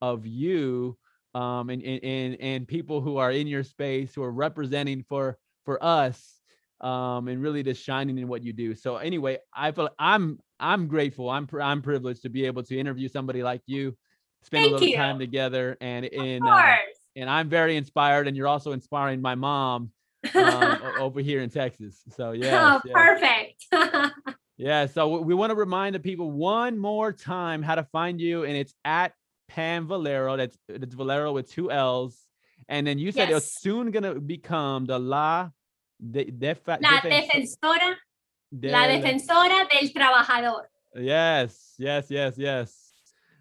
of 0.00 0.26
you 0.26 0.96
um, 1.34 1.70
and, 1.70 1.82
and 1.82 2.36
and 2.40 2.66
people 2.66 3.00
who 3.00 3.18
are 3.18 3.30
in 3.30 3.46
your 3.46 3.62
space 3.62 4.14
who 4.14 4.22
are 4.22 4.32
representing 4.32 5.04
for 5.08 5.38
for 5.64 5.82
us 5.84 6.40
um, 6.80 7.28
and 7.28 7.42
really 7.42 7.62
just 7.62 7.84
shining 7.84 8.18
in 8.18 8.26
what 8.26 8.42
you 8.42 8.52
do. 8.52 8.74
So 8.74 8.96
anyway, 8.96 9.38
I 9.54 9.72
feel 9.72 9.90
I'm 9.98 10.38
I'm 10.58 10.88
grateful. 10.88 11.30
I'm 11.30 11.48
I'm 11.60 11.82
privileged 11.82 12.22
to 12.22 12.30
be 12.30 12.46
able 12.46 12.62
to 12.64 12.78
interview 12.78 13.08
somebody 13.08 13.42
like 13.42 13.62
you 13.66 13.96
spend 14.42 14.62
Thank 14.62 14.70
a 14.70 14.74
little 14.74 14.88
you. 14.88 14.96
time 14.96 15.18
together 15.18 15.76
and 15.80 16.04
in 16.04 16.46
uh, 16.46 16.76
and 17.16 17.28
I'm 17.28 17.48
very 17.48 17.76
inspired 17.76 18.28
and 18.28 18.36
you're 18.36 18.48
also 18.48 18.72
inspiring 18.72 19.20
my 19.20 19.34
mom 19.34 19.90
um, 20.34 20.78
over 20.98 21.20
here 21.20 21.40
in 21.40 21.50
Texas. 21.50 22.00
So 22.16 22.32
yeah. 22.32 22.80
Oh, 22.84 22.90
perfect. 22.92 23.66
yeah. 24.56 24.86
So 24.86 25.18
we 25.20 25.34
want 25.34 25.50
to 25.50 25.56
remind 25.56 25.94
the 25.94 26.00
people 26.00 26.30
one 26.30 26.78
more 26.78 27.12
time 27.12 27.62
how 27.62 27.74
to 27.74 27.84
find 27.84 28.20
you, 28.20 28.44
and 28.44 28.56
it's 28.56 28.74
at 28.84 29.12
Pam 29.48 29.86
Valero. 29.86 30.36
That's 30.36 30.56
it's 30.68 30.94
Valero 30.94 31.32
with 31.32 31.50
two 31.50 31.70
L's. 31.70 32.18
And 32.68 32.86
then 32.86 32.98
you 32.98 33.10
said 33.10 33.30
yes. 33.30 33.44
it's 33.44 33.60
soon 33.60 33.90
gonna 33.90 34.20
become 34.20 34.86
the 34.86 34.98
La 34.98 35.50
de, 36.00 36.24
de, 36.24 36.56
La 36.66 37.00
Defensora. 37.00 37.94
De, 38.52 38.70
la 38.70 38.86
Defensora 38.86 39.68
del 39.68 39.90
Trabajador. 39.90 40.62
Yes, 40.94 41.74
yes, 41.78 42.06
yes, 42.10 42.34
yes. 42.36 42.79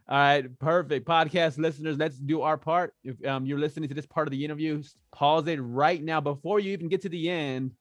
All 0.10 0.18
right, 0.18 0.57
perfect. 0.57 1.07
Podcast 1.07 1.60
listeners, 1.60 1.99
let's 1.99 2.18
do 2.18 2.41
our 2.41 2.57
part. 2.57 2.95
If 3.03 3.24
um, 3.28 3.45
you're 3.45 3.60
listening 3.60 3.89
to 3.89 3.95
this 3.95 4.07
part 4.07 4.28
of 4.28 4.32
the 4.32 4.43
interview, 4.43 4.82
pause 5.12 5.47
it 5.47 5.57
right 5.57 6.03
now 6.03 6.20
before 6.20 6.60
you 6.60 6.74
even 6.74 6.89
get 6.89 7.03
to 7.03 7.10
the 7.10 7.30
end 7.30 7.74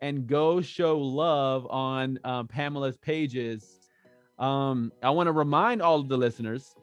and 0.00 0.26
go 0.26 0.62
show 0.62 0.98
love 0.98 1.66
on 1.68 2.18
um, 2.24 2.48
Pamela's 2.48 2.96
pages. 2.96 3.78
Um, 4.38 4.90
I 5.02 5.10
want 5.10 5.26
to 5.26 5.32
remind 5.32 5.82
all 5.82 6.00
of 6.00 6.08
the 6.08 6.16
listeners 6.16 6.74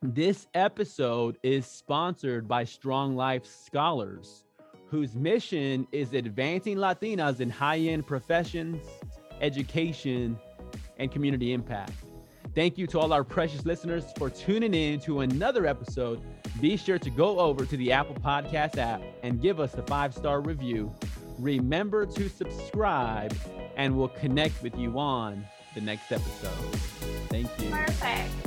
this 0.00 0.46
episode 0.54 1.36
is 1.42 1.66
sponsored 1.66 2.48
by 2.48 2.64
Strong 2.64 3.16
Life 3.16 3.44
Scholars, 3.44 4.44
whose 4.88 5.14
mission 5.14 5.86
is 5.92 6.14
advancing 6.14 6.78
Latinas 6.78 7.40
in 7.40 7.50
high 7.50 7.80
end 7.80 8.06
professions, 8.06 8.82
education, 9.42 10.38
and 10.98 11.12
community 11.12 11.52
impact. 11.52 11.92
Thank 12.56 12.78
you 12.78 12.86
to 12.86 12.98
all 12.98 13.12
our 13.12 13.22
precious 13.22 13.66
listeners 13.66 14.06
for 14.16 14.30
tuning 14.30 14.72
in 14.72 14.98
to 15.00 15.20
another 15.20 15.66
episode. 15.66 16.22
Be 16.58 16.78
sure 16.78 16.98
to 16.98 17.10
go 17.10 17.38
over 17.38 17.66
to 17.66 17.76
the 17.76 17.92
Apple 17.92 18.14
Podcast 18.14 18.78
app 18.78 19.02
and 19.22 19.42
give 19.42 19.60
us 19.60 19.74
a 19.74 19.82
five 19.82 20.14
star 20.14 20.40
review. 20.40 20.90
Remember 21.38 22.06
to 22.06 22.30
subscribe, 22.30 23.36
and 23.76 23.94
we'll 23.94 24.08
connect 24.08 24.62
with 24.62 24.74
you 24.78 24.98
on 24.98 25.44
the 25.74 25.82
next 25.82 26.10
episode. 26.10 26.80
Thank 27.28 27.50
you. 27.60 27.68
Perfect. 27.68 28.45